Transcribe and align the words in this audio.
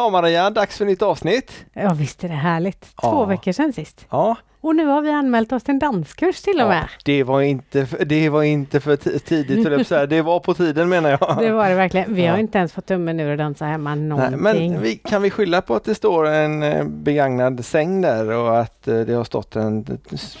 Ja 0.00 0.10
Maria, 0.10 0.50
dags 0.50 0.78
för 0.78 0.84
nytt 0.84 1.02
avsnitt. 1.02 1.52
Ja 1.72 1.94
visst 1.94 2.24
är 2.24 2.28
det 2.28 2.34
härligt. 2.34 2.80
Två 2.80 2.90
Ja. 3.02 3.24
veckor 3.24 3.52
sedan 3.52 3.72
sist. 3.72 4.06
Ja, 4.10 4.36
Och 4.60 4.76
nu 4.76 4.86
har 4.86 5.02
vi 5.02 5.10
anmält 5.10 5.52
oss 5.52 5.62
till 5.62 5.72
en 5.74 5.78
danskurs 5.78 6.42
till 6.42 6.54
och 6.60 6.60
ja 6.66 6.68
med. 6.68 6.88
det, 7.04 7.22
var 7.24 7.40
inte, 7.42 7.86
för- 7.86 8.04
det 8.04 8.28
var 8.28 8.42
inte 8.42 8.80
för 8.80 8.96
ti- 8.96 9.18
tidigt, 9.18 9.64
höll 9.68 9.72
jag 9.78 9.88
på 9.88 9.94
att 9.94 10.10
det 10.10 10.22
var 10.22 10.40
på 10.40 10.54
tiden 10.54 10.88
menar 10.88 11.10
jag. 11.10 11.36
Det 11.38 11.52
var 11.52 11.68
det 11.68 11.74
verkligen. 11.74 12.14
Vi 12.14 12.26
har 12.26 12.34
Ja. 12.34 12.40
inte 12.40 12.58
ens 12.58 12.72
fått 12.72 12.86
tummen 12.86 13.20
ur 13.20 13.30
och 13.30 13.36
dansa 13.36 13.64
hemma 13.64 13.94
Nej, 13.94 14.04
någonting. 14.08 14.40
men 14.72 14.80
vi, 14.82 14.96
kan 14.96 15.22
vi 15.22 15.30
skylla 15.30 15.62
på 15.62 15.74
att 15.74 15.84
det 15.84 15.94
står 15.94 16.26
en 16.26 16.62
eh, 16.62 16.84
begagnad 16.84 17.64
säng 17.64 18.00
där 18.00 18.30
och 18.30 18.60
att 18.60 18.88
eh, 18.88 19.00
det 19.00 19.12
har 19.14 19.24
stått 19.24 19.56
en 19.56 19.98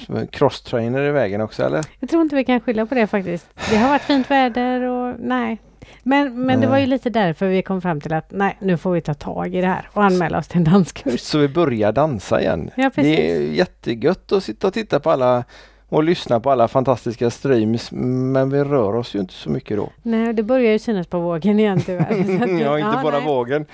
eh, 0.08 0.26
crosstrainer 0.26 1.02
i 1.02 1.10
vägen 1.10 1.40
också 1.40 1.62
eller? 1.64 1.84
Jag 2.00 2.10
tror 2.10 2.22
inte 2.22 2.36
vi 2.36 2.44
kan 2.44 2.60
skylla 2.60 2.86
på 2.86 2.94
det 2.94 3.06
faktiskt. 3.06 3.46
Det 3.70 3.76
har 3.76 3.88
varit 3.88 4.02
fint 4.02 4.30
väder 4.30 4.80
och 4.82 5.14
nej. 5.18 5.58
Men, 6.02 6.46
men 6.46 6.60
det 6.60 6.66
var 6.66 6.78
ju 6.78 6.86
lite 6.86 7.10
därför 7.10 7.46
vi 7.46 7.62
kom 7.62 7.82
fram 7.82 8.00
till 8.00 8.12
att 8.12 8.30
nej, 8.30 8.56
nu 8.60 8.76
får 8.76 8.92
vi 8.92 9.00
ta 9.00 9.14
tag 9.14 9.54
i 9.54 9.60
det 9.60 9.66
här 9.66 9.88
och 9.92 10.04
anmäla 10.04 10.38
oss 10.38 10.48
till 10.48 10.58
en 10.58 10.64
danskurs. 10.64 11.20
Så 11.20 11.38
vi 11.38 11.48
börjar 11.48 11.92
dansa 11.92 12.40
igen. 12.40 12.70
Ja, 12.76 12.90
precis. 12.94 13.16
Det 13.16 13.32
är 13.32 13.40
jättegött 13.40 14.32
att 14.32 14.44
sitta 14.44 14.66
och 14.66 14.74
titta 14.74 15.00
på 15.00 15.10
alla 15.10 15.44
och 15.90 16.04
lyssna 16.04 16.40
på 16.40 16.50
alla 16.50 16.68
fantastiska 16.68 17.30
streams 17.30 17.92
men 17.92 18.50
vi 18.50 18.64
rör 18.64 18.94
oss 18.96 19.14
ju 19.14 19.18
inte 19.20 19.34
så 19.34 19.50
mycket 19.50 19.76
då. 19.76 19.90
Nej, 20.02 20.32
det 20.32 20.42
börjar 20.42 20.72
ju 20.72 20.78
synas 20.78 21.06
på 21.06 21.18
vågen 21.20 21.60
igen 21.60 21.80
tyvärr. 21.86 22.10
Att- 22.42 22.60
ja, 22.60 22.78
inte 22.78 23.00
bara 23.02 23.18
nej. 23.18 23.26
vågen. 23.26 23.66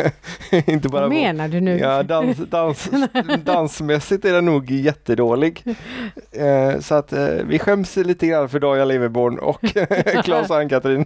inte 0.66 0.88
bara 0.88 1.02
Vad 1.02 1.10
menar 1.10 1.48
du 1.48 1.60
nu? 1.60 1.78
Ja, 1.78 2.02
dans, 2.02 2.36
dans, 2.36 2.90
dansmässigt 3.44 4.24
är 4.24 4.32
den 4.32 4.44
nog 4.44 4.70
jättedålig. 4.70 5.64
Eh, 6.32 6.80
så 6.80 6.94
att 6.94 7.12
eh, 7.12 7.26
vi 7.26 7.58
skäms 7.58 7.96
lite 7.96 8.26
grann 8.26 8.48
för 8.48 8.58
Daja 8.60 8.84
Leverborn 8.84 9.38
och 9.38 9.60
Claes 10.24 10.50
och 10.50 10.56
Ann-Katrin. 10.56 11.04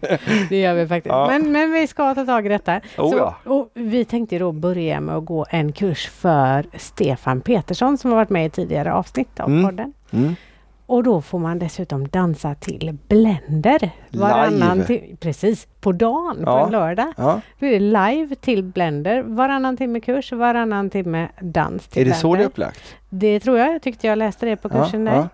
Det 0.48 0.60
gör 0.60 0.74
vi 0.74 0.86
faktiskt. 0.88 1.12
Ja. 1.12 1.26
Men, 1.30 1.52
men 1.52 1.72
vi 1.72 1.86
ska 1.86 2.14
ta 2.14 2.24
tag 2.24 2.46
i 2.46 2.48
detta. 2.48 2.80
Oh, 2.98 3.10
Så, 3.10 3.16
ja. 3.16 3.36
och 3.44 3.70
vi 3.74 4.04
tänkte 4.04 4.38
då 4.38 4.52
börja 4.52 5.00
med 5.00 5.16
att 5.16 5.24
gå 5.24 5.46
en 5.50 5.72
kurs 5.72 6.08
för 6.08 6.66
Stefan 6.78 7.40
Petersson 7.40 7.98
som 7.98 8.10
har 8.10 8.16
varit 8.18 8.30
med 8.30 8.46
i 8.46 8.50
tidigare 8.50 8.92
avsnitt 8.92 9.40
av 9.40 9.48
Mm. 9.50 9.64
podden. 9.64 9.92
Mm. 10.10 10.36
Och 10.86 11.02
då 11.02 11.20
får 11.20 11.38
man 11.38 11.58
dessutom 11.58 12.08
dansa 12.08 12.54
till 12.54 12.98
Blender. 13.08 13.90
Varannan 14.12 14.78
Live. 14.88 15.16
precis, 15.20 15.66
på 15.80 15.92
dagen 15.92 16.36
på 16.36 16.42
Ja. 16.50 16.66
en 16.66 16.72
lördag. 16.72 17.12
Ja. 17.16 17.40
Då 17.58 17.66
är 17.66 17.70
det 17.70 17.78
live 17.80 18.34
till 18.34 18.62
Blender. 18.62 19.22
Varannan 19.22 19.76
timme 19.76 20.00
kurs, 20.00 20.32
varannan 20.32 20.90
timme 20.90 21.28
dans 21.40 21.88
till 21.88 22.00
Är 22.00 22.04
det 22.04 22.08
Blender. 22.10 22.20
så 22.20 22.34
det 22.36 22.42
är 22.42 22.46
upplagt? 22.46 22.80
Det 23.08 23.40
tror 23.40 23.58
jag. 23.58 23.74
Jag 23.74 23.82
tyckte 23.82 24.06
jag 24.06 24.18
läste 24.18 24.46
det 24.46 24.56
på 24.56 24.68
kursen 24.68 25.06
ja, 25.06 25.12
där. 25.12 25.18
ja. 25.18 25.28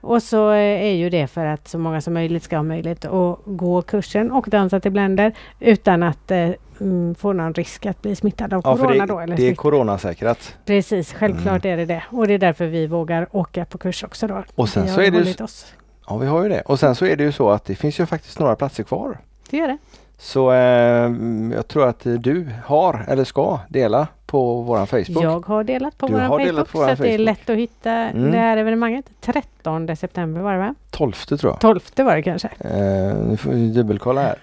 Och 0.00 0.22
så 0.22 0.50
eh, 0.52 0.58
är 0.58 0.94
ju 0.94 1.10
det 1.10 1.26
för 1.26 1.46
att 1.46 1.68
så 1.68 1.78
många 1.78 2.00
som 2.00 2.14
möjligt 2.14 2.42
ska 2.42 2.56
ha 2.56 2.62
möjlighet 2.62 3.04
att 3.04 3.38
gå 3.44 3.82
kursen 3.82 4.32
och 4.32 4.46
dansa 4.50 4.80
till 4.80 4.92
Blender 4.92 5.32
utan 5.60 6.02
att 6.02 6.30
eh, 6.30 6.50
mm, 6.82 7.14
få 7.14 7.32
någon 7.32 7.54
risk 7.54 7.86
att 7.86 8.02
bli 8.02 8.16
smittad 8.16 8.54
av 8.54 8.60
Ja, 8.64 8.76
corona 8.76 9.06
det, 9.06 9.12
då. 9.12 9.20
Eller 9.20 9.36
det 9.36 9.48
är 9.48 9.54
coronasäkrat. 9.54 10.54
Precis, 10.64 11.12
självklart 11.12 11.64
Mm. 11.64 11.72
är 11.72 11.76
det 11.76 11.84
det. 11.94 12.02
Och 12.10 12.26
det 12.26 12.34
är 12.34 12.38
därför 12.38 12.66
vi 12.66 12.86
vågar 12.86 13.28
åka 13.36 13.64
på 13.64 13.78
kurs 13.78 14.04
också 14.04 14.26
då. 14.26 14.44
Och 14.54 14.68
sen 14.68 14.82
Vi 14.82 14.88
så 14.88 15.00
är 15.00 15.10
det 15.10 15.18
ju 15.18 15.44
oss. 15.44 15.66
Ja, 16.08 16.16
vi 16.16 16.26
har 16.26 16.42
ju 16.42 16.48
det. 16.48 16.60
Och 16.60 16.80
sen 16.80 16.94
så 16.94 17.06
är 17.06 17.16
det 17.16 17.24
ju 17.24 17.32
så 17.32 17.50
att 17.50 17.64
det 17.64 17.74
finns 17.74 18.00
ju 18.00 18.06
faktiskt 18.06 18.38
några 18.38 18.56
platser 18.56 18.82
kvar. 18.82 19.18
Det 19.50 19.56
gör 19.56 19.68
det. 19.68 19.78
Så 20.24 20.52
eh, 20.52 21.10
jag 21.54 21.68
tror 21.68 21.88
att 21.88 22.00
du 22.04 22.50
har 22.64 23.04
eller 23.08 23.24
ska 23.24 23.58
dela 23.68 24.06
på 24.26 24.60
våran 24.62 24.86
Facebook. 24.86 25.24
Jag 25.24 25.46
har 25.46 25.64
delat 25.64 25.98
på 25.98 26.06
Du 26.06 26.12
vår 26.12 26.20
har 26.20 26.38
Facebook 26.38 26.68
på 26.72 26.78
så 26.78 26.84
att 26.84 26.98
det 26.98 27.08
är 27.08 27.12
Facebook. 27.12 27.24
lätt 27.26 27.50
att 27.50 27.56
hitta 27.56 27.90
Mm. 27.92 28.30
det 28.32 28.38
här 28.38 28.56
evenemanget. 28.56 29.10
13 29.20 29.96
september 29.96 30.40
var 30.40 30.52
det 30.52 30.58
va? 30.58 30.74
12 30.90 31.12
tror 31.12 31.52
jag. 31.52 31.60
12 31.60 31.80
var 31.96 32.16
det 32.16 32.22
kanske. 32.22 32.48
Eh, 32.60 33.14
nu 33.28 33.36
får 33.36 33.50
vi 33.50 33.70
dubbelkolla 33.70 34.20
här. 34.22 34.38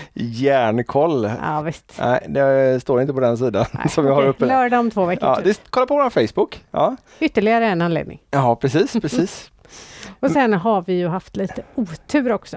Järnkoll. 0.14 1.30
Ja 1.42 1.60
visst. 1.60 1.94
Nej, 2.00 2.26
det 2.28 2.80
står 2.82 3.00
inte 3.00 3.12
på 3.12 3.20
den 3.20 3.38
sidan 3.38 3.64
Nej, 3.72 3.88
som 3.90 4.06
jag 4.06 4.12
har 4.12 4.20
okej. 4.20 4.30
uppe. 4.30 4.46
Lördag 4.46 4.80
om 4.80 4.90
två 4.90 5.04
veckor. 5.06 5.28
Ja, 5.28 5.36
typ. 5.36 5.44
det, 5.44 5.60
kolla 5.70 5.86
på 5.86 5.94
vår 5.96 6.10
Facebook. 6.10 6.64
Ja, 6.70 6.96
Ytterligare 7.20 7.66
en 7.66 7.82
anledning. 7.82 8.20
ja 8.30 8.56
precis, 8.56 8.92
precis. 8.92 9.50
Och 10.20 10.30
sen 10.30 10.52
har 10.52 10.82
vi 10.86 10.92
ju 10.92 11.08
haft 11.08 11.36
lite 11.36 11.62
otur 11.74 12.32
också. 12.32 12.56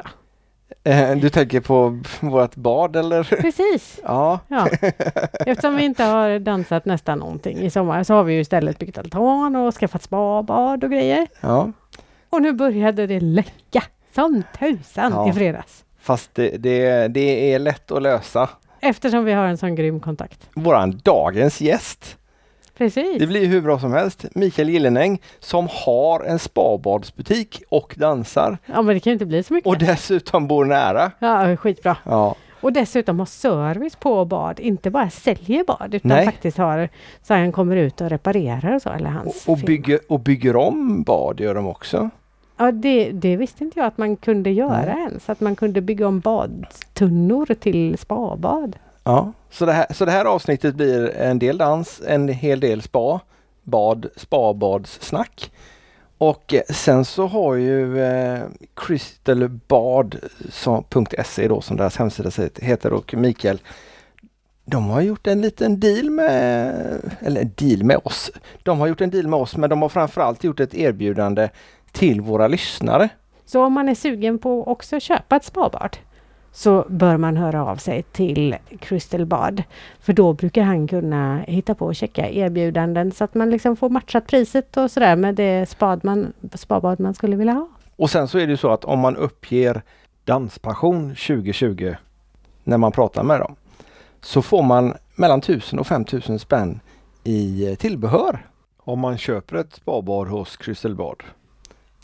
Eh, 0.84 1.16
du 1.18 1.30
tänker 1.30 1.60
på 1.62 2.00
vårt 2.20 2.56
bad 2.56 2.96
eller? 2.96 3.24
Precis. 3.24 4.00
Ja, 4.04 4.40
Ja. 4.48 4.68
Eftersom 5.46 5.76
vi 5.76 5.84
inte 5.84 6.04
har 6.04 6.40
dansat 6.40 6.86
nästan 6.86 7.20
någonting 7.20 7.58
i 7.58 7.70
sommar 7.70 8.04
så 8.04 8.14
har 8.14 8.24
vi 8.24 8.34
ju 8.34 8.40
istället 8.40 8.80
byggt 8.80 8.98
altan 8.98 9.56
och 9.56 9.74
skaffat 9.74 10.04
spa, 10.04 10.44
bad 10.44 10.84
och 10.84 10.92
grejer. 10.92 11.28
ja. 11.42 11.72
Och 12.30 12.42
nu 12.42 12.54
började 12.54 13.08
det 13.08 13.20
läcka 13.20 13.84
som 14.16 14.44
tusan 14.60 15.12
Ja. 15.12 15.30
i 15.30 15.34
fredags. 15.34 15.84
Fast 16.00 16.36
det, 16.36 16.50
det, 16.58 17.08
det 17.08 17.54
är 17.54 17.60
lätt 17.60 17.92
att 17.92 18.02
lösa. 18.02 18.50
Eftersom 18.82 19.26
vi 19.26 19.34
har 19.34 19.46
en 19.46 19.58
sån 19.58 19.76
grym 19.76 20.00
kontakt. 20.00 20.50
Våran 20.56 21.00
dagens 21.04 21.62
gäst. 21.62 22.18
Precis. 22.78 23.20
Det 23.20 23.28
blir 23.28 23.46
hur 23.48 23.62
bra 23.62 23.80
som 23.80 23.94
helst. 23.94 24.26
Mikael 24.36 24.70
Gillenäng 24.70 25.22
som 25.40 25.68
har 25.86 26.24
en 26.24 26.40
spabadsbutik 26.40 27.64
och 27.70 27.96
dansar 27.98 28.58
Ja 28.66 28.82
men 28.82 28.96
det 28.96 29.00
kan 29.00 29.12
ju 29.12 29.14
inte 29.14 29.26
bli 29.26 29.44
så 29.44 29.54
mycket. 29.54 29.68
och 29.68 29.78
dessutom 29.78 30.48
bor 30.48 30.66
nära. 30.66 31.12
Ja, 31.20 31.58
skitbra. 31.58 31.98
Ja, 32.04 32.36
Och 32.62 32.74
dessutom 32.74 33.20
har 33.20 33.26
service 33.26 33.96
på 33.96 34.26
bad, 34.26 34.60
inte 34.60 34.90
bara 34.90 35.10
säljer 35.10 35.64
bad 35.64 35.94
utan 35.94 36.10
Nej. 36.10 36.26
faktiskt 36.26 36.58
har 36.58 36.90
så 37.24 37.34
han 37.34 37.52
kommer 37.52 37.76
ut 37.76 38.02
och 38.02 38.10
reparerar 38.10 38.76
och 38.76 38.82
så. 38.82 38.90
Eller 38.90 39.10
hans 39.10 39.44
och, 39.48 39.54
och, 39.54 39.58
bygger, 39.60 40.00
och 40.10 40.20
bygger 40.20 40.56
om 40.56 41.04
bad 41.04 41.40
gör 41.40 41.56
de 41.56 41.68
också. 41.68 42.10
Ja, 42.58 42.72
det, 42.72 43.12
det 43.12 43.38
visste 43.38 43.64
inte 43.64 43.80
jag 43.80 43.88
att 43.88 43.98
man 43.98 44.16
kunde 44.16 44.50
göra 44.52 44.86
Nej. 44.96 45.04
ens. 45.10 45.30
Att 45.30 45.40
man 45.40 45.56
kunde 45.56 45.82
bygga 45.82 46.08
om 46.08 46.20
badtunnor 46.20 47.46
till 47.60 47.98
spabad. 47.98 48.76
Ja, 49.04 49.34
så 49.50 49.66
det, 49.66 49.72
här, 49.72 49.86
så 49.94 50.06
det 50.06 50.12
här 50.12 50.26
avsnittet 50.26 50.76
blir 50.76 51.10
en 51.10 51.40
del 51.40 51.58
dans, 51.58 52.02
en 52.08 52.28
hel 52.28 52.60
del 52.60 52.82
spa, 52.82 53.20
bad, 53.64 54.10
spabadssnack. 54.16 55.52
Och 56.18 56.54
sen 56.70 57.06
så 57.06 57.28
har 57.28 57.56
ju 57.56 58.04
eh, 58.04 58.42
crystalbad.se 58.74 61.48
då 61.48 61.62
som 61.62 61.78
deras 61.78 61.98
hemsida 61.98 62.32
heter 62.62 62.94
och 62.94 63.14
Mikael 63.14 63.60
de 64.66 64.90
har 64.90 65.02
gjort 65.02 65.28
en 65.28 65.42
liten 65.42 65.80
deal 65.80 66.10
med, 66.10 66.74
eller 67.20 67.44
deal 67.44 67.84
med 67.84 68.00
oss. 68.04 68.32
De 68.64 68.80
har 68.80 68.88
gjort 68.88 69.02
en 69.02 69.10
deal 69.10 69.28
med 69.28 69.40
oss 69.40 69.58
men 69.58 69.70
de 69.70 69.82
har 69.82 69.90
framförallt 69.90 70.44
gjort 70.44 70.60
ett 70.60 70.74
erbjudande 70.74 71.50
till 71.92 72.22
våra 72.22 72.48
lyssnare. 72.48 73.10
Så 73.46 73.66
om 73.66 73.74
man 73.74 73.90
är 73.90 73.96
sugen 73.96 74.40
på 74.40 74.62
att 74.62 74.68
också 74.68 75.00
köpa 75.00 75.36
ett 75.36 75.46
spabad 75.46 75.98
så 76.54 76.86
bör 76.90 77.18
man 77.18 77.38
höra 77.38 77.66
av 77.66 77.76
sig 77.76 78.04
till 78.04 78.56
Crystal 78.80 79.26
Bad. 79.26 79.64
För 80.00 80.14
då 80.14 80.34
brukar 80.34 80.64
han 80.64 80.88
kunna 80.88 81.38
hitta 81.38 81.76
på 81.76 81.86
och 81.86 81.96
checka 81.96 82.30
erbjudanden 82.30 83.12
så 83.12 83.24
att 83.24 83.34
man 83.34 83.50
liksom 83.50 83.76
får 83.76 83.90
matchat 83.90 84.28
priset 84.28 84.78
och 84.78 84.92
sådär 84.92 85.16
med 85.16 85.36
det 85.36 85.70
spad 85.70 86.06
man, 86.06 86.34
spabad 86.54 87.00
man 87.00 87.14
skulle 87.14 87.36
vilja 87.36 87.54
ha. 87.54 87.68
Och 87.96 88.10
sen 88.10 88.28
så 88.28 88.38
är 88.38 88.46
det 88.46 88.52
ju 88.52 88.58
så 88.58 88.72
att 88.72 88.86
om 88.86 89.00
man 89.00 89.16
uppger 89.16 89.82
Danspassion 90.26 91.10
2020 91.10 91.96
när 92.64 92.78
man 92.78 92.92
pratar 92.92 93.24
med 93.24 93.40
dem 93.40 93.56
så 94.22 94.42
får 94.42 94.64
man 94.64 94.94
mellan 95.16 95.40
1000 95.40 95.80
och 95.80 95.88
5000 95.88 96.40
spänn 96.40 96.80
i 97.24 97.70
eh, 97.70 97.76
tillbehör 97.76 98.46
om 98.78 99.00
man 99.00 99.18
köper 99.18 99.56
ett 99.56 99.74
spabad 99.74 100.28
hos 100.28 100.58
Crystal 100.58 100.96
Bad. 100.96 101.24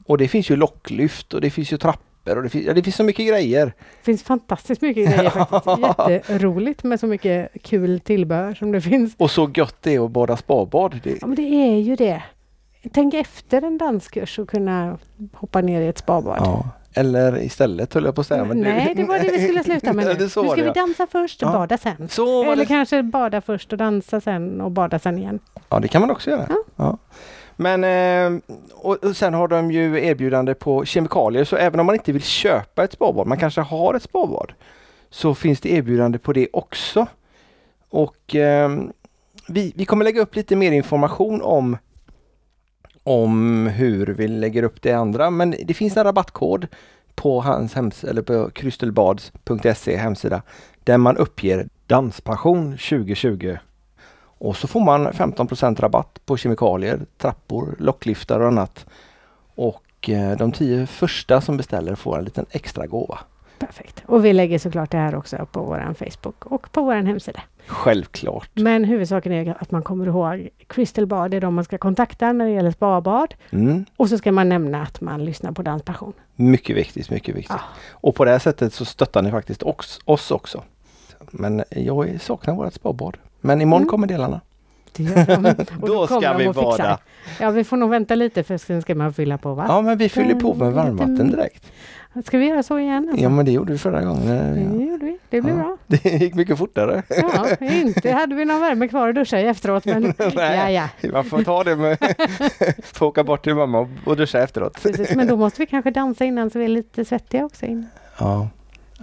Och 0.05 0.17
det 0.17 0.27
finns 0.27 0.51
ju 0.51 0.55
locklyft 0.55 1.33
och 1.33 1.41
det 1.41 1.49
finns 1.49 1.73
ju 1.73 1.77
trappor 1.77 2.08
och 2.37 2.43
det 2.43 2.49
finns, 2.49 2.65
ja, 2.65 2.73
det 2.73 2.83
finns 2.83 2.95
så 2.95 3.03
mycket 3.03 3.27
grejer. 3.27 3.65
Det 3.65 4.03
finns 4.05 4.23
fantastiskt 4.23 4.81
mycket 4.81 5.05
grejer 5.07 5.29
faktiskt. 5.45 6.09
Jätteroligt 6.09 6.83
med 6.83 6.99
så 6.99 7.07
mycket 7.07 7.49
kul 7.63 7.99
tillbehör 7.99 8.53
som 8.53 8.71
det 8.71 8.81
finns. 8.81 9.13
Och 9.17 9.31
så 9.31 9.51
gött 9.55 9.75
det 9.81 9.95
är 9.95 10.05
att 10.05 10.11
bada 10.11 10.37
spabad. 10.37 10.99
Det, 11.03 11.17
Ja 11.21 11.27
men 11.27 11.35
det 11.35 11.41
är 11.41 11.79
ju 11.79 11.95
det. 11.95 12.23
Tänk 12.93 13.13
efter 13.13 13.61
en 13.61 13.77
danskurs 13.77 14.39
och 14.39 14.49
kunna 14.49 14.97
hoppa 15.33 15.61
ner 15.61 15.81
i 15.81 15.87
ett 15.87 15.97
spabad. 15.97 16.37
ja. 16.39 16.65
Eller 16.93 17.43
istället 17.43 17.93
höll 17.93 18.05
jag 18.05 18.15
på 18.15 18.21
att 18.21 18.27
säga. 18.27 18.45
men 18.45 18.57
Nej, 18.61 18.93
det 18.95 19.03
var 19.03 19.19
det 19.19 19.29
vi 19.31 19.43
skulle 19.43 19.63
sluta 19.63 19.93
med 19.93 20.05
nu. 20.19 20.23
Nu 20.23 20.29
ska 20.29 20.41
vi 20.55 20.71
dansa 20.75 21.07
först 21.11 21.43
och 21.43 21.49
Ja. 21.49 21.53
bada 21.53 21.77
sen. 21.77 21.95
Eller 21.97 22.55
det. 22.55 22.65
kanske 22.65 23.03
bada 23.03 23.41
först 23.41 23.71
och 23.71 23.77
dansa 23.77 24.21
sen 24.21 24.61
och 24.61 24.71
bada 24.71 24.99
sen 24.99 25.17
igen. 25.17 25.39
Ja, 25.69 25.79
det 25.79 25.87
kan 25.87 26.01
man 26.01 26.11
också 26.11 26.29
göra. 26.29 26.47
Ja. 26.75 26.97
Men 27.61 27.83
eh, 27.83 28.41
och, 28.73 29.15
sen 29.15 29.33
har 29.33 29.47
de 29.47 29.71
ju 29.71 30.05
erbjudande 30.05 30.53
på 30.53 30.85
kemikalier 30.85 31.43
så 31.43 31.55
även 31.55 31.79
om 31.79 31.85
man 31.85 31.95
inte 31.95 32.11
vill 32.11 32.21
köpa 32.21 32.83
ett 32.83 32.93
spabad, 32.93 33.27
man 33.27 33.37
kanske 33.37 33.61
har 33.61 33.93
ett 33.93 34.03
spabad, 34.03 34.53
så 35.09 35.35
finns 35.35 35.61
det 35.61 35.69
erbjudande 35.69 36.17
på 36.19 36.33
det 36.33 36.47
också. 36.53 37.07
Och 37.89 38.35
ehm, 38.35 38.91
vi, 39.47 39.73
vi 39.75 39.85
kommer 39.85 40.05
lägga 40.05 40.21
upp 40.21 40.35
lite 40.35 40.55
mer 40.55 40.71
information 40.71 41.41
om 41.41 41.77
om 43.03 43.67
hur 43.67 44.05
vi 44.05 44.27
lägger 44.27 44.63
upp 44.63 44.81
det 44.81 44.93
andra 44.93 45.29
men 45.29 45.55
det 45.65 45.73
finns 45.73 45.97
en 45.97 46.03
rabattkod 46.03 46.67
på 47.15 47.41
hans 47.41 47.73
hems 47.73 48.03
eller 48.03 48.21
på 48.21 48.49
krystelbads.se 48.49 49.97
hemsida 49.97 50.41
där 50.83 50.97
man 50.97 51.17
uppger 51.17 51.67
Danspassion 51.87 52.71
2020 52.71 53.57
och 54.39 54.57
så 54.57 54.67
får 54.67 54.79
man 54.79 55.07
15% 55.07 55.81
rabatt 55.81 56.19
på 56.25 56.37
kemikalier, 56.37 56.99
trappor, 57.17 57.75
lockliftar 57.79 58.39
och 58.39 58.47
annat. 58.47 58.85
Och 59.55 60.09
eh, 60.09 60.37
de 60.37 60.51
tio 60.51 60.87
första 60.87 61.41
som 61.41 61.57
beställer 61.57 61.95
får 61.95 62.17
en 62.17 62.23
liten 62.23 62.45
extra 62.51 62.87
gåva. 62.87 63.19
Perfekt. 63.59 64.03
Och 64.05 64.25
vi 64.25 64.33
lägger 64.33 64.59
såklart 64.59 64.91
det 64.91 64.97
här 64.97 65.15
också 65.15 65.47
på 65.51 65.61
vår 65.61 65.93
Facebook 65.93 66.45
och 66.45 66.71
på 66.71 66.83
vår 66.83 66.93
hemsida. 66.93 67.41
Självklart. 67.67 68.49
Men 68.53 68.83
huvudsaken 68.83 69.31
är 69.31 69.57
att 69.59 69.71
man 69.71 69.83
kommer 69.83 70.07
ihåg 70.07 70.49
Crystal 70.67 71.05
Bad 71.05 71.33
är 71.33 71.41
de 71.41 71.53
man 71.53 71.63
ska 71.63 71.77
kontakta 71.77 72.33
när 72.33 72.45
det 72.45 72.51
gäller 72.51 72.71
spabad. 72.71 73.33
Mm. 73.49 73.85
Och 73.97 74.09
så 74.09 74.17
ska 74.17 74.31
man 74.31 74.49
nämna 74.49 74.81
att 74.81 75.01
man 75.01 75.25
lyssnar 75.25 75.51
på 75.51 75.61
Danspassion. 75.61 76.13
Mycket 76.35 76.75
viktigt, 76.75 77.09
mycket 77.09 77.35
viktigt. 77.35 77.57
Ja. 77.57 77.61
Och 77.91 78.15
på 78.15 78.25
det 78.25 78.31
här 78.31 78.39
sättet 78.39 78.73
så 78.73 78.85
stöttar 78.85 79.21
ni 79.21 79.31
faktiskt 79.31 79.63
oss, 79.63 79.99
oss 80.05 80.31
också. 80.31 80.63
Men 81.31 81.63
jag 81.69 82.21
saknar 82.21 82.55
vårt 82.55 82.73
spabad. 82.73 83.17
Men 83.41 83.61
imorgon 83.61 83.81
Mm. 83.81 83.89
kommer 83.89 84.07
delarna. 84.07 84.41
Det 84.91 85.03
gör 85.03 85.25
de. 85.25 85.45
Och 85.81 85.87
Då 85.87 86.07
kommer 86.07 86.21
ska 86.21 86.33
vi 86.37 86.49
bada. 86.49 86.99
Ja, 87.39 87.49
vi 87.49 87.63
får 87.63 87.77
nog 87.77 87.89
vänta 87.89 88.15
lite 88.15 88.43
för 88.43 88.57
sen 88.57 88.81
ska 88.81 88.95
man 88.95 89.13
fylla 89.13 89.37
på 89.37 89.53
va? 89.53 89.65
Ja 89.67 89.81
men 89.81 89.97
vi 89.97 90.09
fyller 90.09 90.35
på 90.35 90.53
med 90.53 90.73
varmvatten 90.73 91.31
direkt. 91.31 91.71
Ska 92.25 92.37
vi 92.37 92.45
göra 92.47 92.63
så 92.63 92.79
igen? 92.79 93.07
Alltså? 93.09 93.23
Ja 93.23 93.29
men 93.29 93.45
det 93.45 93.51
gjorde 93.51 93.71
vi 93.71 93.77
förra 93.79 94.01
gången. 94.01 94.27
Det 94.77 94.83
gjorde 94.85 95.05
vi. 95.05 95.17
Det 95.29 95.41
blir 95.41 95.53
Ja. 95.53 95.57
bra. 95.59 95.77
Det 95.87 96.05
gick 96.09 96.33
mycket 96.35 96.57
fortare. 96.57 97.03
Ja, 97.09 97.47
inte 97.65 98.11
hade 98.11 98.35
vi 98.35 98.45
någon 98.45 98.61
värme 98.61 98.87
kvar 98.87 99.09
att 99.09 99.15
duscha 99.15 99.39
i 99.39 99.47
efteråt 99.47 99.85
men 99.85 100.03
ja, 100.17 100.31
Nej. 100.35 100.73
ja. 101.01 101.09
Man 101.11 101.23
får 101.23 101.43
ta 101.43 101.63
det 101.63 101.75
med... 101.75 101.97
få 102.83 103.07
åka 103.07 103.23
bort 103.23 103.43
till 103.43 103.55
mamma 103.55 103.79
och- 103.79 103.87
och 104.05 104.17
duscha 104.17 104.39
efteråt. 104.39 104.81
Precis. 104.83 105.15
Men 105.15 105.27
då 105.27 105.35
måste 105.37 105.61
vi 105.61 105.65
kanske 105.65 105.91
dansa 105.91 106.25
innan 106.25 106.49
så 106.49 106.59
vi 106.59 106.65
är 106.65 106.69
lite 106.69 107.05
svettiga 107.05 107.45
också. 107.45 107.65
In. 107.65 107.87
Ja. 108.19 108.47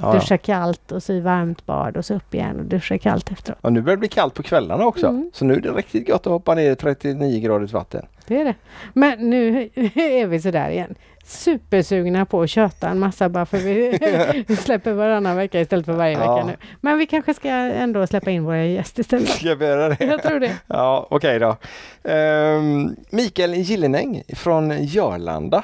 Ja. 0.03 0.13
Duscha 0.13 0.39
kallt 0.39 0.93
och 0.93 1.03
så 1.03 1.13
i 1.13 1.21
varmt 1.21 1.67
bad 1.67 1.97
och 1.97 2.05
så 2.05 2.15
upp 2.15 2.35
igen 2.35 2.59
och 2.61 2.65
duscha 2.65 2.99
kallt 2.99 3.31
efteråt. 3.33 3.59
Och 3.61 3.73
nu 3.73 3.83
börjar 3.83 3.97
det 3.97 4.01
bli 4.01 4.09
kallt 4.09 4.35
på 4.35 4.43
kvällarna 4.43 4.87
också. 4.87 5.07
Mm. 5.07 5.31
Så 5.35 5.45
nu 5.45 5.55
är 5.55 5.61
det 5.61 5.73
riktigt 5.73 6.07
gott 6.09 6.27
att 6.27 6.33
hoppa 6.33 6.55
ner 6.55 6.71
i 6.73 6.77
39 6.77 7.41
graders 7.41 7.73
vatten. 7.73 8.07
Det 8.27 8.41
är 8.41 8.45
det. 8.45 8.55
Men 8.93 9.31
nu 9.31 9.63
är 9.95 10.27
vi 10.27 10.41
sådär 10.41 10.69
igen. 10.71 10.95
Supersugna 11.25 12.27
på 12.27 12.43
att 12.43 12.51
köta 12.51 12.89
en 12.89 12.99
massa 12.99 13.29
bara 13.29 13.47
för 13.47 13.59
vi 13.59 14.57
släpper 14.57 14.93
varannan 14.93 15.37
vecka 15.37 15.61
istället 15.61 15.87
för 15.87 15.93
varje 15.93 16.13
Ja. 16.19 16.35
vecka 16.35 16.47
nu. 16.47 16.57
Men 16.81 16.99
vi 16.99 17.07
kanske 17.07 17.35
ska 17.35 17.49
ändå 17.49 18.07
släppa 18.07 18.31
in 18.31 18.45
våra 18.45 18.65
gäster 18.65 19.01
istället. 19.01 19.29
Ska 19.29 19.47
jag 19.49 19.63
göra 19.63 19.89
det? 19.89 20.05
Jag 20.05 20.23
tror 20.23 20.41
det. 20.41 20.57
Ja, 20.67 21.07
okej 21.11 21.39
då. 21.39 21.57
Ehm, 22.05 22.97
Mikael 23.11 23.55
Gillenäng 23.55 24.23
från 24.35 24.85
Jörlanda 24.85 25.63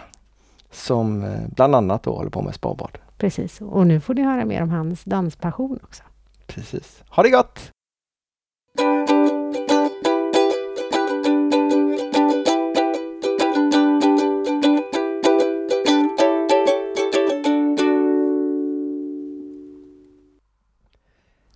som 0.71 1.25
eh, 1.25 1.31
bland 1.49 1.75
annat 1.75 2.03
då 2.03 2.15
håller 2.17 2.31
på 2.31 2.43
med 2.43 2.55
spabad. 2.55 2.99
Precis. 3.23 3.61
Och 3.61 3.87
nu 3.87 4.01
får 4.01 4.15
ni 4.15 4.23
höra 4.23 4.45
mer 4.45 4.63
om 4.63 4.71
hans 4.71 5.05
danspassion 5.05 5.79
också. 5.83 6.03
Precis. 6.47 7.03
Ha 7.09 7.23
det 7.23 7.31
gott! 7.31 7.71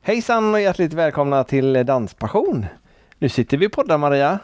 Hejsan 0.02 0.54
och 0.54 0.60
hjärtligt 0.60 0.92
välkomna 0.92 1.44
till 1.44 1.72
Danspassion. 1.86 2.66
Nu 3.18 3.28
sitter 3.28 3.56
vi 3.56 3.66
och 3.66 3.72
poddar 3.72 3.98
Maria, 3.98 4.38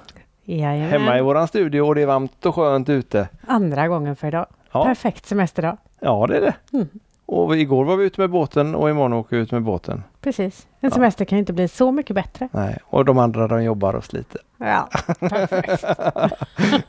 Jajamän. 0.45 0.91
hemma 0.91 1.19
i 1.19 1.23
våran 1.23 1.49
studio 1.49 1.81
och 1.81 1.95
det 1.95 2.03
är 2.03 2.07
varmt 2.07 2.47
och 2.47 2.55
skönt 2.55 2.89
ute. 2.89 3.29
Andra 3.47 3.89
gången 3.89 4.17
för 4.17 4.29
idag. 4.29 4.47
Ja, 4.73 4.85
Perfekt 4.85 5.27
semesterdag. 5.27 5.77
ja 6.01 6.27
det 6.27 6.37
är 6.37 6.41
det. 6.41 6.55
Mm. 6.73 6.89
Och 7.35 7.57
igår 7.57 7.85
var 7.85 7.97
vi 7.97 8.05
ute 8.05 8.21
med 8.21 8.31
båten 8.31 8.75
och 8.75 8.91
imorgon 8.91 9.13
åker 9.13 9.37
vi 9.37 9.43
ut 9.43 9.53
med 9.53 9.63
båten. 9.63 10.03
Precis. 10.21 10.67
En 10.81 10.89
Ja. 10.89 10.91
semester 10.91 11.25
kan 11.25 11.37
ju 11.39 11.41
inte 11.41 11.53
bli 11.53 11.69
så 11.69 11.93
mycket 11.93 12.17
bättre. 12.17 12.49
Nej, 12.53 12.79
och 12.85 13.05
de 13.05 13.19
andra 13.19 13.49
de 13.49 13.63
jobbar 13.65 13.95
och 13.95 14.05
sliter. 14.05 14.41
Ja, 14.59 14.89
perfekt. 15.21 15.85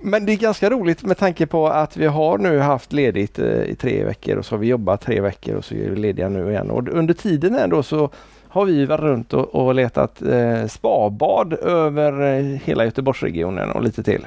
Men 0.00 0.26
det 0.26 0.32
är 0.32 0.36
ganska 0.36 0.70
roligt 0.70 1.02
med 1.04 1.18
tanke 1.18 1.46
på 1.46 1.68
att 1.68 1.96
vi 1.96 2.06
har 2.06 2.38
nu 2.38 2.58
haft 2.58 2.92
ledigt 2.92 3.38
eh, 3.38 3.46
i 3.62 3.74
tre 3.74 4.04
veckor 4.04 4.36
och 4.36 4.44
så 4.46 4.54
har 4.54 4.60
vi 4.60 4.66
jobbat 4.66 5.00
tre 5.00 5.20
veckor 5.20 5.54
och 5.54 5.64
så 5.64 5.74
är 5.74 5.90
vi 5.90 5.96
lediga 5.96 6.28
nu 6.28 6.50
igen. 6.50 6.70
Och 6.70 6.88
under 6.88 7.14
tiden 7.14 7.54
ändå 7.54 7.82
så 7.82 8.10
har 8.48 8.64
vi 8.64 8.86
varit 8.86 9.00
runt 9.00 9.32
och, 9.34 9.54
och 9.54 9.74
letat 9.74 10.22
eh, 10.22 10.66
spabad 10.66 11.52
över 11.52 12.20
eh, 12.38 12.44
hela 12.64 12.84
Göteborgsregionen 12.84 13.70
och 13.70 13.82
lite 13.82 14.02
till. 14.02 14.26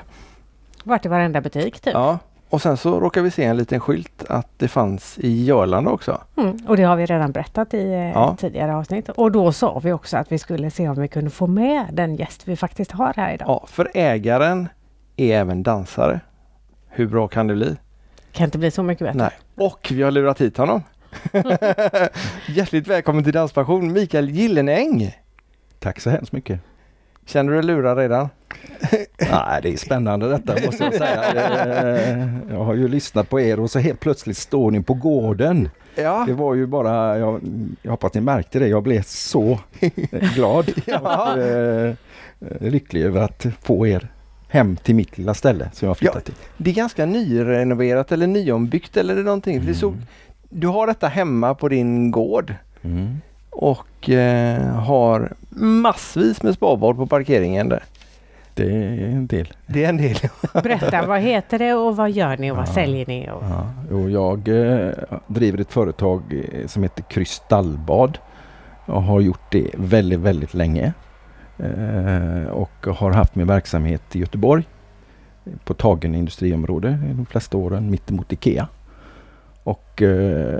Vart 0.84 1.06
i 1.06 1.10
varenda 1.10 1.42
butik 1.42 1.80
typ. 1.80 1.94
Ja. 1.94 2.20
Och 2.52 2.62
sen 2.62 2.78
så 2.78 3.00
råkar 3.00 3.22
vi 3.22 3.32
se 3.32 3.44
en 3.44 3.58
liten 3.58 3.80
skylt 3.80 4.24
att 4.30 4.48
det 4.58 4.68
fanns 4.68 5.18
i 5.20 5.44
Jörlanda 5.44 5.92
också. 5.92 6.22
Mm, 6.38 6.58
och 6.68 6.78
det 6.78 6.84
har 6.84 6.96
vi 6.96 7.06
redan 7.06 7.32
berättat 7.32 7.74
i 7.74 7.94
eh, 7.94 8.12
Ja. 8.12 8.36
tidigare 8.40 8.76
avsnitt. 8.76 9.10
Och 9.10 9.32
då 9.32 9.52
sa 9.52 9.80
vi 9.80 9.92
också 9.92 10.18
att 10.18 10.32
vi 10.32 10.38
skulle 10.38 10.72
se 10.72 10.90
om 10.90 11.02
vi 11.02 11.08
kunde 11.08 11.30
få 11.30 11.48
med 11.48 11.86
den 11.94 12.16
gäst 12.16 12.48
vi 12.48 12.56
faktiskt 12.56 12.92
har 12.92 13.14
här 13.16 13.34
idag. 13.34 13.48
Ja, 13.48 13.64
för 13.68 13.92
ägaren 13.94 14.70
är 15.18 15.36
även 15.38 15.64
dansare. 15.64 16.20
Hur 16.90 17.08
bra 17.08 17.28
kan 17.28 17.48
det 17.48 17.54
bli? 17.56 17.76
Kan 18.32 18.46
inte 18.46 18.58
bli 18.58 18.72
så 18.72 18.84
mycket 18.84 19.08
bättre. 19.08 19.18
Nej. 19.58 19.68
Och 19.68 19.88
vi 19.92 20.04
har 20.04 20.12
lurat 20.12 20.42
hit 20.42 20.58
honom. 20.58 20.84
Hjärtligt 22.48 22.88
välkommen 22.88 23.24
till 23.24 23.34
Danspassion 23.34 23.94
Mikael 23.94 24.30
Gillenäng. 24.30 25.16
Tack 25.80 26.00
så 26.00 26.10
hemskt 26.10 26.32
mycket. 26.32 26.60
Känner 27.26 27.52
du 27.52 27.58
dig 27.62 27.66
lurad 27.68 27.98
redan? 27.98 28.30
Nej, 29.32 29.60
det 29.62 29.74
är 29.74 29.78
spännande 29.78 30.30
detta 30.30 30.56
måste 30.66 30.84
jag 30.84 30.94
säga. 30.94 31.24
Eh, 32.12 32.28
Jag 32.52 32.64
har 32.64 32.74
ju 32.74 32.88
lyssnat 32.88 33.30
på 33.30 33.40
er 33.42 33.60
och 33.60 33.72
så 33.72 33.80
helt 33.80 34.00
plötsligt 34.00 34.38
står 34.38 34.72
ni 34.72 34.84
på 34.84 34.94
gården. 34.94 35.70
Ja. 35.96 36.24
Det 36.28 36.34
var 36.34 36.56
ju 36.56 36.66
bara, 36.68 37.18
jag, 37.20 37.42
jag 37.82 37.92
hoppas 37.92 38.14
ni 38.14 38.22
märkte 38.22 38.60
det, 38.60 38.68
jag 38.68 38.84
blev 38.84 39.02
så 39.02 39.60
eh, 39.80 40.34
glad 40.36 40.70
Ja. 40.86 41.34
och 41.34 41.40
eh, 41.42 41.94
lycklig 42.60 43.02
över 43.04 43.22
att 43.22 43.46
få 43.62 43.88
er 43.88 44.08
hem 44.48 44.76
till 44.76 44.96
mitt 44.96 45.18
lilla 45.18 45.34
ställe 45.34 45.70
som 45.74 45.86
jag 45.86 45.90
har 45.90 45.96
flyttat 45.96 46.26
till. 46.26 46.34
Det 46.58 46.70
är 46.70 46.74
ganska 46.76 47.06
nyrenoverat 47.06 48.12
eller 48.12 48.28
nyombyggt 48.28 48.98
eller 48.98 49.16
någonting. 49.16 49.74
Såg, 49.74 49.96
du 50.50 50.68
har 50.68 50.88
detta 50.88 51.08
hemma 51.08 51.54
på 51.56 51.70
din 51.70 52.12
gård 52.12 52.54
Mm. 52.84 53.18
Och 53.52 54.10
eh, 54.10 54.62
har 54.74 55.34
massvis 55.50 56.44
med 56.44 56.54
spabad 56.54 56.96
på 56.96 57.08
parkeringen 57.08 57.70
där. 57.70 57.84
Det 58.54 58.64
är 58.64 59.06
en 59.08 59.28
del. 59.28 59.54
Det 59.68 59.84
är 59.84 59.90
en 59.90 59.98
del. 59.98 60.16
Berätta, 60.64 61.06
vad 61.08 61.20
heter 61.22 61.60
det 61.60 61.74
och 61.74 61.96
vad 61.96 62.12
gör 62.12 62.38
ni 62.38 62.52
och 62.52 62.58
vad 62.58 62.68
Ja. 62.68 62.74
säljer 62.74 63.06
ni? 63.06 63.30
Och... 63.32 63.44
Ja, 63.44 63.96
och 63.96 64.10
jag 64.10 64.48
eh, 64.48 64.92
driver 65.28 65.62
ett 65.62 65.72
företag 65.74 66.22
eh, 66.54 66.68
som 66.68 66.84
heter 66.84 67.04
Krystallbad 67.04 68.18
och 68.86 69.04
har 69.04 69.20
gjort 69.22 69.52
det 69.52 69.68
väldigt, 69.78 70.20
väldigt 70.20 70.54
länge. 70.54 70.94
Eh, 71.60 72.48
och 72.52 72.86
har 72.96 73.12
haft 73.12 73.36
min 73.36 73.48
verksamhet 73.48 74.16
i 74.16 74.20
Göteborg 74.20 74.64
på 75.64 75.74
Tagen 75.74 76.16
industriområde 76.16 77.00
de 77.14 77.26
flesta 77.26 77.58
åren 77.58 77.92
mittemot 77.92 78.34
Ikea. 78.34 78.68
Och 79.64 80.02
eh, 80.02 80.60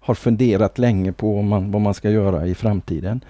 har 0.00 0.14
funderat 0.14 0.78
länge 0.78 1.12
på 1.12 1.38
om 1.38 1.48
man, 1.48 1.70
vad 1.70 1.82
man 1.82 1.94
ska 1.94 2.10
göra 2.10 2.46
i 2.46 2.54
framtiden. 2.54 3.24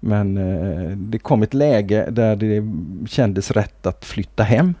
Men 0.00 0.38
eh, 0.38 0.96
det 0.96 1.18
kom 1.18 1.42
ett 1.42 1.54
läge 1.54 2.08
där 2.10 2.36
det 2.36 2.62
kändes 3.08 3.50
rätt 3.50 3.86
att 3.86 4.04
flytta 4.04 4.42
hem. 4.42 4.74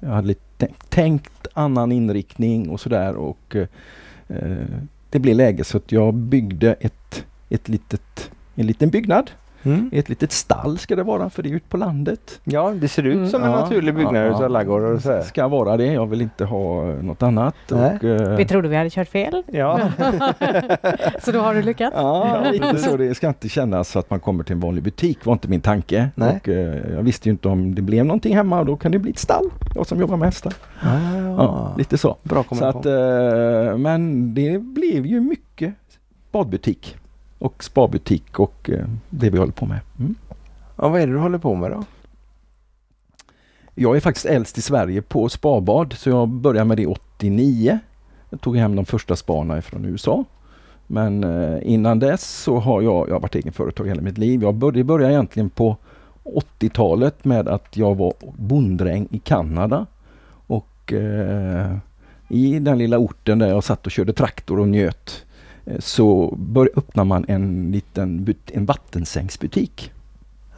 Jag 0.00 0.08
hade 0.08 0.28
lite 0.28 0.68
tänkt 0.88 1.46
annan 1.52 1.92
inriktning 1.92 2.70
och 2.70 2.80
sådär 2.80 3.14
och 3.14 3.56
eh, 3.56 3.66
eh, 4.28 4.66
det 5.10 5.18
blev 5.18 5.36
läge 5.36 5.64
så 5.64 5.76
att 5.76 5.92
jag 5.92 6.14
byggde 6.14 6.72
ett, 6.72 7.26
ett 7.48 7.68
litet, 7.68 8.30
en 8.54 8.66
liten 8.66 8.90
byggnad. 8.90 9.30
Mm. 9.62 9.90
Ett 9.92 10.08
litet 10.08 10.32
stall 10.32 10.78
ska 10.78 10.96
det 10.96 11.02
vara 11.02 11.30
för 11.30 11.42
det 11.42 11.48
är 11.48 11.54
ute 11.54 11.68
på 11.68 11.76
landet. 11.76 12.40
Ja, 12.44 12.70
det 12.70 12.88
ser 12.88 13.02
ut 13.06 13.16
Mm. 13.16 13.28
som 13.28 13.42
en 13.42 13.50
Ja, 13.50 13.60
naturlig 13.60 13.94
byggnad 13.94 14.16
ja, 14.16 14.24
utav 14.28 14.42
ja. 14.42 14.48
ladugårdar 14.48 14.86
och 14.92 15.00
så 15.02 15.12
här. 15.12 15.22
Ska 15.22 15.48
vara 15.48 15.76
det. 15.76 15.86
Jag 15.86 16.06
vill 16.06 16.20
inte 16.22 16.44
ha 16.44 16.84
något 16.84 17.22
annat. 17.22 17.54
Och, 17.72 18.04
eh, 18.04 18.36
Vi 18.36 18.44
trodde 18.44 18.68
vi 18.68 18.76
hade 18.76 18.90
kört 18.90 19.08
fel. 19.08 19.42
Ja. 19.52 19.80
så 21.22 21.32
då 21.32 21.40
har 21.40 21.54
du 21.54 21.62
lyckats. 21.62 21.96
Ja, 21.96 22.44
lite 22.52 22.78
så. 22.78 22.96
Det 22.96 23.14
ska 23.14 23.28
inte 23.28 23.48
kännas 23.48 23.96
att 23.96 24.10
man 24.10 24.20
kommer 24.20 24.44
till 24.44 24.54
en 24.54 24.60
vanlig 24.60 24.84
butik 24.84 25.24
var 25.24 25.32
inte 25.32 25.48
min 25.48 25.60
tanke. 25.60 26.08
Nej. 26.14 26.36
Och, 26.42 26.48
eh, 26.48 26.92
jag 26.94 27.02
visste 27.02 27.28
ju 27.28 27.30
inte 27.30 27.48
om 27.48 27.74
det 27.74 27.82
blev 27.82 28.04
någonting 28.06 28.34
hemma 28.36 28.58
och 28.60 28.66
då 28.66 28.76
kan 28.76 28.92
det 28.92 28.98
bli 28.98 29.10
ett 29.10 29.18
stall. 29.18 29.50
Jag 29.74 29.86
som 29.86 30.00
jobbar 30.00 30.16
med 30.16 30.26
hästar. 30.28 30.52
Ja, 31.36 31.74
lite 31.78 31.98
så. 31.98 32.16
Bra 32.22 32.44
så 32.52 32.64
att, 32.64 32.86
eh, 32.86 33.76
men 33.78 34.34
det 34.34 34.58
blev 34.58 35.06
ju 35.06 35.20
mycket 35.20 35.74
badbutik 36.32 36.96
och 37.40 37.64
spabutik 37.64 38.38
och 38.38 38.70
eh, 38.70 38.86
det 39.10 39.30
vi 39.30 39.38
håller 39.38 39.52
på 39.52 39.66
med. 39.66 39.80
Mm. 39.98 40.14
ja, 40.76 40.88
vad 40.88 41.00
är 41.00 41.06
det 41.06 41.12
du 41.12 41.18
håller 41.18 41.38
på 41.38 41.54
med 41.54 41.70
då? 41.70 41.84
Jag 43.74 43.96
är 43.96 44.00
faktiskt 44.00 44.26
äldst 44.26 44.58
i 44.58 44.62
Sverige 44.62 45.02
på 45.02 45.28
spabad 45.28 45.92
så 45.92 46.10
jag 46.10 46.28
började 46.28 46.64
med 46.64 46.76
det 46.76 46.86
89. 46.86 47.78
Jag 48.30 48.40
tog 48.40 48.56
hem 48.56 48.76
de 48.76 48.84
första 48.84 49.16
sparna 49.16 49.62
från 49.62 49.84
USA. 49.84 50.24
Men 50.86 51.24
eh, 51.24 51.58
innan 51.62 51.98
dess 51.98 52.42
så 52.42 52.58
har 52.58 52.82
jag, 52.82 53.08
jag 53.08 53.14
har 53.14 53.20
varit 53.20 53.34
egen 53.34 53.52
företag 53.52 53.86
hela 53.86 54.02
mitt 54.02 54.18
liv. 54.18 54.42
Jag 54.42 54.54
började, 54.54 54.84
började 54.84 55.14
egentligen 55.14 55.50
på 55.50 55.76
80-talet 56.24 57.24
med 57.24 57.48
att 57.48 57.76
jag 57.76 57.94
var 57.94 58.12
bonddräng 58.36 59.08
i 59.10 59.18
Kanada. 59.18 59.86
Och 60.46 60.92
eh, 60.92 61.76
i 62.28 62.58
den 62.58 62.78
lilla 62.78 62.98
orten 62.98 63.38
där 63.38 63.48
jag 63.48 63.64
satt 63.64 63.86
och 63.86 63.92
körde 63.92 64.12
traktor 64.12 64.60
och 64.60 64.68
njöt 64.68 65.24
så 65.78 66.34
bör, 66.38 66.70
öppnar 66.76 67.04
man 67.04 67.24
en 67.28 67.72
liten 67.72 68.24
but, 68.24 68.50
en 68.52 68.66
vattensängsbutik. 68.66 69.92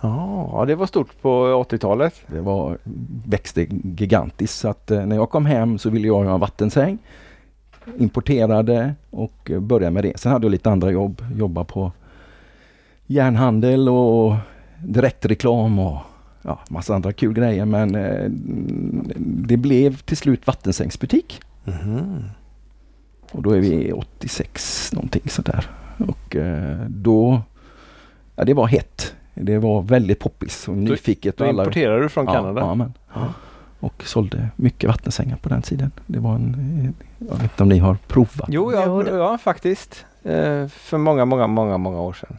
Ja, 0.01 0.65
det 0.67 0.75
var 0.75 0.87
stort 0.87 1.23
på 1.23 1.65
80-talet. 1.71 2.15
Det 2.27 2.41
var, 2.41 2.79
växte 3.27 3.67
gigantiskt 3.83 4.59
så 4.59 4.69
att 4.69 4.91
eh, 4.91 5.07
när 5.07 5.17
jag 5.17 5.31
kom 5.31 5.47
hem 5.47 5.79
så 5.79 5.91
ville 5.91 6.07
jag 6.07 6.25
ha 6.25 6.35
en 6.35 6.41
vattensäng. 6.41 6.99
importerade 7.99 8.95
och 9.11 9.51
eh, 9.51 9.61
började 9.61 9.91
med 9.91 10.05
det. 10.05 10.21
Sen 10.21 10.33
hade 10.33 10.47
jag 10.47 10.51
lite 10.51 10.71
andra 10.71 10.91
jobb. 10.91 11.25
Jobba 11.37 11.65
på 11.65 11.93
järnhandel 13.07 13.89
och 13.89 14.35
direktreklam 14.85 15.79
och 15.79 15.99
ja, 16.43 16.59
massa 16.71 16.95
andra 16.95 17.13
kul 17.13 17.35
grejer 17.35 17.65
men 17.65 17.95
eh, 17.95 18.31
det 19.17 19.57
blev 19.57 19.97
till 19.97 20.17
slut 20.17 20.47
vattensängsbutik. 20.47 21.41
Mhm. 21.65 22.25
Och 23.33 23.43
då 23.43 23.51
är 23.51 23.61
vi 23.61 23.93
86 23.93 24.91
någonting 24.93 25.23
sådär. 25.29 25.67
Och 26.09 26.37
eh, 26.37 26.79
då, 26.89 27.41
ja 28.37 28.45
det 28.45 28.55
var 28.55 28.67
hett. 28.67 29.15
Det 29.35 29.59
var 29.59 29.83
väldigt 29.83 30.19
poppis 30.21 30.69
och 30.69 30.77
nyfiket. 30.77 31.37
Då 31.37 31.45
och 31.45 31.51
alla, 31.51 31.63
importerar 31.63 32.01
du 32.01 32.09
från 32.09 32.27
Kanada? 32.27 32.61
Ja, 32.61 32.71
amen. 32.71 32.93
Ja. 33.15 33.33
Och 33.81 34.03
sålde 34.07 34.49
mycket 34.57 34.89
vattensängar 34.89 35.37
på 35.37 35.49
den 35.49 35.63
tiden. 35.63 35.91
Det 36.07 36.19
var 36.19 36.35
en, 36.35 36.55
eh, 37.19 37.27
jag 37.29 37.35
vet 37.35 37.43
inte 37.43 37.63
om 37.63 37.69
ni 37.69 37.79
har 37.79 37.97
provat? 38.07 38.49
Jo, 38.49 38.73
ja, 38.73 38.83
Jo, 38.87 39.03
det- 39.03 39.11
ja 39.11 39.39
faktiskt. 39.39 40.05
Eh, 40.23 40.67
för 40.69 40.99
många, 40.99 41.25
många, 41.25 41.47
många, 41.47 41.79
många 41.79 42.01
år 42.01 42.13
sedan. 42.13 42.39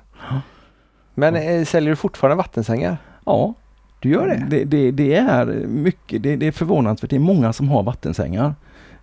Men 1.15 1.65
säljer 1.65 1.89
du 1.89 1.95
fortfarande 1.95 2.35
vattensängar? 2.35 2.97
Ja, 3.25 3.53
Du 3.99 4.09
gör 4.09 4.27
det? 4.27 4.45
Det, 4.49 4.63
det, 4.63 4.91
det 4.91 5.15
är 5.15 5.45
mycket, 5.67 6.23
det, 6.23 6.35
det 6.35 6.47
är 6.47 6.51
förvånansvärt. 6.51 7.09
Det 7.09 7.15
är 7.15 7.19
många 7.19 7.53
som 7.53 7.69
har 7.69 7.83
vattensängar. 7.83 8.55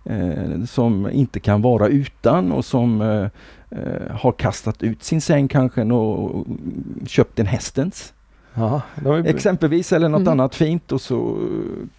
Eh, 0.05 0.63
som 0.65 1.09
inte 1.11 1.39
kan 1.39 1.61
vara 1.61 1.87
utan 1.87 2.51
och 2.51 2.65
som 2.65 3.01
eh, 3.01 3.27
eh, 3.79 4.15
har 4.15 4.31
kastat 4.31 4.83
ut 4.83 5.03
sin 5.03 5.21
säng 5.21 5.47
kanske 5.47 5.83
och 5.83 6.45
köpt 7.07 7.39
en 7.39 7.45
hästens. 7.45 8.13
Ja, 8.53 8.81
är... 9.05 9.25
Exempelvis 9.25 9.93
eller 9.93 10.09
något 10.09 10.21
Mm. 10.21 10.31
annat 10.31 10.55
fint 10.55 10.91
och 10.91 11.01
så 11.01 11.37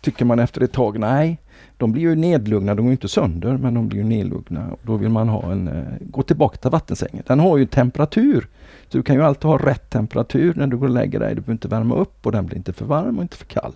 tycker 0.00 0.24
man 0.24 0.38
efter 0.38 0.60
ett 0.60 0.72
tag, 0.72 0.98
nej, 0.98 1.38
de 1.76 1.92
blir 1.92 2.02
ju 2.02 2.14
nedluggna, 2.14 2.74
de 2.74 2.82
går 2.82 2.86
ju 2.86 2.92
inte 2.92 3.08
sönder 3.08 3.56
men 3.56 3.74
de 3.74 3.88
blir 3.88 3.98
ju 3.98 4.04
nedluggna. 4.04 4.68
Och 4.72 4.80
då 4.82 4.96
vill 4.96 5.08
man 5.08 5.28
ha 5.28 5.52
en, 5.52 5.68
eh, 5.68 5.84
gå 6.00 6.22
tillbaka 6.22 6.56
till 6.56 6.70
vattensängen. 6.70 7.22
Den 7.26 7.40
har 7.40 7.56
ju 7.58 7.66
temperatur. 7.66 8.48
Så 8.88 8.98
du 8.98 9.02
kan 9.02 9.16
ju 9.16 9.22
alltid 9.22 9.44
ha 9.44 9.58
rätt 9.58 9.90
temperatur 9.90 10.54
när 10.56 10.66
du 10.66 10.76
går 10.76 10.86
och 10.86 10.92
lägger 10.92 11.20
dig. 11.20 11.28
Du 11.28 11.40
behöver 11.40 11.52
inte 11.52 11.68
värma 11.68 11.94
upp 11.94 12.26
och 12.26 12.32
den 12.32 12.46
blir 12.46 12.56
inte 12.56 12.72
för 12.72 12.84
varm 12.84 13.16
och 13.16 13.22
inte 13.22 13.36
för 13.36 13.46
kall. 13.46 13.72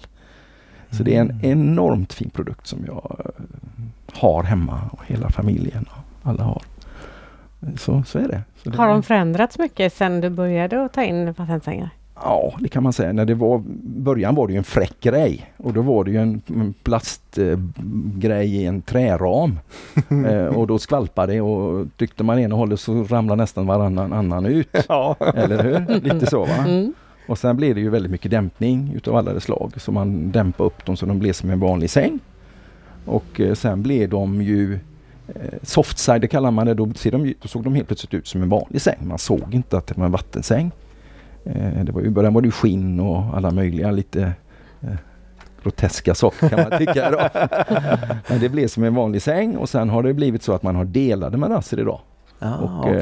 Så 0.90 1.02
det 1.02 1.16
är 1.16 1.20
en 1.20 1.30
Mm. 1.30 1.44
enormt 1.44 2.12
fin 2.12 2.30
produkt 2.30 2.66
som 2.66 2.78
jag 2.86 3.16
eh, 3.18 3.42
har 4.20 4.42
hemma 4.42 4.80
och 4.92 5.00
hela 5.06 5.30
familjen. 5.30 5.84
och 5.90 6.30
Alla 6.30 6.44
har. 6.44 6.62
Så, 7.76 8.02
så 8.06 8.18
är 8.18 8.28
det. 8.28 8.42
Så 8.62 8.70
det 8.70 8.76
Har 8.76 8.88
de 8.88 9.02
förändrats 9.02 9.58
mycket 9.58 9.92
sedan 9.92 10.20
du 10.20 10.30
började 10.30 10.84
att 10.84 10.92
ta 10.92 11.02
in 11.04 11.32
vattensängar? 11.32 11.90
Ja, 12.14 12.52
det 12.60 12.68
kan 12.68 12.82
man 12.82 12.92
säga. 12.92 13.12
När 13.12 13.24
det 13.24 13.34
var, 13.34 13.62
början 13.82 14.34
var 14.34 14.46
det 14.46 14.52
ju 14.52 14.56
en 14.58 14.64
fräck 14.64 15.00
grej 15.00 15.52
och 15.56 15.72
då 15.72 15.82
var 15.82 16.04
det 16.04 16.10
ju 16.10 16.16
en, 16.22 16.42
en 16.46 16.74
plastgrej 16.82 18.56
i 18.56 18.66
en 18.66 18.82
träram. 18.82 19.58
eh, 20.26 20.46
och 20.46 20.66
då 20.66 20.78
skvalpade 20.78 21.32
det 21.32 21.40
och 21.40 21.86
tryckte 21.96 22.24
man 22.24 22.38
ena 22.38 22.54
hållet 22.54 22.80
så 22.80 23.02
ramlade 23.04 23.42
nästan 23.42 23.66
varannan 23.66 24.12
annan 24.12 24.46
ut. 24.46 24.68
Ja. 24.88 25.16
Eller 25.34 25.62
hur? 25.62 26.00
Lite 26.00 26.26
så 26.26 26.40
va? 26.44 26.54
Mm. 26.66 26.94
Och 27.26 27.38
sen 27.38 27.56
blev 27.56 27.74
det 27.74 27.80
ju 27.80 27.90
väldigt 27.90 28.12
mycket 28.12 28.30
dämpning 28.30 28.92
utav 28.94 29.16
alla 29.16 29.32
dess 29.32 29.44
slag. 29.44 29.72
Så 29.76 29.92
man 29.92 30.32
dämpade 30.32 30.66
upp 30.66 30.86
dem 30.86 30.96
så 30.96 31.06
de 31.06 31.18
blev 31.18 31.32
som 31.32 31.50
en 31.50 31.60
vanlig 31.60 31.90
säng. 31.90 32.20
Och 33.04 33.40
eh, 33.40 33.54
sen 33.54 33.82
blev 33.82 34.08
de 34.08 34.42
ju 34.42 34.74
eh, 35.28 35.58
softside 35.62 36.30
kallar 36.30 36.50
man 36.50 36.66
det. 36.66 36.74
Då, 36.74 36.92
de, 37.02 37.34
då 37.42 37.48
såg 37.48 37.64
de 37.64 37.74
helt 37.74 37.88
plötsligt 37.88 38.14
ut 38.14 38.26
som 38.26 38.42
en 38.42 38.48
vanlig 38.48 38.80
säng. 38.80 38.98
Man 39.00 39.18
såg 39.18 39.54
inte 39.54 39.78
att 39.78 39.86
det 39.86 39.98
var 39.98 40.06
en 40.06 40.12
vattensäng. 40.12 40.70
Eh, 41.44 41.84
det 41.84 41.92
var 41.92 42.00
ju, 42.00 42.06
I 42.06 42.10
början 42.10 42.34
var 42.34 42.40
det 42.40 42.46
ju 42.46 42.52
skinn 42.52 43.00
och 43.00 43.36
alla 43.36 43.50
möjliga 43.50 43.90
lite 43.90 44.32
groteska 45.62 46.14
saker 46.14 46.48
kan 46.48 46.68
man 46.70 46.78
tycka 46.78 47.08
idag. 47.08 47.30
Men 48.28 48.40
det 48.40 48.48
blev 48.48 48.68
som 48.68 48.84
en 48.84 48.94
vanlig 48.94 49.22
säng 49.22 49.56
och 49.56 49.68
sen 49.68 49.88
har 49.88 50.02
det 50.02 50.14
blivit 50.14 50.42
så 50.42 50.52
att 50.52 50.62
man 50.62 50.76
har 50.76 50.84
delade 50.84 51.36
madrasser 51.36 51.80
idag. 51.80 52.00
Ja, 52.38 52.56
Och 52.56 52.80
okej. 52.80 52.94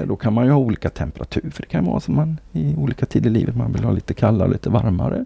eh, 0.00 0.06
då 0.06 0.16
kan 0.16 0.32
man 0.32 0.44
ju 0.44 0.50
ha 0.50 0.58
olika 0.58 0.88
temperatur 0.90 1.50
för 1.50 1.62
det 1.62 1.68
kan 1.68 1.84
vara 1.84 2.00
som 2.00 2.14
man 2.16 2.40
i 2.52 2.74
olika 2.76 3.06
tider 3.06 3.30
i 3.30 3.32
livet. 3.32 3.56
Man 3.56 3.72
vill 3.72 3.84
ha 3.84 3.92
lite 3.92 4.14
kallare 4.14 4.46
och 4.48 4.52
lite 4.52 4.70
varmare. 4.70 5.24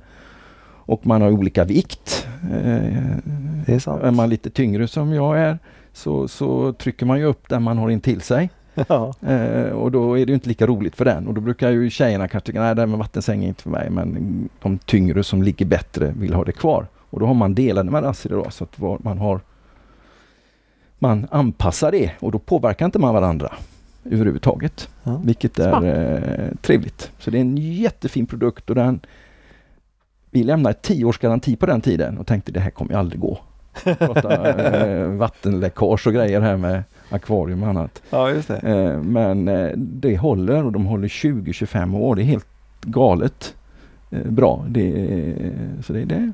Och 0.89 1.07
man 1.07 1.23
har 1.23 1.31
olika 1.31 1.65
vikt. 1.65 2.27
Eh, 2.43 2.93
Det 3.67 3.75
är 3.75 3.79
sant. 3.79 4.03
är 4.03 4.11
man 4.11 4.29
lite 4.31 4.51
tyngre 4.51 4.89
som 4.89 5.13
jag 5.13 5.39
är 5.39 5.59
så, 5.93 6.29
så 6.29 6.73
trycker 6.73 7.07
man 7.07 7.19
ju 7.19 7.25
upp 7.25 7.49
den 7.49 7.63
man 7.63 7.79
har 7.79 7.91
in 7.91 8.01
till 8.01 8.21
sig. 8.21 8.51
Ja. 8.89 9.13
Eh, 9.29 9.71
och 9.73 9.93
då 9.93 10.19
är 10.19 10.27
det 10.27 10.31
ju 10.31 10.35
inte 10.35 10.49
lika 10.49 10.67
roligt 10.67 10.97
för 10.97 11.05
den. 11.05 11.27
Och 11.27 11.35
då 11.35 11.41
brukar 11.41 11.71
ju 11.71 11.91
tjejerna 11.91 12.29
kanske 12.29 12.47
tycka 12.47 12.61
nej 12.61 12.75
det 12.75 12.83
här 12.83 12.87
med 12.87 12.99
vattensäng 12.99 13.45
är 13.45 13.49
inte 13.49 13.63
för 13.63 13.71
mig. 13.71 13.91
Men 13.91 14.49
de 14.63 14.79
tyngre 14.79 15.23
som 15.25 15.43
ligger 15.43 15.67
bättre 15.67 16.13
vill 16.17 16.35
ha 16.35 16.45
det 16.45 16.53
kvar. 16.53 16.87
Och 17.11 17.21
då 17.21 17.27
har 17.27 17.35
man 17.35 17.55
delade 17.55 17.91
madrasser 17.91 18.31
idag 18.31 18.53
så 18.53 18.65
att 18.65 19.05
man 19.05 19.19
har 19.19 19.41
man 20.99 21.27
anpassar 21.31 21.93
det 21.93 22.13
och 22.21 22.33
då 22.33 22.39
påverkar 22.39 22.87
inte 22.87 22.99
man 22.99 23.15
varandra 23.15 23.53
överhuvudtaget. 24.11 24.89
Ja. 25.03 25.21
Vilket 25.25 25.59
är 25.59 25.85
eh, 25.85 26.57
trevligt. 26.63 27.11
Så 27.19 27.31
det 27.31 27.39
är 27.39 27.41
en 27.41 27.57
jättefin 27.57 28.27
produkt 28.27 28.71
och 28.71 28.77
den 28.77 29.01
vi 30.31 30.45
lämnade 30.45 30.71
ett 30.71 30.83
tioårs 30.83 31.19
garanti 31.19 31.57
på 31.57 31.67
den 31.67 31.81
tiden 31.81 32.19
och 32.19 32.27
tänkte 32.27 32.53
det 32.53 32.61
här 32.61 32.71
kommer 32.71 32.93
ju 32.93 32.99
aldrig 32.99 33.21
gå. 33.21 33.39
Prata, 33.85 34.59
eh, 34.87 35.09
vattenläckage 35.09 36.07
och 36.07 36.13
grejer 36.13 36.41
här 36.41 36.57
med 36.57 36.83
akvarium 37.11 37.63
och 37.63 37.69
annat. 37.69 38.03
ja, 38.11 38.31
just 38.31 38.49
det. 38.49 38.57
Eh, 38.57 39.03
men 39.03 39.49
eh, 39.49 39.71
det 39.77 40.17
håller 40.17 40.65
och 40.65 40.73
de 40.73 40.87
håller 40.87 41.09
20-25 41.09 41.99
år. 41.99 42.17
Det 42.17 42.23
är 42.23 42.25
helt 42.25 42.47
galet 42.83 43.55
eh, 44.11 44.31
bra. 44.31 44.65
Det, 44.69 44.93
så 45.87 45.93
det, 45.93 46.05
det, 46.05 46.33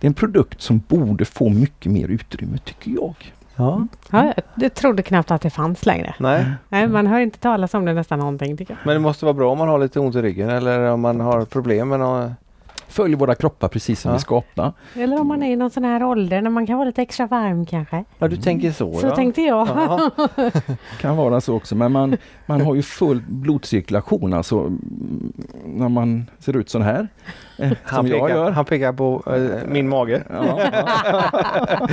det 0.00 0.06
är 0.06 0.08
en 0.08 0.14
produkt 0.14 0.62
som 0.62 0.82
borde 0.88 1.24
få 1.24 1.48
mycket 1.48 1.92
mer 1.92 2.08
utrymme 2.08 2.58
tycker 2.58 2.90
jag. 2.90 3.14
Ja. 3.56 3.86
Ja, 4.10 4.32
jag 4.54 4.74
trodde 4.74 5.02
knappt 5.02 5.30
att 5.30 5.42
det 5.42 5.50
fanns 5.50 5.86
längre. 5.86 6.14
Nej, 6.18 6.46
Nej, 6.68 6.88
man 6.88 7.06
hör 7.06 7.20
inte 7.20 7.38
talas 7.38 7.74
om 7.74 7.84
det 7.84 7.92
nästan 7.92 8.18
någonting 8.18 8.56
tycker 8.56 8.74
jag. 8.74 8.86
men 8.86 8.94
det 8.94 9.00
måste 9.00 9.24
vara 9.24 9.34
bra 9.34 9.52
om 9.52 9.58
man 9.58 9.68
har 9.68 9.78
lite 9.78 10.00
ont 10.00 10.14
i 10.14 10.22
ryggen 10.22 10.50
eller 10.50 10.80
om 10.90 11.00
man 11.00 11.20
har 11.20 11.44
problem 11.44 11.88
med 11.88 12.00
något. 12.00 12.30
Följer 12.88 13.16
våra 13.16 13.34
kroppar 13.34 13.68
precis 13.68 14.00
som 14.00 14.08
Ja. 14.10 14.14
vi 14.16 14.20
skapar. 14.20 14.72
Eller 14.96 15.20
om 15.20 15.26
man 15.28 15.42
är 15.42 15.52
i 15.52 15.56
någon 15.56 15.70
sån 15.70 15.84
här 15.84 16.02
ålder 16.02 16.42
när 16.42 16.50
man 16.50 16.66
kan 16.66 16.76
vara 16.78 16.86
lite 16.86 17.02
extra 17.02 17.26
varm 17.26 17.66
kanske. 17.66 18.04
Ja, 18.18 18.28
du 18.28 18.36
tänker 18.36 18.72
så, 18.72 18.94
Så 18.94 19.06
ja. 19.06 19.16
tänkte 19.16 19.42
jag. 19.42 19.68
Ja. 19.68 20.10
Kan 21.00 21.16
vara 21.16 21.40
så 21.40 21.54
också 21.56 21.74
men 21.74 21.92
man, 21.92 22.16
man 22.46 22.60
har 22.60 22.74
ju 22.74 22.82
full 22.82 23.22
blodcirkulation 23.28 24.32
alltså 24.32 24.58
mm, 24.60 25.32
när 25.66 25.88
man 25.88 26.30
ser 26.38 26.56
ut 26.56 26.70
sån 26.70 26.82
här. 26.82 27.08
Han, 27.82 28.06
som 28.06 28.06
jag 28.06 28.20
pekar, 28.20 28.28
gör. 28.36 28.50
han 28.50 28.64
pekar 28.64 28.92
på 28.92 29.22
eh, 29.36 29.68
min 29.68 29.88
mage. 29.88 30.22
Ja. 30.30 30.60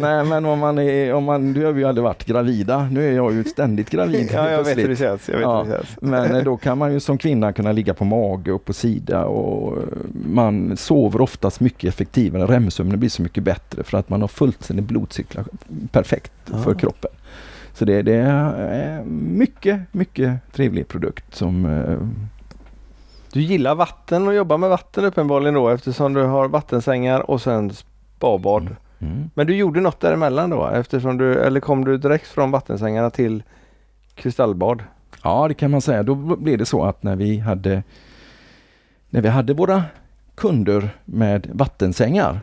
Nej 0.00 0.24
men 0.24 0.44
om 0.44 0.58
man 0.58 0.78
är, 0.78 1.14
om 1.14 1.24
man, 1.24 1.52
du 1.52 1.64
har 1.64 1.72
ju 1.74 1.84
aldrig 1.84 2.04
varit 2.04 2.24
gravida. 2.24 2.88
Nu 2.92 3.08
är 3.08 3.12
jag 3.12 3.32
ju 3.32 3.44
ständigt 3.44 3.90
gravid. 3.90 4.30
Ja, 4.34 4.50
jag 4.50 4.64
vet 4.64 4.78
hur 4.78 4.88
det 4.88 4.96
känns. 4.96 5.28
Jag 5.28 5.34
vet 5.36 5.42
Ja. 5.42 5.62
hur 5.62 5.70
det 5.70 5.76
känns. 5.76 5.96
Men 6.00 6.34
eh, 6.36 6.44
då 6.44 6.56
kan 6.56 6.78
man 6.78 6.92
ju 6.92 7.00
som 7.00 7.18
kvinna 7.18 7.52
kunna 7.52 7.72
ligga 7.72 7.94
på 7.94 8.04
mage 8.04 8.52
och 8.52 8.64
på 8.64 8.72
sida 8.72 9.24
och 9.24 9.76
eh, 9.78 9.82
man 10.26 10.76
sover 10.76 11.20
oftast 11.20 11.60
mycket 11.60 11.88
effektivare. 11.88 12.46
REM-sömnen 12.46 12.98
blir 13.00 13.08
så 13.10 13.22
mycket 13.22 13.42
bättre 13.44 13.82
för 13.82 13.98
att 13.98 14.08
man 14.08 14.20
har 14.20 14.28
fullständig 14.28 14.84
blodcirkulation. 14.84 15.58
Perfekt 15.92 16.32
för 16.44 16.70
Ja. 16.72 16.78
kroppen. 16.78 17.10
Så 17.74 17.84
det, 17.84 18.02
det 18.02 18.14
är 18.14 19.02
mycket, 19.04 19.80
mycket 19.92 20.52
trevlig 20.52 20.88
produkt 20.88 21.34
som 21.34 21.64
Du 23.32 23.40
gillar 23.40 23.74
vatten 23.74 24.28
och 24.28 24.34
jobbar 24.34 24.58
med 24.58 24.70
vatten 24.70 25.04
uppenbarligen 25.04 25.54
då 25.54 25.68
eftersom 25.68 26.12
du 26.12 26.22
har 26.22 26.48
vattensängar 26.48 27.30
och 27.30 27.42
sen 27.42 27.70
spabad. 27.70 28.76
mm. 28.98 29.30
Men 29.34 29.46
du 29.46 29.56
gjorde 29.56 29.80
något 29.80 30.00
däremellan 30.00 30.50
då 30.50 30.66
eftersom 30.66 31.18
du, 31.18 31.34
eller 31.34 31.60
kom 31.60 31.84
du 31.84 31.98
direkt 31.98 32.26
från 32.26 32.50
vattensängarna 32.50 33.10
till 33.10 33.42
kristallbad? 34.14 34.82
Ja, 35.24 35.48
det 35.48 35.54
kan 35.54 35.70
man 35.70 35.80
säga. 35.80 36.02
Då 36.02 36.14
blev 36.14 36.58
det 36.58 36.66
så 36.66 36.84
att 36.84 37.02
när 37.02 37.16
vi 37.16 37.38
hade 37.38 37.82
när 39.10 39.20
vi 39.20 39.28
hade 39.28 39.54
våra 39.54 39.84
kunder 40.34 40.90
med 41.04 41.50
vattensängar 41.52 42.40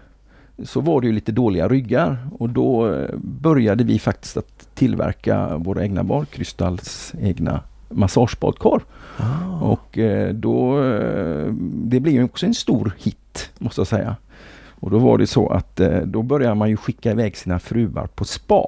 så 0.63 0.81
var 0.81 1.01
det 1.01 1.07
ju 1.07 1.13
lite 1.13 1.31
dåliga 1.31 1.67
ryggar 1.67 2.17
och 2.39 2.49
då 2.49 2.93
eh, 2.93 3.09
började 3.17 3.83
vi 3.83 3.99
faktiskt 3.99 4.37
att 4.37 4.75
tillverka 4.75 5.57
våra 5.57 5.83
egna 5.83 6.03
bad, 6.03 6.29
Krystalls 6.29 7.13
egna 7.19 7.63
massagebadkar. 7.89 8.81
Och 9.61 9.97
eh, 9.97 10.33
då, 10.33 10.83
eh, 10.83 11.47
det 11.61 11.99
blev 11.99 12.23
också 12.23 12.45
en 12.45 12.53
stor 12.53 12.91
hit 12.97 13.49
måste 13.57 13.81
jag 13.81 13.87
säga. 13.87 14.15
Och 14.79 14.91
då 14.91 14.99
var 14.99 15.17
det 15.17 15.27
så 15.27 15.49
att 15.49 15.79
eh, 15.79 15.97
då 15.97 16.21
började 16.21 16.55
man 16.55 16.69
ju 16.69 16.77
skicka 16.77 17.11
iväg 17.11 17.37
sina 17.37 17.59
fruar 17.59 18.07
på 18.07 18.25
spa. 18.25 18.65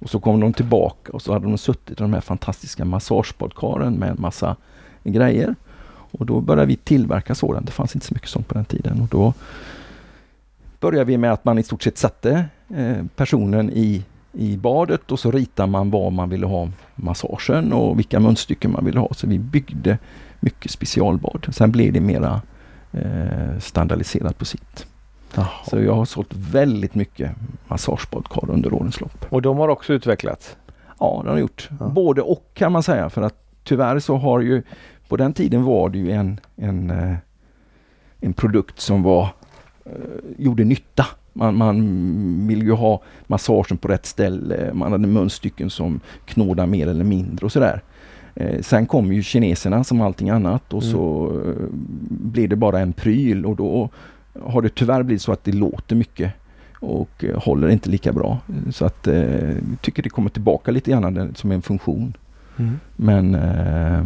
Och 0.00 0.10
så 0.10 0.20
kom 0.20 0.40
de 0.40 0.52
tillbaka 0.52 1.12
och 1.12 1.22
så 1.22 1.32
hade 1.32 1.46
de 1.46 1.58
suttit 1.58 1.90
i 1.90 2.02
de 2.02 2.12
här 2.12 2.20
fantastiska 2.20 2.84
massagebadkaren 2.84 3.94
med 3.94 4.10
en 4.10 4.20
massa 4.20 4.56
grejer. 5.04 5.54
Och 5.88 6.26
då 6.26 6.40
började 6.40 6.66
vi 6.66 6.76
tillverka 6.76 7.34
sådant. 7.34 7.66
Det 7.66 7.72
fanns 7.72 7.94
inte 7.94 8.06
så 8.06 8.14
mycket 8.14 8.28
sånt 8.28 8.48
på 8.48 8.54
den 8.54 8.64
tiden. 8.64 9.00
Och 9.00 9.08
då 9.08 9.34
började 10.80 11.04
vi 11.04 11.18
med 11.18 11.32
att 11.32 11.44
man 11.44 11.58
i 11.58 11.62
stort 11.62 11.82
sett 11.82 11.98
satte 11.98 12.44
personen 13.16 13.70
i, 13.70 14.04
i 14.32 14.56
badet 14.56 15.12
och 15.12 15.18
så 15.18 15.30
ritar 15.30 15.66
man 15.66 15.90
var 15.90 16.10
man 16.10 16.28
ville 16.28 16.46
ha 16.46 16.68
massagen 16.94 17.72
och 17.72 17.98
vilka 17.98 18.20
munstycken 18.20 18.72
man 18.72 18.84
ville 18.84 19.00
ha. 19.00 19.08
Så 19.10 19.26
vi 19.26 19.38
byggde 19.38 19.98
mycket 20.40 20.70
specialbad. 20.70 21.46
Sen 21.50 21.72
blev 21.72 21.92
det 21.92 22.00
mera 22.00 22.42
eh, 22.92 23.58
standardiserat 23.60 24.38
på 24.38 24.44
sitt. 24.44 24.86
Jaha. 25.34 25.48
Så 25.70 25.80
jag 25.80 25.94
har 25.94 26.04
sålt 26.04 26.32
väldigt 26.32 26.94
mycket 26.94 27.30
massagebadkar 27.68 28.50
under 28.50 28.74
årens 28.74 29.00
lopp. 29.00 29.26
Och 29.28 29.42
de 29.42 29.58
har 29.58 29.68
också 29.68 29.92
utvecklats? 29.92 30.56
Ja, 30.98 31.20
det 31.24 31.28
har 31.28 31.36
jag 31.36 31.40
gjort. 31.40 31.68
Ja. 31.80 31.86
Både 31.86 32.22
och 32.22 32.50
kan 32.54 32.72
man 32.72 32.82
säga 32.82 33.10
för 33.10 33.22
att 33.22 33.34
tyvärr 33.64 33.98
så 33.98 34.16
har 34.16 34.40
ju 34.40 34.62
på 35.08 35.16
den 35.16 35.32
tiden 35.32 35.64
var 35.64 35.88
det 35.88 35.98
ju 35.98 36.10
en, 36.10 36.40
en, 36.56 36.90
eh, 36.90 37.16
en 38.20 38.32
produkt 38.32 38.80
som 38.80 39.02
var 39.02 39.28
eh, 39.84 39.92
gjorde 40.38 40.64
nytta. 40.64 41.06
Man, 41.32 41.56
man 41.56 42.48
vill 42.48 42.62
ju 42.62 42.72
ha 42.72 43.02
massagen 43.26 43.78
på 43.78 43.88
rätt 43.88 44.06
ställe. 44.06 44.70
Man 44.74 44.92
hade 44.92 45.06
munstycken 45.06 45.70
som 45.70 46.00
knådade 46.24 46.68
mer 46.68 46.86
eller 46.86 47.04
mindre 47.04 47.46
och 47.46 47.52
sådär. 47.52 47.82
Eh, 48.34 48.60
sen 48.60 48.86
kom 48.86 49.12
ju 49.12 49.22
kineserna 49.22 49.84
som 49.84 50.00
allting 50.00 50.30
annat 50.30 50.72
och 50.72 50.82
Mm. 50.82 50.92
så 50.94 51.32
eh, 51.46 51.66
blev 52.08 52.48
det 52.48 52.56
bara 52.56 52.80
en 52.80 52.92
pryl 52.92 53.46
och 53.46 53.56
då 53.56 53.88
har 54.42 54.62
det 54.62 54.74
tyvärr 54.74 55.02
blivit 55.02 55.22
så 55.22 55.32
att 55.32 55.44
det 55.44 55.52
låter 55.52 55.96
mycket 55.96 56.32
och 56.80 57.24
eh, 57.24 57.42
håller 57.42 57.68
inte 57.68 57.90
lika 57.90 58.12
bra. 58.12 58.38
Så 58.70 58.84
att 58.84 59.06
eh, 59.06 59.50
tycker 59.80 60.02
det 60.02 60.08
kommer 60.10 60.30
tillbaka 60.30 60.70
lite 60.70 60.90
grann 60.90 61.32
som 61.34 61.52
en 61.52 61.62
funktion. 61.62 62.16
Mm. 62.58 62.78
Men 62.96 63.34
eh, 63.34 64.04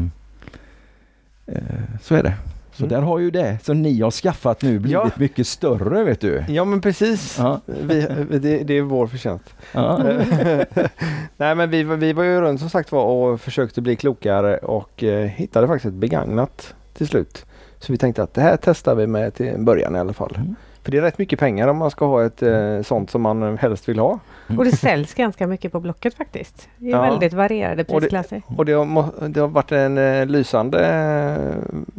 så 2.03 2.15
är 2.15 2.23
det. 2.23 2.35
Så 2.77 2.85
Mm. 2.85 2.95
där 2.95 3.03
har 3.07 3.19
ju 3.19 3.31
det 3.31 3.59
som 3.63 3.83
ni 3.83 4.01
har 4.01 4.11
skaffat 4.11 4.63
nu 4.63 4.79
blivit 4.79 4.93
Ja. 4.93 5.11
mycket 5.17 5.47
större 5.47 6.05
vet 6.05 6.21
du. 6.21 6.45
Ja 6.49 6.65
men 6.65 6.81
precis. 6.81 7.37
Ja. 7.39 7.61
Vi, 7.67 8.07
det, 8.31 8.59
det 8.59 8.75
är 8.79 8.83
vår 8.83 9.07
förtjänst. 9.07 9.55
Ja. 9.73 10.03
Nej 11.37 11.55
men 11.55 11.71
vi, 11.71 11.83
var- 11.83 11.97
vi 11.97 12.13
var 12.13 12.25
ju 12.25 12.41
runt 12.41 12.61
som 12.61 12.71
sagt 12.71 12.93
var 12.93 13.05
och 13.05 13.41
försökte 13.41 13.81
bli 13.83 13.97
klokare 13.97 14.57
och 14.59 15.03
eh, 15.05 15.27
hittade 15.27 15.67
faktiskt 15.67 15.87
ett 15.87 16.01
begagnat 16.01 16.75
till 16.95 17.07
slut. 17.09 17.47
Så 17.79 17.93
vi 17.93 17.99
tänkte 17.99 18.23
att 18.23 18.35
det 18.35 18.41
här 18.41 18.59
testar 18.63 18.95
vi 18.95 19.07
med 19.07 19.35
till 19.35 19.47
en 19.47 19.65
början 19.65 19.97
i 19.97 19.99
alla 19.99 20.13
fall. 20.13 20.35
Mm. 20.37 20.55
För 20.87 20.91
det 20.93 20.99
är 20.99 21.03
rätt 21.03 21.19
mycket 21.19 21.39
pengar 21.39 21.69
om 21.69 21.77
man 21.77 21.91
ska 21.91 22.07
ha 22.07 22.25
ett 22.25 22.43
eh, 22.43 22.83
sånt 22.83 23.11
som 23.11 23.23
man 23.23 23.59
helst 23.59 23.89
vill 23.89 23.99
ha. 23.99 24.19
Och 24.59 24.65
det 24.65 24.73
säljs 24.77 25.15
ganska 25.15 25.47
mycket 25.47 25.73
på 25.73 25.81
Blocket 25.81 26.15
faktiskt. 26.15 26.69
Det 26.77 26.87
är 26.87 26.91
Ja. 26.91 27.03
väldigt 27.03 27.33
varierade 27.33 27.83
Och 27.83 27.87
det- 27.89 28.01
prisklasser. 28.01 28.43
Och 28.57 28.65
det 28.65 28.73
har, 28.73 29.29
det 29.29 29.41
har 29.41 29.49
varit 29.49 29.73
en 29.73 29.99
eh, 29.99 30.27
lysande 30.27 30.87
eh, 30.87 31.55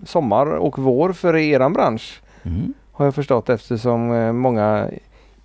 sommar 0.06 0.46
och 0.46 0.80
vår 0.80 1.14
för 1.14 1.36
eran 1.36 1.74
bransch. 1.74 2.22
Mm. 2.44 2.74
Har 2.92 3.06
jag 3.06 3.16
förstått 3.16 3.50
eftersom 3.50 4.12
eh, 4.12 4.32
många 4.32 4.88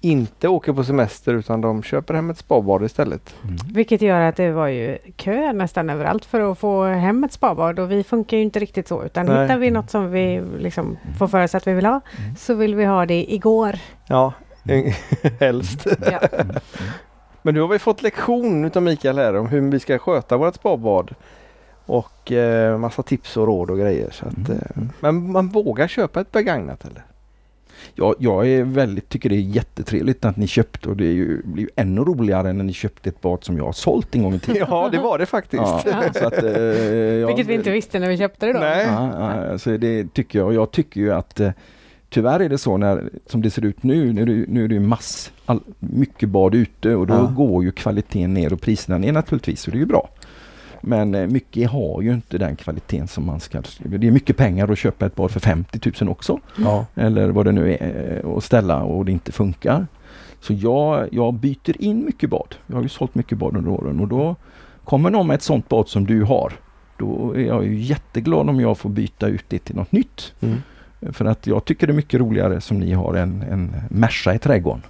inte 0.02 0.49
åker 0.49 0.73
på 0.73 0.85
semester 0.85 1.35
utan 1.35 1.61
de 1.61 1.82
köper 1.82 2.14
hem 2.14 2.30
ett 2.30 2.38
spabad 2.38 2.85
istället. 2.85 3.35
Mm. 3.44 3.56
Vilket 3.75 4.02
gör 4.02 4.21
att 4.21 4.37
det 4.37 4.50
var 4.52 4.66
ju 4.68 4.99
kö 5.16 5.52
nästan 5.52 5.90
överallt 5.90 6.25
för 6.25 6.52
att 6.52 6.59
få 6.59 6.85
hem 6.85 7.25
ett 7.25 7.32
spabad 7.32 7.78
och 7.78 7.90
vi 7.90 8.04
funkar 8.04 8.37
ju 8.37 8.42
inte 8.42 8.59
riktigt 8.59 8.88
så 8.88 9.04
utan 9.04 9.26
Nej. 9.26 9.42
hittar 9.42 9.59
vi 9.59 9.71
något 9.71 9.90
som 9.90 10.11
vi 10.11 10.42
liksom 10.59 10.97
får 11.18 11.26
för 11.28 11.44
oss 11.44 11.54
att 11.54 11.66
vi 11.66 11.73
vill 11.73 11.87
ha 11.87 12.00
Mm. 12.18 12.37
så 12.37 12.54
vill 12.54 12.75
vi 12.75 12.85
ha 12.85 13.06
det 13.06 13.32
igår. 13.35 13.78
Ja, 14.06 14.32
helst. 15.40 15.87
Ja. 16.11 16.18
Mm. 16.18 16.56
Men 17.42 17.54
nu 17.54 17.61
har 17.61 17.68
vi 17.68 17.78
fått 17.78 18.02
lektion 18.02 18.64
utav 18.64 18.82
Mikael 18.82 19.18
här 19.18 19.37
om 19.37 19.47
hur 19.49 19.61
vi 19.71 19.80
ska 19.80 19.99
sköta 19.99 20.37
vårt 20.37 20.54
spabad. 20.54 21.14
Och 21.87 22.32
eh, 22.32 22.78
massa 22.78 23.02
tips 23.02 23.37
och 23.37 23.47
råd 23.47 23.71
och 23.71 23.78
grejer. 23.78 24.11
Så 24.11 24.26
att, 24.26 24.49
Mm. 24.49 24.59
eh, 24.76 24.82
men 25.00 25.32
man 25.32 25.49
vågar 25.49 25.88
köpa 25.88 26.21
ett 26.21 26.32
begagnat 26.32 26.85
eller? 26.85 27.02
Ja, 27.94 28.14
jag 28.18 28.48
är 28.48 28.64
väldigt, 28.64 29.08
tycker 29.08 29.28
det 29.28 29.34
är 29.36 29.40
jättetrevligt 29.40 30.24
att 30.24 30.36
ni 30.36 30.46
köpte 30.46 30.88
och 30.88 30.96
det 30.96 31.04
är 31.06 31.12
ju, 31.12 31.42
blir 31.44 31.62
ju 31.64 31.68
ännu 31.76 32.00
roligare 32.00 32.52
när 32.52 32.64
ni 32.64 32.72
köpte 32.72 33.08
ett 33.08 33.20
bad 33.20 33.44
som 33.44 33.56
jag 33.56 33.64
har 33.64 33.72
sålt 33.72 34.14
en 34.14 34.22
gång 34.22 34.34
i 34.34 34.38
tiden. 34.38 34.66
Ja 34.70 34.88
det 34.92 34.98
var 34.98 35.18
det 35.18 35.26
faktiskt. 35.26 35.62
Ja, 35.62 35.82
så 36.14 36.26
att, 36.26 36.42
eh, 36.42 36.50
jag- 36.52 37.26
Vilket 37.26 37.46
vi 37.46 37.54
inte 37.54 37.70
visste 37.70 37.98
när 37.98 38.08
vi 38.08 38.16
köpte 38.18 38.46
det 38.46 38.52
då. 38.52 38.58
Nej. 38.58 38.86
Ja, 38.90 39.46
ja, 39.50 39.58
så 39.58 39.76
det 39.76 40.14
tycker 40.14 40.38
jag. 40.38 40.46
Och 40.48 40.54
jag 40.54 40.70
tycker 40.70 41.00
ju 41.00 41.12
att 41.12 41.40
eh, 41.40 41.50
tyvärr 42.10 42.40
är 42.40 42.48
det 42.48 42.58
så 42.58 42.76
när, 42.76 43.10
som 43.26 43.42
det 43.42 43.50
ser 43.50 43.64
ut 43.64 43.82
nu, 43.82 44.12
nu 44.12 44.22
är 44.22 44.26
det, 44.26 44.44
nu 44.48 44.64
är 44.64 44.68
det 44.68 44.80
mass, 44.80 45.32
all, 45.46 45.60
mycket 45.78 46.28
bad 46.28 46.54
ute 46.54 46.94
och 46.94 47.06
då 47.06 47.14
Ja. 47.14 47.32
går 47.36 47.64
ju 47.64 47.72
kvaliteten 47.72 48.34
ner 48.34 48.52
och 48.52 48.60
priserna 48.60 48.98
ner 48.98 49.12
naturligtvis, 49.12 49.60
så 49.60 49.70
det 49.70 49.76
är 49.76 49.80
ju 49.80 49.86
bra. 49.86 50.08
Men 50.84 51.14
eh, 51.14 51.26
mycket 51.26 51.70
har 51.70 52.02
ju 52.02 52.12
inte 52.12 52.38
den 52.38 52.56
kvaliteten 52.56 53.08
som 53.08 53.26
man 53.26 53.40
ska. 53.40 53.62
Det 53.78 54.06
är 54.06 54.10
mycket 54.10 54.36
pengar 54.36 54.72
att 54.72 54.78
köpa 54.78 55.06
ett 55.06 55.14
bad 55.14 55.30
för 55.30 55.40
50 55.40 55.92
000 56.00 56.10
också. 56.10 56.40
Ja. 56.56 56.86
Eller 56.94 57.28
vad 57.28 57.44
det 57.44 57.52
nu 57.52 57.72
är 57.72 58.20
eh, 58.24 58.30
och 58.30 58.44
ställa 58.44 58.83
och 58.83 59.04
det 59.04 59.12
inte 59.12 59.33
funkar. 59.33 59.87
Så 60.40 60.52
jag, 60.52 61.09
jag 61.12 61.35
byter 61.35 61.83
in 61.83 62.04
mycket 62.04 62.30
bad. 62.30 62.54
Jag 62.66 62.76
har 62.76 62.83
ju 62.83 62.88
sålt 62.88 63.14
mycket 63.14 63.38
bad 63.38 63.57
under 63.57 63.70
åren 63.70 64.00
och 64.00 64.09
då 64.09 64.37
kommer 64.85 65.11
någon 65.11 65.26
med 65.26 65.35
ett 65.35 65.42
sånt 65.42 65.68
bad 65.68 65.88
som 65.88 66.07
du 66.07 66.22
har. 66.22 66.52
Då 66.96 67.33
är 67.37 67.46
jag 67.46 67.66
ju 67.66 67.80
jätteglad 67.80 68.48
om 68.48 68.61
jag 68.61 68.78
får 68.78 68.90
byta 68.90 69.28
ut 69.28 69.44
det 69.48 69.59
till 69.59 69.76
något 69.76 69.92
nytt. 69.92 70.33
Mm. 70.40 70.59
För 71.12 71.24
att 71.24 71.46
jag 71.46 71.64
tycker 71.64 71.87
det 71.87 71.92
är 71.92 71.94
mycket 71.94 72.20
roligare 72.20 72.61
som 72.61 72.78
ni 72.78 72.92
har 72.92 73.14
en, 73.14 73.42
en 73.42 73.74
Merca 73.90 74.35
i 74.35 74.38
trädgården. 74.38 74.83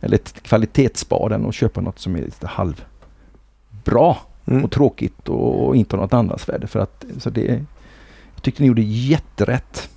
Eller 0.00 0.14
ett 0.14 0.42
kvalitetsbad 0.42 1.32
än 1.32 1.46
att 1.46 1.54
köpa 1.54 1.80
något 1.80 1.98
som 1.98 2.16
är 2.16 2.20
lite 2.20 2.46
halvbra 2.46 4.16
Mm. 4.46 4.64
och 4.64 4.70
tråkigt 4.70 5.28
och, 5.28 5.66
och 5.66 5.76
inte 5.76 5.96
har 5.96 6.02
något 6.02 6.12
andrahandsvärde. 6.12 6.66
För 6.66 6.80
att, 6.80 7.04
så 7.18 7.30
det, 7.30 7.64
jag 8.34 8.42
tyckte 8.42 8.62
ni 8.62 8.68
gjorde 8.68 8.82
jätterätt. 8.82 9.88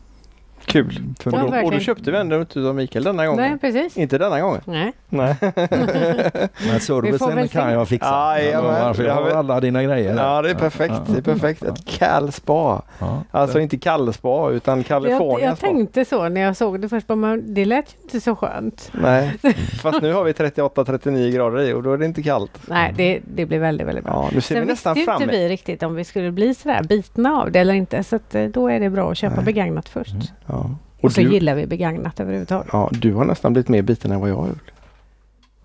Kul. 0.67 0.99
För 1.19 1.31
Och 1.33 1.39
Ja, 1.39 1.59
då, 1.61 1.65
och 1.65 1.71
då 1.71 1.79
köpte 1.79 2.11
vi 2.11 2.17
ändå 2.17 2.39
inte 2.39 2.59
av 2.59 2.75
Mikael 2.75 3.03
denna 3.03 3.25
gången. 3.27 3.49
Nej, 3.49 3.59
precis. 3.73 3.97
Inte 3.97 4.17
denna 4.17 4.41
gången. 4.41 4.61
Nej. 4.65 4.91
Nej. 5.09 5.35
Men 5.41 5.51
Vi 5.53 6.71
får 6.71 6.79
servicen 6.79 7.47
kan 7.47 7.67
se. 7.67 7.73
jag 7.73 7.87
fixa. 7.87 8.07
Ja, 8.09 8.39
jajamän. 8.39 8.81
Varför 8.83 9.03
jag 9.03 9.13
har 9.15 9.29
alla 9.29 9.59
dina 9.59 9.83
grejer. 9.83 10.15
där. 10.15 10.23
Ja 10.23 10.41
det 10.41 10.49
är 10.49 10.55
perfekt. 10.55 10.93
Ja, 11.07 11.13
Det 11.13 11.17
är 11.17 11.21
perfekt. 11.33 11.63
ja, 11.65 11.73
Ett 11.73 11.85
kallspa. 11.85 12.81
ja. 12.99 13.23
Alltså 13.31 13.59
inte 13.59 13.77
kallspa 13.77 14.49
utan 14.51 14.77
Jag, 14.77 14.85
California 14.87 15.45
jag 15.45 15.57
spa. 15.57 15.67
tänkte 15.67 16.05
så 16.05 16.29
när 16.29 16.41
jag 16.41 16.57
såg 16.57 16.81
det 16.81 16.89
först, 16.89 17.09
men 17.09 17.53
det 17.53 17.65
lät 17.65 17.95
ju 17.97 18.01
inte 18.03 18.21
så 18.21 18.35
skönt. 18.35 18.91
Nej, 18.93 19.33
fast 19.81 20.01
nu 20.01 20.13
har 20.13 20.23
vi 20.23 20.31
38-39 20.31 21.31
grader 21.35 21.61
i 21.61 21.73
och 21.73 21.83
då 21.83 21.93
är 21.93 21.97
det 21.97 22.05
inte 22.05 22.23
kallt. 22.23 22.51
Nej, 22.67 22.93
det, 22.97 23.19
det 23.35 23.45
blev 23.45 23.61
väldigt, 23.61 23.87
väldigt 23.87 24.03
bra. 24.05 24.13
Ja, 24.13 24.29
nu 24.35 24.41
ser 24.41 24.55
Sen 24.55 24.63
vi 24.65 24.71
nästan 24.71 24.93
visste 24.93 25.11
fram 25.11 25.21
inte 25.21 25.35
vi 25.37 25.49
riktigt 25.49 25.83
om 25.83 25.95
vi 25.95 26.03
skulle 26.03 26.31
bli 26.31 26.53
sådär 26.55 26.83
bitna 26.83 27.41
av 27.41 27.51
det 27.51 27.59
eller 27.59 27.73
inte. 27.73 28.03
Så 28.03 28.15
att, 28.15 28.35
eh, 28.35 28.43
då 28.45 28.67
är 28.69 28.79
det 28.79 28.89
bra 28.89 29.11
att 29.11 29.17
köpa 29.17 29.35
Nej. 29.35 29.45
begagnat 29.45 29.89
först. 29.89 30.13
Mm. 30.13 30.23
Ja. 30.57 30.75
Och, 30.97 31.03
Och 31.05 31.11
så 31.11 31.21
du, 31.21 31.31
gillar 31.33 31.55
vi 31.55 31.67
begagnat 31.67 32.19
överhuvudtaget. 32.19 32.69
ja, 32.71 32.89
du 32.91 33.13
har 33.13 33.25
nästan 33.25 33.53
blivit 33.53 33.69
mer 33.69 33.81
biten 33.81 34.11
än 34.11 34.19
vad 34.19 34.29
jag 34.29 34.35
har 34.35 34.47
gjort. 34.47 34.71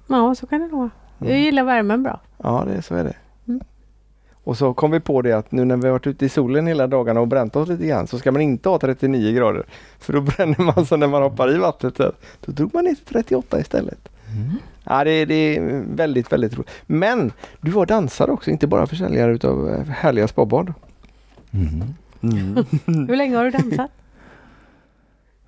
Ja, 0.06 0.34
så 0.34 0.46
kan 0.46 0.60
det 0.60 0.66
nog 0.66 0.78
vara. 0.78 0.90
Jag 1.18 1.28
Mm. 1.28 1.42
gillar 1.42 1.64
värmen 1.64 2.02
bra. 2.02 2.20
Ja, 2.42 2.64
det, 2.68 2.82
så 2.82 2.94
är 2.94 3.04
det. 3.04 3.14
Mm. 3.48 3.60
Och 4.44 4.56
så 4.58 4.74
kom 4.74 4.90
vi 4.90 5.00
på 5.00 5.22
det 5.22 5.32
att 5.32 5.52
nu 5.52 5.64
när 5.64 5.76
vi 5.76 5.86
har 5.86 5.92
varit 5.92 6.06
ute 6.06 6.24
i 6.26 6.28
solen 6.28 6.66
hela 6.66 6.86
dagarna 6.86 7.20
och 7.20 7.28
bränt 7.28 7.56
oss 7.56 7.68
lite 7.68 7.86
grann 7.86 8.06
så 8.06 8.18
ska 8.18 8.32
man 8.32 8.42
inte 8.42 8.68
ha 8.68 8.78
39 8.78 9.32
grader. 9.36 9.62
För 9.98 10.12
då 10.12 10.20
bränner 10.20 10.60
man 10.74 10.86
sig 10.86 10.98
när 10.98 11.06
man 11.06 11.22
hoppar 11.22 11.54
i 11.54 11.58
vattnet. 11.58 11.96
Då 11.96 12.52
drog 12.52 12.74
man 12.74 12.84
ner 12.84 12.94
till 12.94 13.04
38 13.04 13.60
istället. 13.60 14.08
Mm. 14.36 14.50
Ja, 14.84 15.04
det, 15.04 15.24
det 15.24 15.34
är 15.56 15.82
väldigt, 15.94 16.32
väldigt 16.32 16.54
roligt. 16.54 16.70
Men 16.86 17.32
du 17.60 17.70
var 17.70 17.86
dansare 17.86 18.30
också, 18.32 18.50
inte 18.50 18.66
bara 18.66 18.86
försäljare 18.86 19.32
utav 19.32 19.82
härliga 19.88 20.28
spabad. 20.28 20.74
Mm. 21.52 21.82
Hur 23.08 23.16
länge 23.16 23.36
har 23.36 23.44
du 23.44 23.50
dansat? 23.50 23.90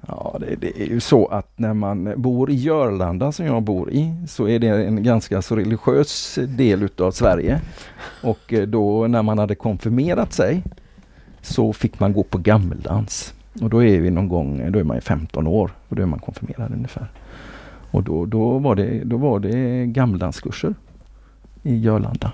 Ja, 0.09 0.37
det, 0.41 0.57
det 0.57 0.83
är 0.83 0.87
ju 0.87 1.01
så 1.01 1.27
att 1.27 1.59
när 1.59 1.75
man 1.75 2.13
bor 2.17 2.51
i 2.51 2.55
Jörlanda 2.55 3.33
som 3.33 3.47
jag 3.47 3.63
bor 3.63 3.91
i 3.91 4.15
så 4.29 4.49
är 4.49 4.59
det 4.59 4.69
en 4.69 5.03
ganska 5.03 5.43
så 5.43 5.57
religiös 5.57 6.39
del 6.49 6.83
utav 6.83 7.11
Sverige. 7.11 7.61
Och 8.23 8.53
eh, 8.53 8.63
då 8.63 9.07
när 9.07 9.23
man 9.23 9.39
hade 9.39 9.55
konfirmerat 9.55 10.33
sig 10.33 10.63
så 11.43 11.73
fick 11.73 12.01
man 12.01 12.13
gå 12.13 12.23
på 12.23 12.39
gammeldans. 12.39 13.35
Och 13.61 13.71
då 13.71 13.85
är 13.85 14.01
vi 14.01 14.11
någon 14.11 14.29
gång, 14.29 14.73
då 14.73 14.79
är 14.79 14.85
man 14.85 14.97
ju 14.97 15.01
15 15.01 15.47
år 15.47 15.71
och 15.89 15.97
då 15.97 16.03
är 16.03 16.07
man 16.07 16.19
konfirmerad 16.19 16.73
ungefär. 16.73 17.07
Och 17.91 18.03
då, 18.03 18.27
då, 18.27 18.59
var, 18.59 18.75
det, 18.75 19.05
då 19.05 19.17
var 19.17 19.41
det 19.41 19.87
gammeldanskurser 19.87 20.75
i 21.63 21.79
Jörlanda 21.79 22.33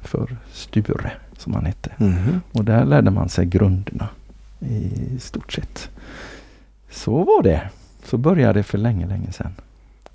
för 0.00 0.36
Sture 0.52 1.12
som 1.38 1.54
han 1.54 1.66
hette. 1.66 1.90
Mhm. 1.98 2.40
Och 2.52 2.64
där 2.64 2.84
lärde 2.84 3.10
man 3.10 3.28
sig 3.28 3.46
grunderna 3.46 4.08
i 4.58 5.18
stort 5.18 5.52
sett. 5.52 5.90
Så 6.92 7.24
var 7.24 7.42
det. 7.42 7.68
Så 8.04 8.16
började 8.16 8.58
det 8.58 8.62
för 8.62 8.78
länge, 8.78 9.06
länge 9.06 9.32
sedan. 9.32 9.54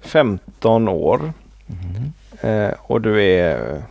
15 0.02 0.88
år 0.88 1.34
Mhm. 1.68 2.14
eh, 2.42 2.74
och 2.80 3.02
du 3.02 3.24
är 3.24 3.74
eh, 3.76 3.82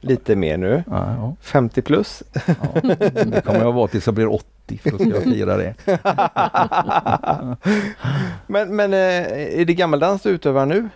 lite 0.00 0.36
mer 0.36 0.56
nu. 0.56 0.82
Ja, 0.90 1.14
ja, 1.16 1.34
50 1.40 1.82
plus. 1.82 2.22
ja. 2.46 2.80
Det 3.24 3.44
kommer 3.44 3.60
jag 3.60 3.72
vara 3.72 3.88
tills 3.88 4.06
jag 4.06 4.14
blir 4.14 4.32
80 4.34 4.78
för 4.78 4.90
då 4.90 4.96
ska 4.98 5.08
jag 5.08 5.22
fira 5.22 5.56
det. 5.56 5.74
men 8.46 8.76
men 8.76 8.92
eh, 8.92 9.60
är 9.60 9.64
det 9.64 9.74
gammeldans 9.74 10.22
du 10.22 10.28
utövar 10.30 10.66
nu? 10.66 10.88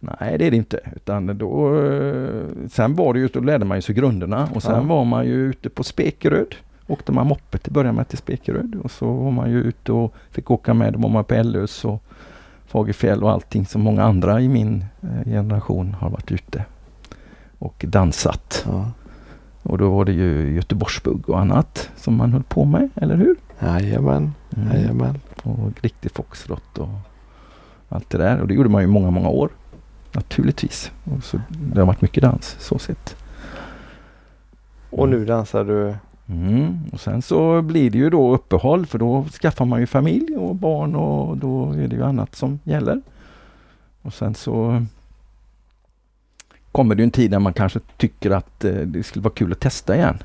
Nej 0.00 0.38
det 0.38 0.46
är 0.46 0.50
det 0.50 0.56
inte. 0.56 0.80
Utan 0.96 1.38
då, 1.38 1.76
eh, 1.84 2.42
sen 2.70 2.94
var 2.96 3.12
det 3.14 3.20
ju, 3.20 3.28
då 3.28 3.40
lärde 3.40 3.64
man 3.64 3.82
sig 3.82 3.94
grunderna 3.94 4.48
och 4.54 4.62
sen 4.62 4.88
var 4.88 5.04
man 5.04 5.26
ju 5.26 5.34
ute 5.50 5.70
på 5.70 5.84
Spekeröd. 5.84 6.54
Åkte 6.88 7.12
man 7.12 7.26
moppe 7.26 7.58
till 7.58 7.72
början 7.72 7.94
med 7.94 8.08
till 8.08 8.18
Spekeröd 8.18 8.74
och 8.84 8.90
så 8.90 9.12
var 9.12 9.30
man 9.30 9.50
ju 9.50 9.62
ute 9.62 9.92
och 9.92 10.14
fick 10.30 10.50
åka 10.50 10.74
med. 10.74 10.92
Då 10.92 10.98
var 10.98 11.08
man 11.08 11.24
på 11.24 11.34
Ellös 11.34 11.84
och 11.84 12.02
Fagerfjäll 12.66 13.24
och 13.24 13.30
allting 13.30 13.66
som 13.66 13.82
många 13.82 14.02
andra 14.04 14.40
i 14.40 14.48
min 14.48 14.84
eh, 15.02 15.30
generation 15.30 15.94
har 15.94 16.10
varit 16.10 16.32
ute 16.32 16.64
och 17.58 17.84
dansat. 17.88 18.64
Ja. 18.66 18.90
Och 19.62 19.78
då 19.78 19.90
var 19.90 20.04
det 20.04 20.12
ju 20.12 20.54
Göteborgsbugg 20.54 21.28
och 21.28 21.40
annat 21.40 21.90
som 21.96 22.16
man 22.16 22.32
höll 22.32 22.42
på 22.42 22.64
med, 22.64 22.90
eller 22.94 23.16
hur? 23.16 23.36
Jajamän, 23.60 24.34
Mm. 24.56 24.68
jajamän. 24.76 25.18
Och 25.42 25.82
riktig 25.82 26.12
foxtrot 26.12 26.78
och 26.78 26.88
Allt 27.88 28.10
det 28.10 28.18
där 28.18 28.40
och 28.40 28.48
det 28.48 28.54
gjorde 28.54 28.68
man 28.68 28.82
ju 28.82 28.88
många, 28.88 29.10
många 29.10 29.28
år. 29.28 29.50
Naturligtvis. 30.12 30.92
Och 31.04 31.24
så, 31.24 31.40
det 31.48 31.80
har 31.80 31.86
varit 31.86 32.00
mycket 32.02 32.22
dans 32.22 32.56
så 32.58 32.78
sett. 32.78 33.16
Och 34.90 35.08
nu 35.08 35.24
dansar 35.24 35.64
du? 35.64 35.94
Mm. 36.28 36.78
Och 36.92 37.00
sen 37.00 37.22
så 37.22 37.62
blir 37.62 37.90
det 37.90 37.98
ju 37.98 38.10
då 38.10 38.34
uppehåll 38.34 38.86
för 38.86 38.98
då 38.98 39.24
skaffar 39.24 39.64
man 39.64 39.80
ju 39.80 39.86
familj 39.86 40.36
och 40.36 40.54
barn 40.54 40.96
och 40.96 41.36
då 41.36 41.72
är 41.72 41.88
det 41.88 41.96
ju 41.96 42.04
annat 42.04 42.34
som 42.34 42.58
gäller. 42.64 43.00
Och 44.02 44.14
sen 44.14 44.34
så 44.34 44.84
kommer 46.72 46.94
det 46.94 47.02
en 47.02 47.10
tid 47.10 47.30
när 47.30 47.38
man 47.38 47.52
kanske 47.52 47.80
tycker 47.96 48.30
att 48.30 48.64
eh, 48.64 48.72
det 48.72 49.02
skulle 49.02 49.22
vara 49.22 49.34
kul 49.34 49.52
att 49.52 49.60
testa 49.60 49.96
igen. 49.96 50.18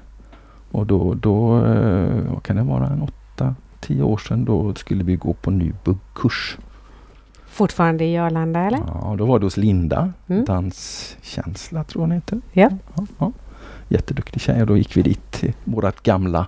Och 0.72 0.86
då, 0.86 1.14
då 1.14 1.66
eh, 1.66 2.22
vad 2.34 2.44
kan 2.44 2.56
det 2.56 2.64
vara, 2.64 2.88
en 2.88 3.02
åtta, 3.02 3.56
tio 3.82 4.04
år 4.04 4.18
sedan, 4.18 4.46
då 4.46 4.74
skulle 4.76 5.04
vi 5.04 5.16
gå 5.16 5.34
på 5.34 5.52
ny 5.52 5.74
buggkurs. 5.84 6.58
Fortfarande 7.46 8.06
i 8.06 8.18
Arlanda 8.18 8.60
eller? 8.60 8.80
Ja, 8.88 9.16
då 9.18 9.26
var 9.26 9.40
det 9.40 9.46
hos 9.46 9.58
Linda, 9.58 10.14
Mm. 10.28 10.46
Danskänsla 10.46 11.84
tror 11.84 12.02
jag 12.02 12.08
hon 12.08 12.12
heter. 12.12 12.42
Ja. 12.52 12.70
Ja, 12.96 13.06
ja. 13.20 13.32
Jätteduktig 13.88 14.42
tjej 14.42 14.62
och 14.62 14.68
då 14.68 14.78
gick 14.78 14.98
vi 14.98 15.02
dit 15.02 15.32
till 15.32 15.54
vårat 15.64 16.04
gamla, 16.04 16.48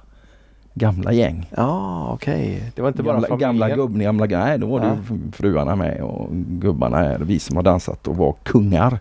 gamla 0.73 1.13
gäng. 1.13 1.49
Ja, 1.57 2.09
okej. 2.13 2.71
Det 2.75 2.81
var 2.81 2.89
inte 2.89 3.03
gamla, 3.03 3.13
bara 3.21 3.27
familjen? 3.27 3.49
gamla 3.59 3.75
gubben, 3.75 3.99
gamla, 4.01 4.25
nej 4.25 4.57
då 4.59 4.67
var 4.67 4.79
det 4.79 4.85
Ja. 5.09 5.15
fruarna 5.33 5.75
med 5.75 6.01
och 6.01 6.29
gubbarna 6.33 6.99
är 6.99 7.19
vi 7.19 7.39
som 7.39 7.55
har 7.55 7.63
dansat 7.63 8.07
och 8.07 8.17
var 8.17 8.35
kungar. 8.43 8.99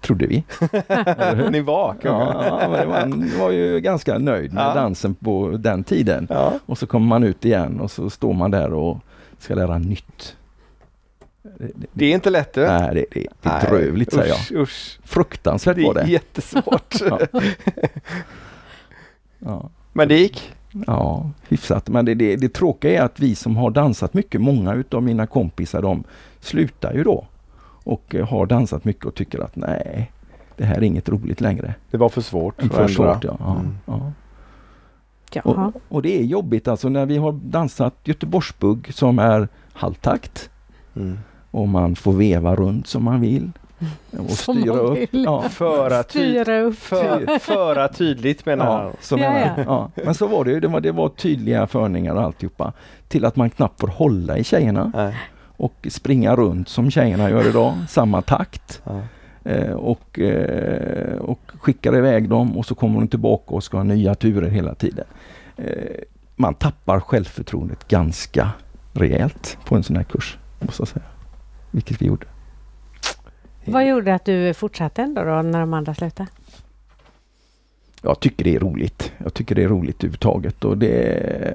Trodde 0.00 0.26
vi. 0.26 0.44
Ni 1.50 1.60
var 1.60 1.94
Ja, 2.02 2.44
ja, 2.60 2.68
men 2.70 2.88
man 2.88 3.30
var 3.40 3.50
ju 3.50 3.80
ganska 3.80 4.18
nöjd 4.18 4.52
med 4.52 4.62
Ja. 4.64 4.74
dansen 4.74 5.14
på 5.14 5.56
den 5.58 5.84
tiden. 5.84 6.26
Ja. 6.30 6.52
Och 6.66 6.78
så 6.78 6.86
kommer 6.86 7.06
man 7.06 7.24
ut 7.24 7.44
igen 7.44 7.80
och 7.80 7.90
så 7.90 8.10
står 8.10 8.32
man 8.32 8.50
där 8.50 8.72
och 8.72 8.98
ska 9.38 9.54
lära 9.54 9.78
nytt. 9.78 10.36
Det, 11.42 11.70
det, 11.74 11.86
Det 11.92 12.04
är 12.06 12.14
inte 12.14 12.30
lätt 12.30 12.52
du. 12.54 12.60
nej, 12.66 12.90
det, 12.94 13.04
det, 13.10 13.26
det 13.42 13.48
är 13.48 13.60
bedrövligt 13.60 14.12
säger 14.12 14.28
jag. 14.28 14.38
Usch, 14.38 14.52
usch. 14.52 14.98
Fruktansvärt 15.04 15.76
Det 15.76 15.82
var 15.84 15.94
är 15.94 16.04
det. 16.04 16.10
jättesvårt. 16.10 16.94
Ja. 17.00 17.18
Ja. 19.38 19.70
Men 19.92 20.08
det 20.08 20.18
gick? 20.18 20.52
Ja, 20.86 21.30
hyfsat. 21.48 21.88
Men 21.88 22.04
det, 22.04 22.14
det, 22.14 22.36
det 22.36 22.48
tråkiga 22.48 23.00
är 23.00 23.04
att 23.04 23.20
vi 23.20 23.34
som 23.34 23.56
har 23.56 23.70
dansat 23.70 24.14
mycket, 24.14 24.40
många 24.40 24.74
utav 24.74 25.02
mina 25.02 25.26
kompisar 25.26 25.82
de 25.82 26.04
slutar 26.40 26.92
ju 26.94 27.04
då. 27.04 27.26
Och 27.84 28.14
har 28.28 28.46
dansat 28.46 28.84
mycket 28.84 29.04
och 29.04 29.14
tycker 29.14 29.38
att 29.38 29.56
nej, 29.56 30.12
det 30.56 30.64
här 30.64 30.76
är 30.76 30.82
inget 30.82 31.08
roligt 31.08 31.40
längre. 31.40 31.74
Det 31.90 31.96
var 31.96 32.08
för 32.08 32.20
svårt. 32.20 32.62
För 32.62 32.88
svårt, 32.88 33.24
ja. 33.24 33.36
ja, 33.40 33.56
Mm. 33.60 33.76
ja. 33.86 34.12
Och, 35.44 35.72
och 35.88 36.02
det 36.02 36.18
är 36.20 36.24
jobbigt 36.24 36.68
alltså 36.68 36.88
när 36.88 37.06
vi 37.06 37.16
har 37.16 37.32
dansat 37.32 37.94
Göteborgsbugg 38.04 38.94
som 38.94 39.18
är 39.18 39.48
halvtakt 39.72 40.50
Mm. 40.96 41.18
Och 41.52 41.68
man 41.68 41.96
får 41.96 42.12
veva 42.12 42.54
runt 42.56 42.86
som 42.86 43.04
man 43.04 43.20
vill. 43.20 43.50
Och 44.10 44.30
Som 44.30 44.56
styra 44.56 44.74
man 44.74 44.84
upp. 44.84 44.98
vill. 44.98 45.24
Ja, 45.24 45.42
Föra, 45.42 46.02
ty 46.02 46.18
Styra 46.18 46.60
upp. 46.60 46.78
för, 46.78 47.38
föra 47.38 47.88
tydligt 47.88 48.46
menar 48.46 48.66
Ja, 48.66 48.72
han. 48.82 48.92
så 49.00 49.16
menar 49.16 49.38
jag. 49.38 49.48
ja. 49.66 49.90
ja. 49.94 50.02
Men 50.04 50.14
så 50.14 50.26
var 50.26 50.44
det 50.44 50.50
ju. 50.50 50.60
Det 50.60 50.68
var, 50.68 50.80
det 50.80 50.92
var 50.92 51.08
tydliga 51.08 51.66
förningar 51.66 52.14
och 52.14 52.22
alltihopa. 52.22 52.72
Till 53.08 53.24
att 53.24 53.36
man 53.36 53.50
knappt 53.50 53.80
får 53.80 53.88
hålla 53.88 54.38
i 54.38 54.44
tjejerna 54.44 54.92
Nej. 54.94 55.16
och 55.56 55.86
springa 55.90 56.36
runt 56.36 56.68
som 56.68 56.90
tjejerna 56.90 57.30
gör 57.30 57.48
idag. 57.48 57.74
Samma 57.88 58.22
takt. 58.22 58.82
Ja. 58.84 59.00
Eh, 59.50 59.72
och, 59.72 60.18
eh, 60.18 61.18
och 61.18 61.40
skickar 61.60 61.96
iväg 61.96 62.28
dem 62.28 62.58
och 62.58 62.66
så 62.66 62.74
kommer 62.74 62.98
de 63.00 63.08
tillbaka 63.08 63.54
och 63.54 63.64
ska 63.64 63.76
ha 63.76 63.84
nya 63.84 64.14
turer 64.14 64.50
hela 64.50 64.74
tiden. 64.74 65.04
Eh, 65.56 65.64
man 66.36 66.54
tappar 66.54 67.00
självförtroendet 67.00 67.88
ganska 67.88 68.48
rejält 68.92 69.58
på 69.64 69.74
en 69.76 69.82
sån 69.82 69.96
här 69.96 70.04
kurs. 70.04 70.38
Måste 70.60 70.80
jag 70.80 70.88
säga. 70.88 71.04
Vilket 71.72 72.02
vi 72.02 72.06
gjorde. 72.06 72.26
Vad 73.64 73.86
gjorde 73.88 74.14
att 74.14 74.24
du 74.24 74.54
fortsatte 74.54 75.02
ändå 75.02 75.24
då 75.24 75.42
när 75.42 75.60
de 75.60 75.74
andra 75.74 75.94
slutade? 75.94 76.28
Jag 78.02 78.20
tycker 78.20 78.44
det 78.44 78.54
är 78.56 78.60
roligt. 78.60 79.12
Jag 79.18 79.34
tycker 79.34 79.54
det 79.54 79.62
är 79.62 79.68
roligt 79.68 79.96
överhuvudtaget. 79.96 80.64
Och 80.64 80.78
det, 80.78 81.54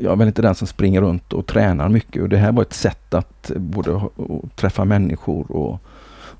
jag 0.00 0.12
är 0.12 0.16
väl 0.16 0.28
inte 0.28 0.42
den 0.42 0.54
som 0.54 0.66
springer 0.66 1.00
runt 1.00 1.32
och 1.32 1.46
tränar 1.46 1.88
mycket. 1.88 2.22
Och 2.22 2.28
det 2.28 2.36
här 2.36 2.52
var 2.52 2.62
ett 2.62 2.72
sätt 2.72 3.14
att 3.14 3.50
både 3.56 4.00
träffa 4.54 4.84
människor 4.84 5.52
och 5.52 5.80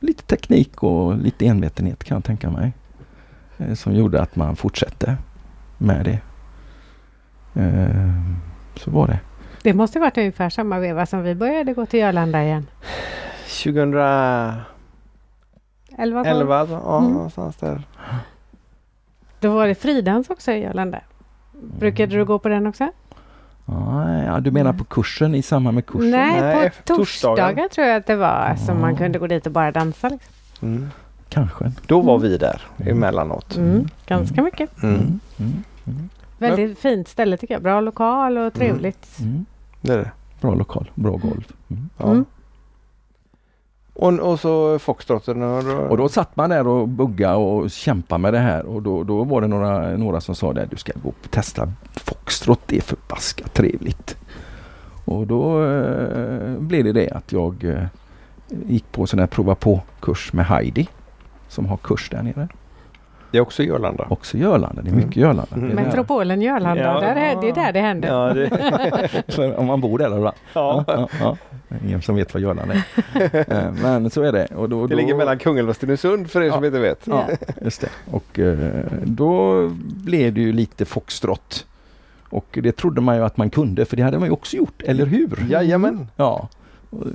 lite 0.00 0.22
teknik 0.22 0.82
och 0.82 1.16
lite 1.18 1.46
envetenhet 1.46 2.04
kan 2.04 2.14
jag 2.14 2.24
tänka 2.24 2.50
mig. 2.50 2.72
Eh, 3.58 3.74
Som 3.74 3.94
gjorde 3.94 4.22
att 4.22 4.36
man 4.36 4.56
fortsatte 4.56 5.16
med 5.78 6.04
det. 6.04 6.18
Eh, 7.60 8.22
Så 8.76 8.90
var 8.90 9.06
det. 9.06 9.20
Det 9.66 9.74
måste 9.74 9.98
varit 9.98 10.18
ungefär 10.18 10.50
samma 10.50 10.78
veva 10.78 11.06
som 11.06 11.22
vi 11.22 11.34
började 11.34 11.72
gå 11.74 11.86
till 11.86 12.04
Arlanda 12.04 12.42
igen. 12.42 12.66
2011, 13.62 14.64
11, 15.98 16.24
12. 16.24 16.50
ja, 16.50 16.98
Mm. 16.98 17.12
någonstans 17.12 17.56
där. 17.56 17.82
Då 19.40 19.50
var 19.54 19.66
det 19.66 19.74
fridans 19.74 20.30
också 20.30 20.52
i 20.52 20.66
Arlanda. 20.66 21.00
Brukade 21.78 22.16
du 22.16 22.24
gå 22.24 22.38
på 22.38 22.48
den 22.48 22.66
också? 22.66 22.88
Ja, 24.26 24.38
du 24.40 24.50
menar 24.50 24.72
på 24.72 24.84
kursen 24.84 25.34
i 25.34 25.42
samband 25.42 25.74
med 25.74 25.86
kursen? 25.86 26.10
Nej, 26.10 26.40
Nej, 26.40 26.70
på 26.70 26.94
torsdagar. 26.96 27.68
tror 27.68 27.86
jag 27.86 27.96
att 27.96 28.06
det 28.06 28.16
var 28.16 28.54
som 28.66 28.80
man 28.80 28.90
Ja. 28.92 28.96
kunde 28.98 29.18
gå 29.18 29.26
dit 29.26 29.46
och 29.46 29.52
bara 29.52 29.72
dansa. 29.72 30.08
Liksom. 30.08 30.32
Mm. 30.62 30.88
Kanske. 31.28 31.72
Då 31.86 32.00
var 32.00 32.16
Mm. 32.16 32.28
vi 32.30 32.36
där 32.38 32.62
emellanåt. 32.78 33.56
Mm, 33.56 33.88
ganska 34.06 34.42
mycket. 34.42 34.82
Mm. 34.82 34.94
Mm. 34.94 35.20
Mm. 35.38 35.52
Mm. 35.86 36.08
Väldigt 36.38 36.78
fint 36.78 37.08
ställe 37.08 37.36
tycker 37.36 37.54
jag. 37.54 37.62
Bra 37.62 37.80
lokal 37.80 38.38
och 38.38 38.52
trevligt. 38.54 39.18
Mm. 39.20 39.46
Det 39.86 39.92
är 39.92 39.98
det. 39.98 40.10
Bra 40.40 40.54
lokal, 40.54 40.90
bra 40.94 41.10
golv. 41.10 41.52
Mm. 41.68 41.88
Ja. 41.96 42.10
Mm. 42.10 42.24
Och, 43.94 44.12
och 44.12 44.40
så 44.40 44.78
Foxtrotten. 44.78 45.42
Och 45.42 45.64
då, 45.64 45.76
Och 45.76 45.96
då 45.96 46.08
satt 46.08 46.36
man 46.36 46.50
där 46.50 46.66
och 46.66 46.88
bugga 46.88 47.36
och 47.36 47.70
kämpa 47.70 48.18
med 48.18 48.32
det 48.32 48.38
här 48.38 48.66
och 48.66 48.82
då, 48.82 49.04
då 49.04 49.24
var 49.24 49.40
det 49.40 49.46
några, 49.46 49.96
några 49.96 50.20
som 50.20 50.34
sa 50.34 50.52
det 50.52 50.68
du 50.70 50.76
ska 50.76 50.92
gå 51.02 51.08
och 51.08 51.30
testa 51.30 51.72
Foxtrot, 51.92 52.60
det 52.66 52.76
är 52.76 52.80
förbaskat 52.80 53.54
trevligt. 53.54 54.16
Och 55.04 55.26
då 55.26 55.64
eh, 55.64 56.58
blev 56.58 56.84
det 56.84 56.92
det 56.92 57.10
att 57.10 57.32
jag 57.32 57.64
eh, 57.64 57.84
gick 58.66 58.92
på 58.92 59.06
sån 59.06 59.18
här 59.18 59.26
prova 59.26 59.54
på-kurs 59.54 60.32
med 60.32 60.46
Heidi 60.46 60.88
som 61.48 61.66
har 61.66 61.76
kurs 61.76 62.10
där 62.10 62.22
nere. 62.22 62.48
Det 63.36 63.40
är 63.40 63.42
också 63.42 63.62
i 63.62 63.70
Arlanda. 63.70 64.06
Också 64.10 64.38
Görlanda, 64.38 64.82
det 64.82 64.90
är 64.90 64.94
mycket 64.94 65.16
Mm. 65.16 65.28
Görlanda. 65.28 65.56
Mm. 65.56 65.68
Det. 65.68 65.74
Metropolen 65.74 66.42
Jörlanda, 66.42 66.82
Ja. 66.82 67.00
där 67.00 67.16
är, 67.16 67.40
det 67.40 67.48
är 67.48 67.54
där 67.54 67.72
det 67.72 67.80
händer. 67.80 68.08
Ja, 68.08 68.34
det, 68.34 69.56
om 69.58 69.66
man 69.66 69.80
bor 69.80 69.98
där 69.98 70.06
eller 70.06 70.32
ja. 70.52 70.84
ja, 70.86 71.08
ja. 71.20 71.36
Ingen 71.84 72.02
som 72.02 72.16
vet 72.16 72.34
vad 72.34 72.42
Görlanda 72.42 72.74
är. 72.74 72.82
Eh, 73.66 73.72
Men 73.82 74.10
så 74.10 74.22
är 74.22 74.32
det. 74.32 74.46
Och 74.46 74.68
då, 74.68 74.86
det 74.86 74.94
då, 74.94 75.00
ligger 75.00 75.14
mellan 75.14 75.38
Kungälv 75.38 75.68
och 75.68 75.76
Stenungsund 75.76 76.30
för 76.30 76.42
er 76.42 76.50
som 76.50 76.64
inte 76.64 76.78
vet. 76.78 77.00
Ja, 77.04 77.24
just 77.62 77.80
det. 77.80 77.88
Och 78.10 78.38
eh, 78.38 78.68
då 79.04 79.68
blev 80.04 80.32
det 80.34 80.40
ju 80.40 80.52
lite 80.52 80.84
foxtrot. 80.84 81.66
Och 82.28 82.58
det 82.62 82.72
trodde 82.76 83.00
man 83.00 83.16
ju 83.16 83.24
att 83.24 83.36
man 83.36 83.50
kunde 83.50 83.84
för 83.84 83.96
det 83.96 84.02
hade 84.02 84.18
man 84.18 84.28
ju 84.28 84.32
också 84.32 84.56
gjort, 84.56 84.82
eller 84.84 85.06
hur? 85.06 85.46
Jajamän. 85.50 86.08
Ja. 86.16 86.48
Och, 86.90 87.06
eh, 87.06 87.10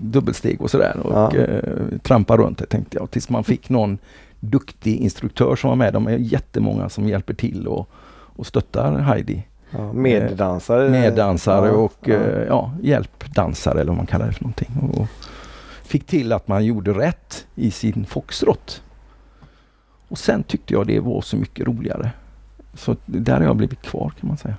Dubbelsteg 0.00 0.60
och 0.62 0.70
sådär 0.70 0.96
och 1.04 1.12
Ja. 1.12 1.36
eh, 1.36 1.58
trampa 2.02 2.36
runt 2.36 2.58
det 2.58 2.66
tänkte 2.66 2.96
jag 2.98 3.10
tills 3.10 3.28
man 3.30 3.44
fick 3.44 3.68
någon 3.68 3.98
duktig 4.50 4.96
instruktör 4.96 5.56
som 5.56 5.68
var 5.70 5.76
med. 5.76 5.92
De 5.92 6.06
är 6.06 6.16
jättemånga 6.16 6.88
som 6.88 7.08
hjälper 7.08 7.34
till 7.34 7.66
och, 7.66 7.88
och 8.36 8.46
stöttar 8.46 8.98
Heidi. 8.98 9.46
Ja, 9.70 9.92
meddansare. 9.92 10.88
Meddansare 10.90 11.66
Ja, 11.66 11.72
och 11.72 11.94
ja. 12.00 12.14
eh, 12.14 12.42
ja, 12.48 12.72
hjälpdansare 12.82 13.80
eller 13.80 13.88
vad 13.90 13.96
man 13.96 14.06
kallar 14.06 14.26
det 14.26 14.32
för 14.32 14.44
någonting. 14.44 14.90
Och 14.98 15.06
fick 15.84 16.06
till 16.06 16.32
att 16.32 16.48
man 16.48 16.64
gjorde 16.64 16.92
rätt 16.92 17.46
i 17.54 17.70
sin 17.70 18.04
foxtrot. 18.06 18.82
Och 20.08 20.18
sen 20.18 20.42
tyckte 20.42 20.74
jag 20.74 20.86
det 20.86 21.00
var 21.00 21.20
så 21.20 21.36
mycket 21.36 21.66
roligare. 21.66 22.10
Så 22.74 22.96
där 23.06 23.36
har 23.36 23.44
jag 23.44 23.56
blivit 23.56 23.82
kvar 23.82 24.12
kan 24.20 24.28
man 24.28 24.36
säga. 24.36 24.54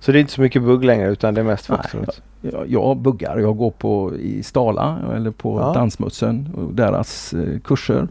Så 0.00 0.12
det 0.12 0.18
är 0.18 0.20
inte 0.20 0.32
så 0.32 0.40
mycket 0.40 0.62
bugg 0.62 0.84
längre 0.84 1.08
utan 1.08 1.34
det 1.34 1.40
är 1.40 1.44
mest 1.44 1.66
Foxtrot? 1.66 2.22
Jag, 2.40 2.68
jag 2.70 2.96
buggar, 2.96 3.38
jag 3.38 3.56
går 3.56 3.70
på 3.70 4.16
i 4.16 4.42
Stala 4.42 4.98
eller 5.14 5.30
på 5.30 5.60
Ja. 5.60 5.72
Dansmutsen 5.72 6.48
och 6.56 6.74
deras 6.74 7.32
eh, 7.32 7.58
kurser. 7.60 8.08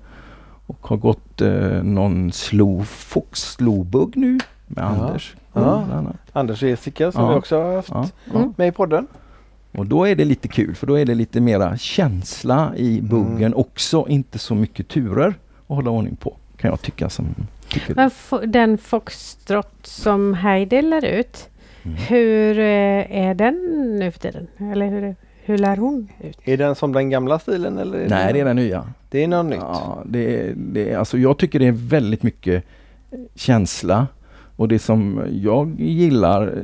Och 0.68 0.88
har 0.88 0.98
gått 0.98 1.42
eh, 1.42 1.84
någon 1.84 2.32
slow 2.32 2.84
fox 2.84 3.58
nu 3.60 4.40
med 4.68 4.84
Ja. 4.84 4.84
Anders. 4.84 5.36
Ja. 5.54 5.84
annat. 5.94 6.16
Anders 6.34 6.64
och 6.64 6.70
Jessica 6.70 7.12
som 7.12 7.24
Ja. 7.24 7.30
vi 7.30 7.36
också 7.40 7.62
har 7.62 7.76
haft 7.76 7.90
Ja. 7.90 8.10
Mm. 8.36 8.54
med 8.58 8.68
i 8.68 8.72
podden. 8.72 9.08
Och 9.72 9.86
då 9.86 10.06
är 10.08 10.16
det 10.16 10.26
lite 10.26 10.48
kul 10.48 10.76
för 10.76 10.88
då 10.88 11.00
är 11.00 11.06
det 11.06 11.16
lite 11.16 11.42
mera 11.42 11.78
känsla 11.78 12.72
i 12.76 13.02
buggen 13.02 13.38
Mm. 13.44 13.58
också. 13.58 14.06
Inte 14.10 14.40
så 14.40 14.56
mycket 14.56 14.88
turer 14.88 15.28
att 15.68 15.76
hålla 15.76 15.90
ordning 15.90 16.16
på. 16.16 16.34
Kan 16.58 16.70
jag 16.70 16.82
tycka 16.82 17.10
som 17.10 17.26
tycker. 17.70 17.96
Men 17.96 18.10
fo- 18.10 18.46
den 18.46 18.78
foxtrot 18.78 19.76
som 19.86 20.34
Heidi 20.34 20.82
lär 20.82 21.06
ut, 21.06 21.50
Mm. 21.84 21.98
hur 21.98 22.60
eh, 22.60 23.18
är 23.28 23.34
den 23.34 23.56
nu 24.00 24.12
för 24.12 24.20
tiden? 24.20 24.48
Eller 24.58 24.88
hur, 24.90 25.16
hur 25.46 25.58
lär 25.58 25.78
hon 25.78 26.08
ut? 26.22 26.38
Är 26.44 26.58
den 26.58 26.76
som 26.76 26.92
den 26.94 27.10
gamla 27.10 27.40
stilen 27.40 27.78
eller? 27.78 28.10
Nej, 28.10 28.34
det 28.34 28.40
är 28.40 28.46
den 28.46 28.56
nya. 28.56 28.88
Det 29.10 29.24
är 29.24 29.28
något 29.28 29.46
nytt. 29.46 29.60
Ja, 29.62 30.04
det, 30.06 30.40
är- 30.40 30.54
det, 30.58 30.90
är- 30.92 30.98
alltså 30.98 31.18
jag 31.18 31.38
tycker 31.38 31.60
det 31.60 31.68
är 31.68 31.72
väldigt 31.72 32.24
mycket 32.24 32.64
känsla. 33.36 34.08
Och 34.58 34.68
det 34.68 34.80
som 34.80 35.22
jag 35.32 35.80
gillar 35.80 36.64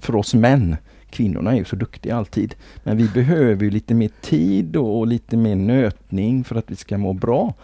för 0.00 0.16
oss 0.16 0.34
män 0.34 0.76
kvinnorna 1.10 1.52
är 1.52 1.56
ju 1.56 1.64
så 1.64 1.76
duktiga 1.76 2.16
alltid. 2.16 2.54
Men 2.84 2.96
vi 2.96 3.08
behöver 3.08 3.64
ju 3.64 3.70
lite 3.70 3.94
mer 3.94 4.10
tid 4.20 4.76
och 4.76 5.06
lite 5.06 5.36
mer 5.36 5.56
nötning 5.56 6.44
för 6.44 6.56
att 6.56 6.70
vi 6.70 6.76
ska 6.76 6.98
må 6.98 7.12
bra. 7.12 7.54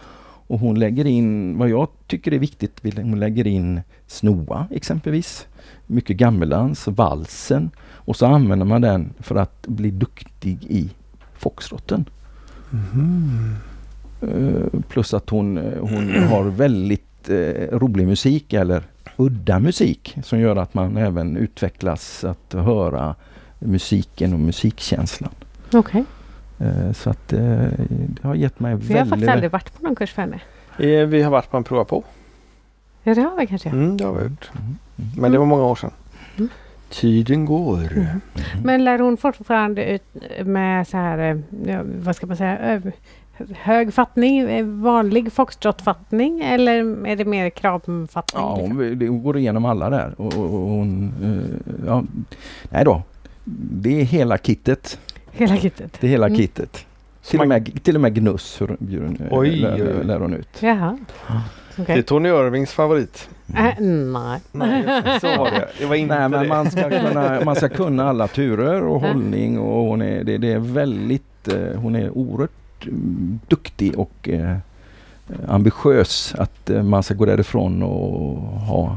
Och 0.49 0.59
hon 0.59 0.79
lägger 0.79 1.05
in, 1.05 1.57
vad 1.57 1.69
jag 1.69 1.87
tycker 2.07 2.33
är 2.33 2.39
viktigt, 2.39 2.79
hon 2.95 3.19
lägger 3.19 3.47
in 3.47 3.81
snoa 4.07 4.67
exempelvis. 4.71 5.47
Mycket 5.87 6.17
gammeldans, 6.17 6.87
valsen. 6.87 7.71
Och 8.07 8.15
så 8.15 8.25
använder 8.25 8.65
man 8.65 8.81
den 8.81 9.13
för 9.19 9.35
att 9.35 9.67
bli 9.67 9.91
duktig 9.91 10.63
i 10.63 10.89
foxtrotten. 11.37 12.05
Mm. 12.73 13.55
Uh, 14.23 14.81
plus 14.89 15.13
att 15.13 15.29
hon, 15.29 15.57
hon 15.79 16.23
har 16.29 16.43
väldigt 16.43 17.29
uh, 17.29 17.35
rolig 17.71 18.07
musik 18.07 18.53
eller 18.53 18.83
udda 19.17 19.59
musik 19.59 20.17
som 20.23 20.39
gör 20.39 20.55
att 20.55 20.73
man 20.73 20.97
även 20.97 21.37
utvecklas 21.37 22.23
att 22.23 22.53
höra 22.53 23.15
musiken 23.59 24.33
och 24.33 24.39
musikkänslan. 24.39 25.31
Okej. 25.73 26.03
Uh, 26.61 26.91
så 26.91 27.09
att 27.09 27.27
det 27.27 27.71
har 28.21 28.35
gett 28.35 28.59
mig 28.59 28.71
väldigt... 28.71 28.89
Vi 28.89 28.97
har 28.97 29.05
faktiskt 29.05 29.29
aldrig 29.29 29.51
varit 29.51 29.77
på 29.77 29.83
någon 29.83 29.95
kurs 29.95 30.13
för 30.13 30.21
henne. 30.21 30.39
Eh, 30.79 31.07
Vi 31.07 31.21
har 31.21 31.31
varit 31.31 31.51
på 31.51 31.57
en 31.57 31.63
prova 31.63 31.85
på. 31.85 32.03
Ja, 33.03 33.15
det 33.15 33.21
har 33.21 33.37
vi 33.37 33.47
kanske. 33.47 33.69
Mm, 33.69 33.97
det 33.97 34.05
har 34.05 34.13
vi 34.13 34.23
gjort. 34.23 34.49
Mm, 34.53 34.65
mm. 34.65 35.21
Men 35.21 35.31
det 35.31 35.37
var 35.37 35.45
många 35.45 35.63
år 35.63 35.75
sedan. 35.75 35.91
Tiden 36.89 37.45
går. 37.45 37.79
Mm. 37.91 38.21
Men 38.63 38.83
lär 38.83 38.99
hon 38.99 39.17
fortfarande 39.17 39.85
ut 39.85 40.03
med 40.45 40.87
så 40.87 40.97
här, 40.97 41.41
eh, 41.67 41.81
vad 41.83 42.15
ska 42.15 42.27
man 42.27 42.37
säga, 42.37 42.81
hög 43.55 43.93
fattning, 43.93 44.39
eh, 44.39 44.65
vanlig 44.65 45.31
foxtrotfattning 45.33 46.41
eller 46.41 47.05
är 47.07 47.15
det 47.15 47.25
mer 47.25 47.49
kravfattning? 47.49 48.07
Ja, 48.43 48.55
liksom? 48.57 48.77
hon, 48.77 48.99
det- 48.99 49.07
hon 49.07 49.23
går 49.23 49.37
igenom 49.37 49.65
alla 49.65 49.89
där. 49.89 50.13
Och, 50.17 50.25
och, 50.37 50.43
och 50.43 50.59
hon, 50.69 51.13
eh, 51.23 51.71
ja, 51.87 52.03
nej 52.69 52.85
då. 52.85 53.01
Det 53.71 54.01
är 54.01 54.03
hela 54.03 54.37
kittet. 54.37 54.99
Hela 55.31 55.57
kittet? 55.57 55.97
Det 55.99 56.07
är 56.07 56.11
hela 56.11 56.25
Mm. 56.27 56.37
kittet. 56.37 56.85
Till 57.29 57.39
och, 57.41 57.47
med, 57.47 57.83
till 57.83 57.95
och 57.95 58.01
med 58.01 58.15
gnuss 58.15 58.61
hur, 58.61 58.67
hur, 58.89 59.01
hon, 59.01 59.17
Oj, 59.31 59.55
lär, 59.55 60.03
lär 60.03 60.19
hon 60.19 60.33
ut. 60.33 60.47
Jaha. 60.59 60.97
Det 61.75 61.81
Okej. 61.81 61.97
är 61.97 62.01
Tony 62.01 62.29
Irvings 62.29 62.71
favorit. 62.71 63.29
Äh, 63.55 63.83
nej. 63.83 64.39
Nej, 64.51 64.83
så 65.21 65.27
var 65.37 65.51
det. 65.51 65.67
Det 65.79 65.85
var 65.85 65.95
inte 66.03 66.19
Nej 66.19 66.29
men 66.29 66.41
det. 66.43 66.47
man 66.49 66.71
ska, 66.71 66.89
kunna, 66.89 67.41
man 67.45 67.55
ska 67.55 67.69
kunna 67.69 68.09
alla 68.09 68.27
turer 68.27 68.83
och 68.83 69.01
hållning 69.01 69.59
och 69.59 69.83
hon 69.83 70.01
är, 70.01 70.23
det, 70.23 70.37
det 70.37 70.51
är 70.51 70.59
väldigt, 70.59 71.47
eh, 71.47 71.79
hon 71.79 71.95
är 71.95 72.17
oerhört 72.17 72.85
mm, 72.85 73.39
duktig 73.47 73.99
och 73.99 74.29
eh, 74.29 74.57
ambitiös 75.47 76.35
att 76.37 76.69
eh, 76.69 76.83
man 76.83 77.03
ska 77.03 77.13
gå 77.13 77.25
därifrån 77.25 77.83
och 77.83 78.37
ha 78.51 78.95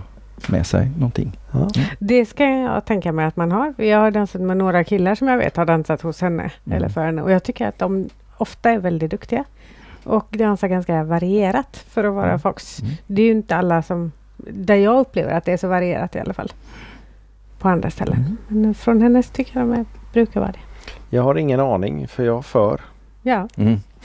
med 0.48 0.66
sig 0.66 0.90
någonting. 0.98 1.32
Ja. 1.52 1.68
Det 1.98 2.26
ska 2.26 2.44
jag 2.44 2.84
tänka 2.84 3.12
mig 3.12 3.24
att 3.26 3.36
man 3.36 3.52
har. 3.52 3.74
Jag 3.76 3.98
har 3.98 4.10
dansat 4.10 4.40
med 4.40 4.56
några 4.56 4.84
killar 4.84 5.14
som 5.14 5.28
jag 5.28 5.38
vet 5.38 5.56
har 5.56 5.64
dansat 5.66 6.02
hos 6.02 6.20
henne 6.20 6.50
Mm. 6.66 6.76
eller 6.76 6.88
för 6.88 7.04
henne 7.04 7.22
och 7.22 7.30
jag 7.30 7.42
tycker 7.42 7.66
att 7.68 7.78
de 7.78 8.08
ofta 8.36 8.70
är 8.70 8.78
väldigt 8.78 9.10
duktiga 9.10 9.44
och 10.04 10.26
dansar 10.38 10.68
ganska 10.68 11.04
varierat 11.04 11.84
för 11.88 12.04
att 12.04 12.14
vara 12.14 12.26
Mm. 12.28 12.38
fox. 12.38 12.80
Mm. 12.80 12.92
Det 13.06 13.22
är 13.22 13.26
ju 13.26 13.32
inte 13.32 13.56
alla 13.56 13.82
som, 13.82 14.12
där 14.50 14.74
jag 14.76 15.00
upplever 15.00 15.33
att 15.33 15.44
det 15.44 15.53
är 15.53 15.57
så 15.57 15.68
varierat 15.68 16.16
i 16.16 16.20
alla 16.20 16.35
fall. 16.35 16.53
På 17.59 17.68
andra 17.68 17.90
ställen. 17.90 18.16
Mm. 18.16 18.37
Men 18.62 18.74
från 18.74 19.03
hennes 19.03 19.31
tycker 19.31 19.61
jag 19.61 19.68
de 19.68 19.72
är, 19.81 19.85
brukar 20.12 20.40
vara 20.40 20.53
det. 20.53 20.59
Jag 21.11 21.22
har 21.22 21.38
ingen 21.38 21.61
aning 21.61 22.09
för 22.09 22.24
jag 22.24 22.44
för. 22.44 22.81
Ja, 23.22 23.48
Mm. 23.57 23.76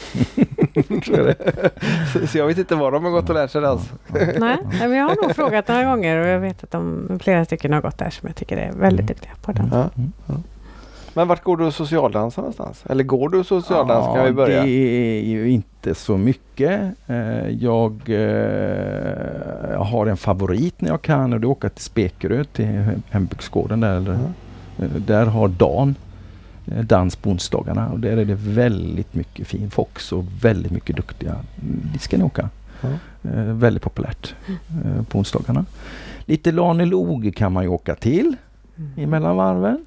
Så 2.27 2.37
jag 2.37 2.47
vet 2.47 2.57
inte 2.57 2.75
vad 2.75 2.93
de 2.93 3.03
har 3.03 3.11
gått 3.11 3.29
och 3.29 3.35
lärt 3.35 3.51
sig 3.51 3.61
dans. 3.61 3.89
nej, 4.13 4.35
nej, 4.39 4.57
men 4.79 4.91
jag 4.93 5.09
har 5.09 5.15
nog 5.23 5.35
frågat 5.35 5.67
några 5.67 5.83
gånger 5.83 6.17
och 6.19 6.27
jag 6.27 6.39
vet 6.39 6.63
att 6.63 6.71
de, 6.71 7.07
flera 7.23 7.45
stycken 7.45 7.73
har 7.73 7.81
gått 7.81 7.97
där 7.97 8.09
som 8.09 8.27
jag 8.27 8.35
tycker 8.35 8.57
är 8.57 8.71
väldigt 8.71 8.99
Mm. 8.99 9.05
duktiga 9.07 9.31
på 9.41 9.51
dans. 9.51 9.73
Ja. 9.73 9.89
Mm. 9.97 10.11
Men 11.15 11.27
vart 11.27 11.43
går 11.43 11.57
du 11.57 11.65
och 11.65 11.73
socialdansar 11.73 12.41
någonstans? 12.41 12.83
Eller 12.89 13.03
går 13.03 13.29
du 13.29 13.37
och 13.39 13.45
socialdans 13.45 14.15
kan 14.15 14.25
vi 14.25 14.31
börja? 14.31 14.63
Det 14.63 14.69
är 14.69 15.21
ju 15.25 15.49
inte 15.49 15.95
så 15.95 16.17
mycket. 16.17 16.81
Eh, 17.07 17.47
Jag, 17.49 18.01
eh, 18.07 18.15
jag 19.71 19.83
har 19.83 20.05
en 20.07 20.17
favorit 20.17 20.81
när 20.81 20.89
jag 20.89 21.01
kan 21.01 21.33
och 21.33 21.39
det 21.39 21.45
är 21.47 21.51
att 21.51 21.57
åka 21.57 21.69
till 21.69 21.83
Spekerö 21.83 22.43
till 22.43 22.83
hembygdsgården 23.09 23.79
där. 23.79 24.01
Ja. 24.77 24.85
Eh, 24.85 24.91
Där 24.91 25.25
har 25.25 25.47
Dan 25.47 25.95
dans 26.83 27.15
på 27.15 27.29
onsdagarna 27.29 27.89
och 27.89 27.99
där 27.99 28.17
är 28.17 28.25
det 28.25 28.35
väldigt 28.35 29.13
mycket 29.13 29.47
fin 29.47 29.69
fox 29.71 30.11
och 30.11 30.23
väldigt 30.41 30.71
mycket 30.71 30.95
duktiga. 30.95 31.31
Mm, 31.31 31.81
Dit 31.93 32.01
ska 32.01 32.17
ni 32.17 32.23
åka. 32.23 32.49
Ja. 32.81 32.87
Eh, 33.31 33.43
Väldigt 33.43 33.83
populärt 33.83 34.35
på 35.09 35.17
onsdagarna. 35.19 35.65
Lite 36.25 36.51
Lanelog 36.51 37.33
kan 37.35 37.51
man 37.53 37.63
ju 37.63 37.69
åka 37.69 37.95
till 37.95 38.35
Mm. 38.77 38.91
emellan 39.03 39.35
varven. 39.35 39.85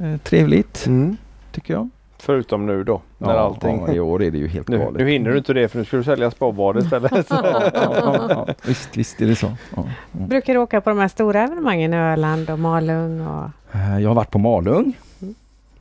Eh, 0.00 0.16
Trevligt 0.16 0.86
Mm. 0.86 1.16
tycker 1.52 1.74
jag. 1.74 1.88
Förutom 2.18 2.66
nu 2.66 2.84
då, 2.84 3.00
när 3.18 3.34
allting... 3.34 3.80
ja, 3.86 3.92
i 3.92 4.00
år 4.00 4.22
är 4.22 4.30
det 4.30 4.38
ju 4.38 4.48
helt 4.48 4.68
Nu, 4.68 4.78
galet. 4.78 4.98
nu 5.00 5.10
hinner 5.10 5.30
du 5.30 5.38
inte 5.38 5.52
det 5.52 5.68
för 5.68 5.78
nu 5.78 5.84
ska 5.84 5.96
du 5.96 6.04
sälja 6.04 6.30
spabad 6.30 6.78
istället. 6.78 7.12
Ja, 7.30 7.70
ja, 7.74 8.26
ja, 8.30 8.54
visst, 8.66 8.96
visst 8.96 9.20
är 9.20 9.26
det 9.26 9.36
så. 9.36 9.46
Ja, 9.76 9.84
ja. 10.12 10.26
Brukar 10.26 10.54
du 10.54 10.60
åka 10.60 10.80
på 10.80 10.90
de 10.90 10.98
här 10.98 11.08
stora 11.08 11.42
evenemangen, 11.42 11.94
Öland 11.94 12.50
och 12.50 12.58
Malung? 12.58 13.20
Och... 13.26 13.44
Eh, 13.72 13.98
Jag 14.00 14.10
har 14.10 14.14
varit 14.14 14.30
på 14.30 14.38
Malung 14.38 14.92
Mm. 15.22 15.34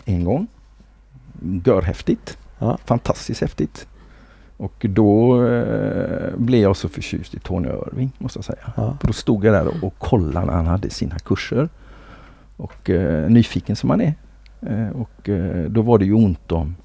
en 0.06 0.24
gång. 0.24 0.48
Görhäftigt. 1.66 2.38
Ja. 2.60 2.78
Fantastiskt 2.86 3.42
häftigt. 3.42 3.88
Och 4.58 4.86
då 4.90 5.44
eh, 5.48 6.34
blev 6.38 6.62
jag 6.62 6.76
så 6.78 6.90
förtjust 6.90 7.34
i 7.34 7.40
Tony 7.40 7.68
Irving 7.68 8.12
måste 8.18 8.38
jag 8.38 8.46
säga. 8.46 8.74
Ja. 8.78 8.98
För 9.00 9.08
då 9.08 9.14
stod 9.14 9.46
jag 9.46 9.54
där 9.54 9.68
och, 9.68 9.84
och 9.84 9.98
kollade 10.00 10.46
när 10.46 10.54
han 10.54 10.68
hade 10.68 10.90
sina 10.90 11.20
kurser. 11.20 11.70
Och 12.60 12.90
eh, 12.90 13.30
nyfiken 13.30 13.76
som 13.76 13.88
man 13.88 14.02
är. 14.02 14.14
Eh, 14.62 14.90
och 14.90 15.30
eh, 15.30 15.64
då 15.70 15.82
var 15.82 15.98
det 15.98 16.06
ju 16.06 16.14
ont 16.14 16.52
om 16.52 16.76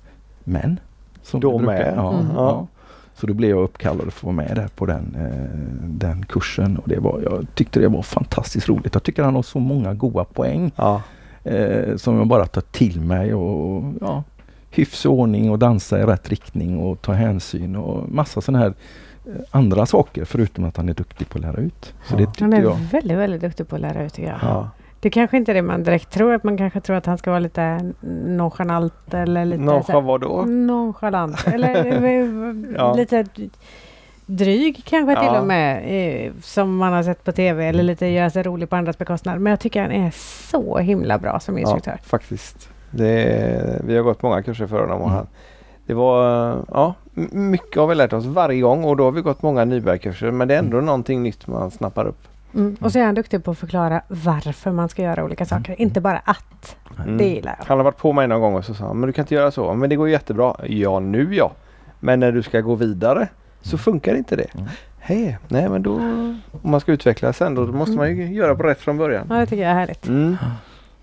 män. 0.44 0.80
Som 1.22 1.40
Då 1.40 1.58
med? 1.58 1.92
Ja, 1.96 2.14
Mm. 2.18 2.32
ja. 2.36 2.66
Så 3.16 3.26
då 3.26 3.34
blev 3.34 3.50
jag 3.50 3.62
uppkallad 3.62 4.08
att 4.08 4.14
få 4.14 4.26
vara 4.26 4.36
med 4.36 4.52
där 4.56 4.68
på 4.76 4.86
den, 4.86 5.16
eh, 5.18 5.58
den 5.88 6.26
kursen. 6.26 6.76
Och 6.76 6.88
det 6.88 6.98
var, 6.98 7.20
jag 7.24 7.46
tyckte 7.54 7.80
det 7.80 7.88
var 7.88 8.02
fantastiskt 8.02 8.68
roligt. 8.68 8.94
Jag 8.94 9.02
tycker 9.02 9.22
han 9.22 9.34
har 9.34 9.42
så 9.42 9.58
många 9.58 9.94
goda 9.94 10.24
poäng 10.24 10.72
Ja. 10.76 11.02
eh, 11.44 11.96
som 11.96 12.16
jag 12.18 12.26
bara 12.26 12.46
tar 12.46 12.60
till 12.60 13.00
mig 13.00 13.34
och 13.34 13.84
ja, 14.00 14.22
hyfs 14.70 15.06
och 15.06 15.12
ordning 15.12 15.50
och 15.50 15.58
dansa 15.58 16.00
i 16.00 16.02
rätt 16.02 16.28
riktning 16.30 16.78
och 16.78 17.02
ta 17.02 17.12
hänsyn 17.12 17.76
och 17.76 18.08
massa 18.12 18.40
sådana 18.40 18.64
här 18.64 18.74
andra 19.50 19.86
saker 19.86 20.24
förutom 20.24 20.64
att 20.64 20.76
han 20.76 20.88
är 20.88 20.94
duktig 20.94 21.28
på 21.28 21.38
att 21.38 21.42
lära 21.44 21.56
ut. 21.60 21.94
Så 22.08 22.14
Ja. 22.14 22.18
det 22.18 22.40
Han 22.40 22.52
är 22.52 22.62
jag. 22.62 22.76
väldigt, 22.92 23.18
väldigt 23.18 23.40
duktig 23.40 23.68
på 23.68 23.74
att 23.76 23.80
lära 23.82 24.04
ut 24.04 24.12
tycker 24.14 24.28
jag. 24.28 24.38
Ja. 24.42 24.70
Det 25.04 25.10
kanske 25.10 25.36
inte 25.36 25.52
är 25.52 25.54
det 25.54 25.62
man 25.62 25.82
direkt 25.82 26.10
tror. 26.10 26.32
Att 26.34 26.44
man 26.44 26.56
kanske 26.58 26.80
tror 26.80 26.96
att 26.96 27.06
han 27.06 27.18
ska 27.18 27.30
vara 27.30 27.40
lite 27.40 27.92
nonchalant 28.26 29.14
eller 29.14 29.44
lite 29.44 29.62
Noncha 29.62 29.82
så 29.82 29.92
här- 29.92 30.00
vad 30.00 30.20
då? 30.20 30.42
nonchalant. 30.46 31.46
Eller 31.54 32.04
eh, 32.04 32.54
Ja. 32.76 32.94
lite 32.94 33.24
dryg 34.26 34.82
kanske 34.84 35.14
till 35.16 35.24
Ja. 35.24 35.40
och 35.40 35.46
med. 35.46 35.82
Eh, 36.26 36.32
som 36.42 36.76
man 36.76 36.92
har 36.92 37.02
sett 37.02 37.24
på 37.24 37.32
tv. 37.32 37.64
Eller 37.66 37.82
lite 37.82 38.06
göra 38.06 38.30
sig 38.30 38.42
rolig 38.42 38.70
på 38.70 38.76
andras 38.76 38.98
bekostnad. 38.98 39.40
Men 39.40 39.50
jag 39.50 39.60
tycker 39.60 39.82
han 39.82 39.92
är 39.92 40.10
så 40.50 40.78
himla 40.78 41.18
bra 41.18 41.40
som 41.40 41.54
Ja, 41.54 41.60
instruktör. 41.60 41.98
faktiskt. 42.04 42.68
Det, 42.90 43.80
vi 43.84 43.96
har 43.96 44.02
gått 44.02 44.22
många 44.22 44.42
kurser 44.42 44.66
för 44.66 44.80
honom 44.80 45.00
och 45.00 45.06
Mm. 45.08 45.16
han, 45.16 45.26
det 45.86 45.94
var, 45.94 46.56
ja, 46.70 46.94
mycket 47.32 47.76
har 47.76 47.86
vi 47.86 47.94
lärt 47.94 48.12
oss 48.12 48.24
varje 48.24 48.60
gång 48.60 48.84
och 48.84 48.96
då 48.96 49.04
har 49.04 49.12
vi 49.12 49.20
gått 49.20 49.42
många 49.42 49.64
nybörjarkurser 49.64 50.30
men 50.30 50.48
det 50.48 50.54
är 50.54 50.58
ändå 50.58 50.76
någonting 50.80 51.22
nytt 51.22 51.46
man 51.46 51.70
snappar 51.70 52.04
upp. 52.06 52.18
Mm. 52.54 52.76
Och 52.80 52.92
så 52.92 52.98
är 52.98 53.04
han 53.04 53.14
duktig 53.14 53.44
på 53.44 53.50
att 53.50 53.58
förklara 53.58 54.02
varför 54.08 54.70
man 54.70 54.88
ska 54.88 55.02
göra 55.02 55.24
olika 55.24 55.44
saker. 55.44 55.80
Inte 55.80 56.00
bara 56.00 56.18
att. 56.18 56.76
Mm. 57.04 57.18
Det 57.18 57.24
gillar 57.24 57.56
jag. 57.58 57.64
Han 57.66 57.78
har 57.78 57.84
varit 57.84 57.96
på 57.98 58.12
mig 58.12 58.28
någon 58.28 58.40
gång 58.40 58.54
och 58.54 58.64
så 58.64 58.74
sa 58.74 58.86
han, 58.86 59.00
men 59.00 59.06
du 59.06 59.12
kan 59.12 59.22
inte 59.22 59.34
göra 59.34 59.50
så. 59.50 59.74
Men 59.74 59.90
det 59.90 59.96
går 59.96 60.08
jättebra. 60.08 60.56
Ja, 60.66 61.00
nu 61.00 61.34
ja. 61.34 61.52
Men 62.00 62.20
när 62.20 62.32
du 62.32 62.42
ska 62.42 62.60
gå 62.60 62.74
vidare 62.74 63.28
så 63.62 63.78
funkar 63.78 64.14
inte 64.14 64.36
det. 64.36 64.54
Mm. 64.54 64.66
Hej, 64.98 65.38
nej 65.48 65.68
men 65.68 65.82
då 65.82 65.94
om 66.62 66.70
man 66.70 66.80
ska 66.80 66.92
utvecklas 66.92 67.36
sen 67.36 67.54
då 67.54 67.66
måste 67.66 67.96
man 67.96 68.16
ju 68.16 68.34
göra 68.34 68.54
på 68.54 68.62
rätt 68.62 68.80
från 68.80 68.98
början. 68.98 69.26
Ja, 69.30 69.34
det 69.36 69.46
tycker 69.46 69.62
jag 69.62 69.70
är 69.70 69.74
härligt. 69.74 70.06
Mm. 70.08 70.36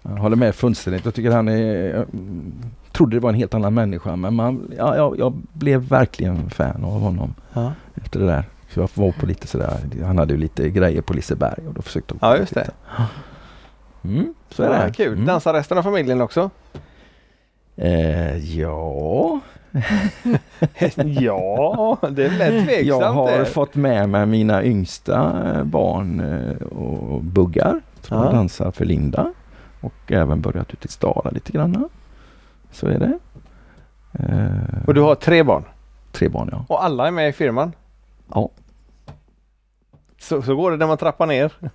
Jag 0.02 0.12
håller 0.12 0.36
med 0.36 0.56
fullständigt. 0.56 1.06
Jag 1.06 1.14
tycker 1.14 1.32
han 1.32 1.48
är... 1.48 1.90
Jag 1.90 2.06
mm, 2.14 2.54
trodde 2.92 3.16
det 3.16 3.20
var 3.20 3.30
en 3.30 3.36
helt 3.36 3.54
annan 3.54 3.74
människa 3.74 4.16
men 4.16 4.34
man, 4.34 4.72
ja, 4.78 4.96
jag, 4.96 5.20
jag 5.20 5.34
blev 5.54 5.82
verkligen 5.82 6.50
fan 6.50 6.84
av 6.84 7.02
honom 7.02 7.34
Ja. 7.54 7.74
efter 8.04 8.20
det 8.20 8.26
där. 8.26 8.44
Så 8.74 8.80
jag 8.80 8.90
var 8.94 9.12
på 9.12 9.26
lite 9.26 9.48
sådär, 9.48 9.78
han 10.06 10.18
hade 10.18 10.34
ju 10.34 10.40
lite 10.40 10.70
grejer 10.70 11.02
på 11.02 11.14
Liseberg 11.14 11.68
och 11.68 11.74
då 11.74 11.82
försökte 11.82 12.16
jag 12.22 12.32
Ja, 12.32 12.38
just 12.38 12.54
det. 12.54 12.70
Mm, 14.04 14.34
så 14.50 14.64
är 14.64 14.80
ja, 14.80 14.86
det. 14.86 14.94
Kul. 14.94 15.14
Mm. 15.14 15.26
Dansar 15.26 15.54
resten 15.54 15.78
av 15.78 15.84
familjen 15.84 16.22
också? 16.22 16.50
Eh, 17.76 18.38
ja, 18.60 19.40
ja, 21.06 21.98
det 22.12 22.26
är 22.26 22.30
lätt 22.38 22.66
tveksamt 22.66 22.88
jag 22.88 23.12
har 23.14 23.38
det. 23.40 23.46
fått 23.46 23.76
med 23.76 24.10
mig 24.10 24.26
mina 24.26 24.64
yngsta 24.64 25.34
barn 25.64 26.20
eh, 26.20 26.68
och 26.68 27.24
buggar 27.24 27.82
som 28.02 28.18
Ja. 28.18 28.32
dansar 28.32 28.72
för 28.72 28.86
Linda 28.86 29.34
och 29.82 29.94
även 30.12 30.42
börjat 30.42 30.74
ut 30.74 30.86
i 30.86 30.88
Stara 30.88 31.30
lite 31.30 31.52
grann. 31.52 31.90
Så 32.72 32.88
är 32.88 33.00
det. 33.00 33.20
Eh, 34.14 34.88
Och 34.88 34.94
du 34.94 35.02
har 35.02 35.16
tre 35.16 35.44
barn 35.44 35.64
Tre 36.12 36.30
barn 36.30 36.50
ja. 36.52 36.66
och 36.70 36.84
alla 36.84 37.08
är 37.08 37.12
med 37.12 37.30
i 37.30 37.32
firman? 37.34 37.72
Ja. 38.34 38.50
Så, 40.22 40.42
så 40.42 40.56
går 40.56 40.72
det 40.72 40.78
när 40.78 40.88
man 40.88 40.98
trappar 40.98 41.26
ner. 41.26 41.52
Ja, 41.60 41.72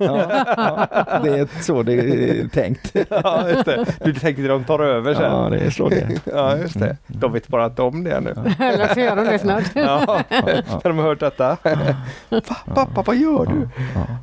ja, 0.56 0.86
det 1.24 1.38
är 1.38 1.62
så 1.62 1.82
det 1.82 1.92
är 1.94 2.48
tänkt. 2.48 2.96
ja, 3.10 3.48
just 3.48 3.64
det. 3.64 3.84
Du 4.04 4.14
tänker 4.14 4.42
att 4.42 4.48
de 4.48 4.64
tar 4.64 4.78
över 4.80 5.14
sen? 5.14 5.22
Ja, 5.32 5.48
det 5.50 5.58
är 5.58 5.70
så 5.70 5.88
det 5.88 5.96
är. 6.00 6.18
Ja, 6.24 6.56
just 6.56 6.78
det. 6.78 6.96
De 7.06 7.32
vet 7.32 7.48
bara 7.48 7.66
inte 7.66 7.82
om 7.82 8.04
det 8.04 8.20
nu. 8.20 8.30
Eller 8.64 8.94
så 8.94 9.00
gör 9.00 9.16
de 9.16 9.24
det 9.24 9.38
snart. 9.38 9.64
Ja, 9.74 10.22
när 10.30 10.82
de 10.82 10.98
har 10.98 11.04
hört 11.04 11.20
detta. 11.20 11.56
Va, 12.30 12.56
pappa, 12.74 13.02
vad 13.02 13.16
gör 13.16 13.46
du? 13.46 13.68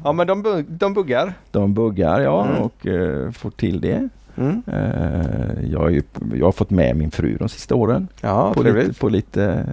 ja. 0.04 0.12
Men 0.14 0.28
de, 0.28 0.66
de 0.70 0.94
buggar. 0.94 1.34
De 1.52 1.74
buggar 1.74 2.20
ja 2.20 2.44
Mm. 2.46 2.62
och 2.62 2.88
eh, 2.88 3.32
får 3.32 3.50
till 3.50 3.82
det. 3.82 4.10
Mm. 4.38 4.64
Eh, 4.68 5.72
jag, 5.72 5.86
är 5.86 5.90
ju, 5.90 6.02
jag 6.36 6.46
har 6.48 6.52
fått 6.52 6.70
med 6.70 6.96
min 6.96 7.12
fru 7.12 7.38
de 7.40 7.50
sista 7.50 7.76
åren 7.76 8.08
Ja, 8.22 8.54
på 8.54 8.64
lite, 8.64 8.94
på 9.00 9.10
lite 9.10 9.66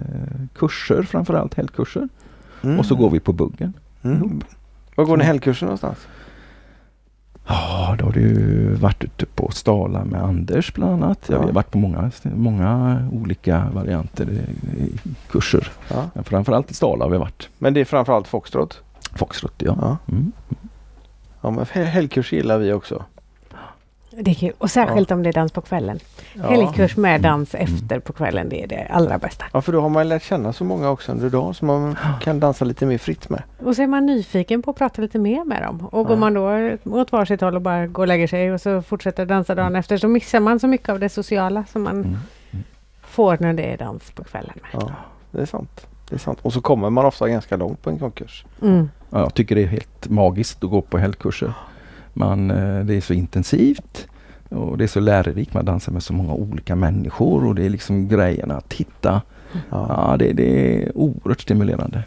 kurser, 0.55 1.03
framförallt 1.03 1.53
helgkurser. 1.53 2.09
Mm. 2.63 2.79
Och 2.79 2.85
så 2.85 2.95
går 2.95 3.09
vi 3.09 3.19
på 3.19 3.33
buggen. 3.33 3.73
Mm. 4.03 4.41
Var 4.95 5.05
går 5.05 5.17
ni 5.17 5.23
helgkursen 5.23 5.65
någonstans? 5.65 6.07
Ja, 7.47 7.95
då 7.99 8.05
har 8.05 8.11
du 8.11 8.33
varit 8.75 9.03
ute 9.03 9.25
på 9.25 9.51
Stala 9.51 10.05
med 10.05 10.23
Anders 10.23 10.73
bland 10.73 11.03
annat. 11.03 11.19
Ja. 11.27 11.33
Ja. 11.35 11.39
Vi 11.41 11.45
har 11.47 11.53
varit 11.53 11.71
på 11.71 11.77
många, 11.77 12.11
många 12.23 13.01
olika 13.11 13.67
varianter 13.73 14.29
i, 14.77 14.99
kurser. 15.29 15.71
Ja. 15.89 16.09
Men 16.13 16.23
framförallt 16.23 16.71
i 16.71 16.73
Stala 16.73 17.05
har 17.05 17.11
vi 17.11 17.17
varit. 17.17 17.49
Men 17.57 17.73
det 17.73 17.79
är 17.81 17.85
framförallt 17.85 18.27
foxtrot? 18.27 18.81
Foxtrot 19.15 19.53
ja. 19.57 19.77
Ja. 19.81 19.97
Mm. 20.15 20.31
Ja, 21.41 21.49
men 21.51 21.65
he- 21.65 21.83
helgkurs 21.83 22.33
gillar 22.33 22.57
vi 22.57 22.73
också. 22.73 23.03
Det 24.17 24.31
är 24.31 24.35
kul. 24.35 24.53
Och 24.57 24.71
särskilt 24.71 25.11
om 25.11 25.23
det 25.23 25.29
är 25.29 25.33
dans 25.33 25.51
på 25.51 25.61
kvällen. 25.61 25.99
Ja. 26.33 26.49
Helgkurs 26.49 26.97
med 26.97 27.21
dans 27.21 27.55
Mm. 27.55 27.65
efter 27.75 27.99
på 27.99 28.13
kvällen, 28.13 28.49
det 28.49 28.63
är 28.63 28.67
det 28.67 28.87
allra 28.89 29.17
bästa. 29.17 29.45
Ja, 29.53 29.61
för 29.61 29.71
då 29.71 29.81
har 29.81 29.89
man 29.89 30.09
lärt 30.09 30.23
känna 30.23 30.53
så 30.53 30.63
många 30.63 30.89
också 30.89 31.11
under 31.11 31.29
dagen 31.29 31.53
som 31.53 31.67
man 31.67 31.97
kan 32.21 32.39
dansa 32.39 32.65
lite 32.65 32.85
mer 32.85 32.97
fritt 32.97 33.29
med. 33.29 33.43
Och 33.63 33.75
så 33.75 33.81
är 33.81 33.87
man 33.87 34.05
nyfiken 34.05 34.61
på 34.61 34.71
att 34.71 34.77
prata 34.77 35.01
lite 35.01 35.19
mer 35.19 35.43
med 35.45 35.61
dem. 35.63 35.85
Och 35.91 36.05
går 36.05 36.15
Ja. 36.15 36.19
man 36.19 36.33
då 36.33 36.77
åt 36.99 37.11
varsitt 37.11 37.41
håll 37.41 37.55
och 37.55 37.61
bara 37.61 37.87
går 37.87 38.03
och 38.03 38.07
lägger 38.07 38.27
sig 38.27 38.53
och 38.53 38.61
så 38.61 38.81
fortsätter 38.81 39.25
dansa 39.25 39.55
dagen 39.55 39.75
efter 39.75 39.97
så 39.97 40.07
missar 40.07 40.39
man 40.39 40.59
så 40.59 40.67
mycket 40.67 40.89
av 40.89 40.99
det 40.99 41.09
sociala 41.09 41.65
som 41.71 41.83
man 41.83 41.95
Mm. 42.03 42.17
får 43.01 43.37
när 43.39 43.53
det 43.53 43.63
är 43.73 43.77
dans 43.77 44.11
på 44.11 44.23
kvällen. 44.23 44.53
Med. 44.61 44.81
Ja, 44.81 44.91
det 45.31 45.41
är 45.41 45.45
sant. 45.45 45.87
Det 46.09 46.15
är 46.15 46.19
sant. 46.19 46.39
Och 46.41 46.53
så 46.53 46.61
kommer 46.61 46.89
man 46.89 47.05
ofta 47.05 47.27
ganska 47.27 47.57
långt 47.57 47.81
på 47.81 47.89
en 47.89 47.99
konkurs. 47.99 48.45
Mm. 48.61 48.89
Ja, 49.09 49.19
jag 49.19 49.33
tycker 49.33 49.55
det 49.55 49.63
är 49.63 49.67
helt 49.67 50.09
magiskt 50.09 50.63
att 50.63 50.69
gå 50.69 50.81
på 50.81 50.97
helgkurser. 50.97 51.53
Man, 52.13 52.51
eh, 52.51 52.85
det 52.85 52.93
är 52.93 53.01
så 53.01 53.13
intensivt 53.13 54.07
och 54.49 54.77
det 54.77 54.83
är 54.83 54.87
så 54.87 54.99
lärorikt. 54.99 55.53
Man 55.53 55.65
dansar 55.65 55.91
med 55.91 56.03
så 56.03 56.13
många 56.13 56.33
olika 56.33 56.75
människor 56.75 57.45
och 57.45 57.55
det 57.55 57.65
är 57.65 57.69
liksom 57.69 58.07
grejerna 58.07 58.57
att 58.57 58.73
hitta. 58.73 59.21
Ja. 59.69 59.85
Ja, 59.89 60.17
det, 60.17 60.33
det 60.33 60.75
är 60.83 60.97
oerhört 60.97 61.41
stimulerande. 61.41 62.03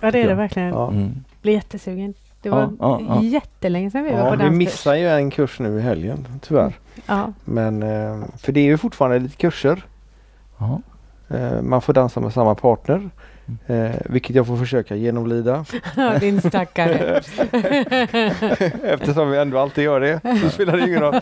Ja, 0.00 0.10
det 0.10 0.22
är 0.22 0.28
det 0.28 0.34
verkligen. 0.34 0.68
Ja. 0.68 0.90
Mm. 0.90 1.10
Blir 1.42 1.52
jättesugen. 1.52 2.14
Det 2.42 2.50
var 2.50 2.72
ja, 2.80 3.00
ja. 3.08 3.22
jättelänge 3.22 3.90
sedan 3.90 4.04
vi 4.04 4.10
var 4.12 4.24
på 4.24 4.30
vi 4.30 4.36
danskurs. 4.36 4.58
missar 4.58 4.94
ju 4.94 5.08
en 5.08 5.30
kurs 5.30 5.58
nu 5.58 5.78
i 5.78 5.80
helgen 5.80 6.26
tyvärr. 6.40 6.72
Ja. 7.06 7.32
Men 7.44 7.82
eh, 7.82 8.24
för 8.36 8.52
det 8.52 8.60
är 8.60 8.64
ju 8.64 8.78
fortfarande 8.78 9.18
lite 9.18 9.36
kurser. 9.36 9.84
Ja. 10.58 10.80
Eh, 11.28 11.62
man 11.62 11.82
får 11.82 11.92
dansa 11.92 12.20
med 12.20 12.32
samma 12.32 12.54
partner. 12.54 13.10
Eh, 13.66 13.90
vilket 14.04 14.36
jag 14.36 14.46
får 14.46 14.56
försöka 14.56 14.94
genomlida. 14.96 15.64
Din 16.20 16.40
stackare. 16.40 17.20
Eftersom 18.84 19.30
vi 19.30 19.38
ändå 19.38 19.58
alltid 19.58 19.84
gör 19.84 20.00
det. 20.00 20.20
Så 20.42 20.50
spelar 20.50 20.76
det 20.76 20.86
ingen 20.88 21.00
roll. 21.00 21.20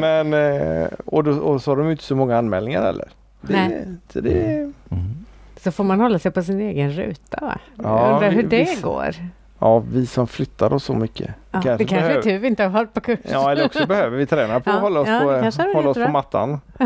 Men 0.00 0.34
eh, 0.34 0.88
och, 1.06 1.24
då, 1.24 1.30
och 1.32 1.62
så 1.62 1.70
har 1.70 1.76
de 1.76 1.90
inte 1.90 2.04
så 2.04 2.16
många 2.16 2.38
anmälningar 2.38 2.82
heller. 2.82 3.08
Det, 3.40 3.52
Nej. 3.52 3.84
Så 4.12 4.20
det, 4.20 4.72
Mm. 4.90 5.14
så 5.62 5.72
får 5.72 5.84
man 5.84 6.00
hålla 6.00 6.18
sig 6.18 6.30
på 6.30 6.42
sin 6.42 6.60
egen 6.60 6.92
ruta. 6.92 7.38
Ja, 7.40 7.58
Jag 7.76 8.14
undrar 8.14 8.30
hur 8.30 8.42
vi- 8.42 8.48
det 8.48 8.58
visst. 8.58 8.82
går. 8.82 9.14
Ja, 9.58 9.78
vi 9.78 10.06
som 10.06 10.26
flyttar 10.26 10.72
oss 10.72 10.84
så 10.84 10.92
mycket. 10.94 11.26
Ja, 11.50 11.60
Kanske 11.62 11.76
det 11.76 11.84
kanske 11.84 11.96
är 11.96 12.00
behöver- 12.08 12.22
tur 12.22 12.38
vi 12.38 12.46
inte 12.48 12.62
har 12.62 12.70
varit 12.70 12.94
på 12.94 13.00
kurs. 13.00 13.18
Ja, 13.22 13.52
eller 13.52 13.64
också 13.66 13.86
behöver 13.86 14.16
vi 14.16 14.26
träna 14.26 14.60
på 14.60 14.70
att 14.70 14.76
Ja, 14.76 14.80
hålla 14.82 15.00
oss, 15.00 15.08
ja, 15.08 15.20
på, 15.20 15.62
du 15.62 15.72
hålla 15.74 15.90
oss 15.90 15.96
på 15.96 16.08
mattan. 16.08 16.60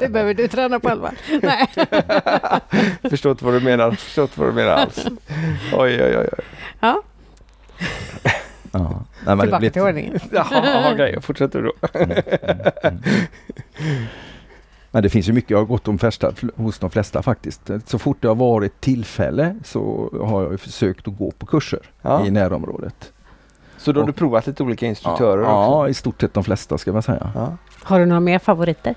det 0.00 0.08
behöver 0.10 0.34
du 0.34 0.48
träna 0.48 0.80
på 0.80 0.88
Alva. 0.88 1.10
Nej. 1.42 1.66
Förstår 3.10 3.30
inte 3.32 3.44
vad 3.44 3.54
du 3.54 3.60
menar. 3.60 3.90
Förstår 3.90 4.22
inte 4.22 4.40
vad 4.40 4.48
du 4.48 4.52
menar 4.52 4.72
alls. 4.72 5.06
Oj, 5.72 6.02
oj, 6.04 6.16
oj. 6.18 6.28
oj. 6.38 6.44
Ja, 6.80 7.02
Ja. 8.72 8.80
Nej, 9.26 9.36
men 9.36 9.38
det 9.38 9.42
tillbaka 9.42 9.58
blir- 9.58 9.70
till 9.70 9.82
ordningen. 9.82 10.20
Okej, 10.94 11.10
jag 11.14 11.24
fortsätter 11.24 11.62
då. 11.62 11.72
Mm, 11.94 12.10
mm, 12.10 12.60
mm. 12.82 14.04
Men 14.90 15.02
det 15.02 15.08
finns 15.08 15.28
ju 15.28 15.32
mycket, 15.32 15.50
jag 15.50 15.58
har 15.58 15.64
gått 15.64 15.84
de 15.84 15.98
flesta, 15.98 16.32
hos 16.56 16.78
de 16.78 16.90
flesta 16.90 17.22
faktiskt. 17.22 17.70
Så 17.86 17.98
fort 17.98 18.16
det 18.20 18.28
har 18.28 18.34
varit 18.34 18.80
tillfälle 18.80 19.56
så 19.64 20.10
har 20.24 20.42
jag 20.42 20.52
ju 20.52 20.58
försökt 20.58 21.08
att 21.08 21.18
gå 21.18 21.30
på 21.30 21.46
kurser 21.46 21.80
Ja. 22.02 22.26
i 22.26 22.30
närområdet. 22.30 23.12
Så 23.78 23.92
då 23.92 24.00
har 24.00 24.06
du 24.06 24.12
provat 24.12 24.46
lite 24.46 24.62
olika 24.62 24.86
instruktörer 24.86 25.42
ja, 25.42 25.66
också? 25.66 25.78
ja, 25.78 25.88
i 25.88 25.94
stort 25.94 26.20
sett 26.20 26.34
de 26.34 26.44
flesta 26.44 26.78
ska 26.78 26.92
man 26.92 27.02
säga. 27.02 27.32
Ja. 27.34 27.56
Har 27.82 27.98
du 27.98 28.06
några 28.06 28.20
mer 28.20 28.38
favoriter? 28.38 28.94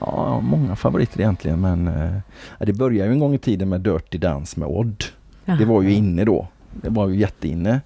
Ja, 0.00 0.40
många 0.40 0.76
favoriter 0.76 1.20
egentligen 1.20 1.60
men 1.60 1.88
eh, 1.88 2.10
det 2.58 2.72
började 2.72 3.08
ju 3.08 3.12
en 3.12 3.18
gång 3.18 3.34
i 3.34 3.38
tiden 3.38 3.68
med 3.68 3.80
Dirty 3.80 4.18
Dance 4.18 4.60
med 4.60 4.68
Odd. 4.68 5.04
Det 5.44 5.64
var 5.64 5.82
ju 5.82 5.92
inne 5.92 6.24
då. 6.24 6.46
Det 6.72 6.88
var 6.90 7.08
ju 7.08 7.16
jätteinne. 7.16 7.80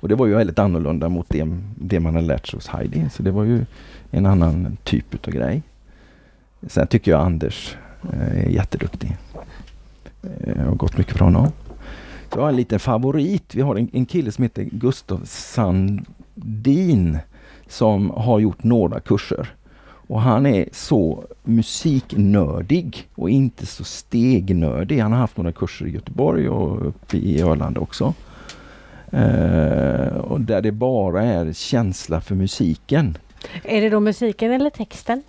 Och 0.00 0.08
det 0.08 0.14
var 0.14 0.26
ju 0.26 0.34
väldigt 0.34 0.58
annorlunda 0.58 1.08
mot 1.08 1.26
det, 1.28 1.48
det 1.76 2.00
man 2.00 2.14
hade 2.14 2.26
lärt 2.26 2.46
sig 2.46 2.56
hos 2.56 2.68
Heidi. 2.68 3.10
Så 3.12 3.22
det 3.22 3.30
var 3.30 3.44
ju 3.44 3.64
en 4.10 4.26
annan 4.26 4.76
typ 4.84 5.14
utav 5.14 5.34
grej. 5.34 5.62
Sen 6.66 6.86
tycker 6.86 7.10
jag 7.10 7.20
Anders 7.20 7.76
eh, 8.12 8.44
är 8.44 8.48
jätteduktig. 8.48 9.16
Jag 10.46 10.64
har 10.64 10.74
gått 10.74 10.98
mycket 10.98 11.16
från 11.16 11.34
honom. 11.34 11.52
Så 12.32 12.38
jag 12.38 12.42
har 12.42 12.48
en 12.48 12.56
liten 12.56 12.80
favorit. 12.80 13.54
Vi 13.54 13.60
har 13.60 13.76
en, 13.76 13.88
en 13.92 14.06
kille 14.06 14.32
som 14.32 14.42
heter 14.42 14.64
Gustav 14.64 15.20
Sandin 15.24 17.18
som 17.68 18.10
har 18.10 18.38
gjort 18.38 18.64
några 18.64 19.00
kurser. 19.00 19.54
Och 20.08 20.20
han 20.20 20.46
är 20.46 20.68
så 20.72 21.24
musiknördig 21.44 23.08
och 23.14 23.30
inte 23.30 23.66
så 23.66 23.84
stegnördig. 23.84 24.98
Han 24.98 25.12
har 25.12 25.18
haft 25.18 25.36
några 25.36 25.52
kurser 25.52 25.86
i 25.86 25.90
Göteborg 25.90 26.48
och 26.48 26.86
uppe 26.86 27.16
i 27.16 27.42
Öland 27.42 27.78
också. 27.78 28.14
Eh, 29.12 30.16
och 30.16 30.40
där 30.40 30.62
det 30.62 30.72
bara 30.72 31.22
är 31.22 31.52
känsla 31.52 32.20
för 32.20 32.34
musiken. 32.34 33.18
Är 33.62 33.80
det 33.80 33.90
då 33.90 34.00
musiken 34.00 34.52
eller 34.52 34.70
texten? 34.70 35.22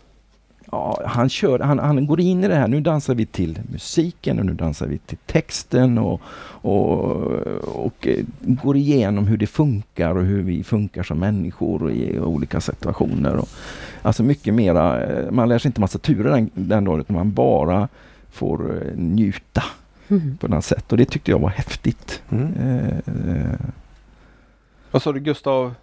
Ja, 0.71 1.01
han, 1.05 1.29
kör, 1.29 1.59
han, 1.59 1.79
han 1.79 2.05
går 2.07 2.19
in 2.19 2.43
i 2.43 2.47
det 2.47 2.55
här. 2.55 2.67
Nu 2.67 2.81
dansar 2.81 3.15
vi 3.15 3.25
till 3.25 3.59
musiken 3.71 4.39
och 4.39 4.45
nu 4.45 4.53
dansar 4.53 4.87
vi 4.87 4.97
till 4.97 5.17
texten 5.25 5.97
och, 5.97 6.21
och, 6.61 7.05
och 7.85 8.07
eh, 8.07 8.25
går 8.41 8.77
igenom 8.77 9.27
hur 9.27 9.37
det 9.37 9.47
funkar 9.47 10.15
och 10.15 10.23
hur 10.25 10.41
vi 10.43 10.63
funkar 10.63 11.03
som 11.03 11.19
människor 11.19 11.91
i 11.91 12.19
olika 12.19 12.61
situationer. 12.61 13.35
Och, 13.35 13.47
alltså 14.01 14.23
mycket 14.23 14.53
mera, 14.53 15.03
eh, 15.05 15.31
man 15.31 15.49
lär 15.49 15.59
sig 15.59 15.69
inte 15.69 15.81
massa 15.81 15.99
turer 15.99 16.31
den, 16.31 16.49
den 16.53 16.83
dagen 16.83 16.99
utan 16.99 17.15
man 17.15 17.31
bara 17.33 17.87
får 18.31 18.75
eh, 18.87 18.93
njuta 18.97 19.63
Mm. 20.11 20.37
på 20.37 20.47
något 20.47 20.65
sätt 20.65 20.91
och 20.91 20.97
det 20.97 21.05
tyckte 21.05 21.31
jag 21.31 21.39
var 21.39 21.49
häftigt. 21.49 22.21
Mm. 22.29 22.53
Eh, 22.53 22.87
eh, 23.43 23.59
Vad 24.91 25.01
sa 25.01 25.11
du 25.13 25.19
Gustav? 25.19 25.73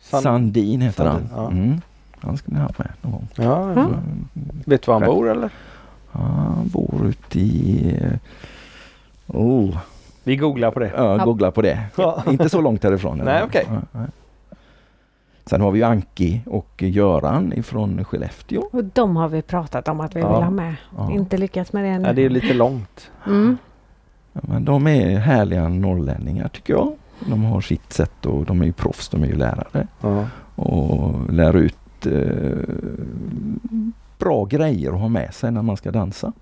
Sand- 0.00 0.22
Sandin 0.22 0.80
heter 0.80 1.04
Sandin, 1.04 1.28
han. 1.34 1.44
ja. 1.44 1.50
Mm. 1.50 1.80
Han 2.26 2.36
skulle 2.36 2.56
ni 2.56 2.62
ha 2.62 2.70
med 2.78 2.88
någon 3.02 3.12
gång. 3.12 3.28
Ja, 3.34 3.44
Ja. 3.74 3.80
Mm. 3.80 3.94
Vet 4.66 4.82
du 4.82 4.90
var 4.92 5.00
han 5.00 5.08
bor 5.08 5.28
eller? 5.30 5.50
Han 6.10 6.68
bor 6.72 7.06
ute 7.06 7.40
i... 7.40 7.96
Oh, 9.26 9.76
Vi 10.24 10.36
googlar 10.36 10.70
på 10.70 10.80
det. 10.80 10.92
ja, 10.96 11.16
googla 11.24 11.50
på 11.50 11.62
det. 11.62 11.80
Ja. 11.96 12.22
Inte 12.30 12.48
så 12.48 12.60
långt 12.60 12.84
härifrån. 12.84 13.18
Nej, 13.24 13.42
okej. 13.42 13.66
Nej. 13.92 14.06
Sen 15.46 15.60
har 15.60 15.70
vi 15.70 15.78
ju 15.78 15.84
Anki 15.84 16.40
och 16.46 16.82
Göran 16.82 17.52
ifrån 17.52 18.04
Skellefteå. 18.04 18.60
Och 18.72 18.84
de 18.84 19.16
har 19.16 19.28
vi 19.28 19.42
pratat 19.42 19.88
om 19.88 20.00
att 20.00 20.16
vi 20.16 20.20
Ja. 20.20 20.34
vill 20.34 20.42
ha 20.44 20.50
med. 20.50 20.74
Ja. 20.96 21.12
Inte 21.12 21.36
lyckats 21.38 21.72
med 21.72 21.84
det 21.84 21.88
ännu. 21.88 22.06
Ja, 22.08 22.12
det 22.12 22.24
är 22.24 22.28
lite 22.30 22.54
långt. 22.54 23.10
Mm. 23.26 23.56
Ja, 24.32 24.40
Men 24.44 24.64
de 24.64 24.86
är 24.86 25.18
härliga 25.18 25.68
norrlänningar 25.68 26.48
tycker 26.48 26.72
jag. 26.72 26.92
De 27.28 27.44
har 27.44 27.60
sitt 27.60 27.92
sätt 27.92 28.26
och 28.26 28.44
de 28.44 28.60
är 28.62 28.66
ju 28.66 28.72
proffs, 28.72 29.08
de 29.08 29.22
är 29.22 29.26
ju 29.26 29.34
lärare. 29.36 29.86
Ja. 30.00 30.24
Och 30.54 31.32
lär 31.32 31.56
ut 31.56 31.76
Eh, 32.06 32.76
bra 34.18 34.44
grejer 34.44 34.92
att 34.92 35.00
ha 35.00 35.08
med 35.08 35.34
sig 35.34 35.50
när 35.50 35.62
man 35.62 35.76
ska 35.76 35.90
dansa. 35.90 36.32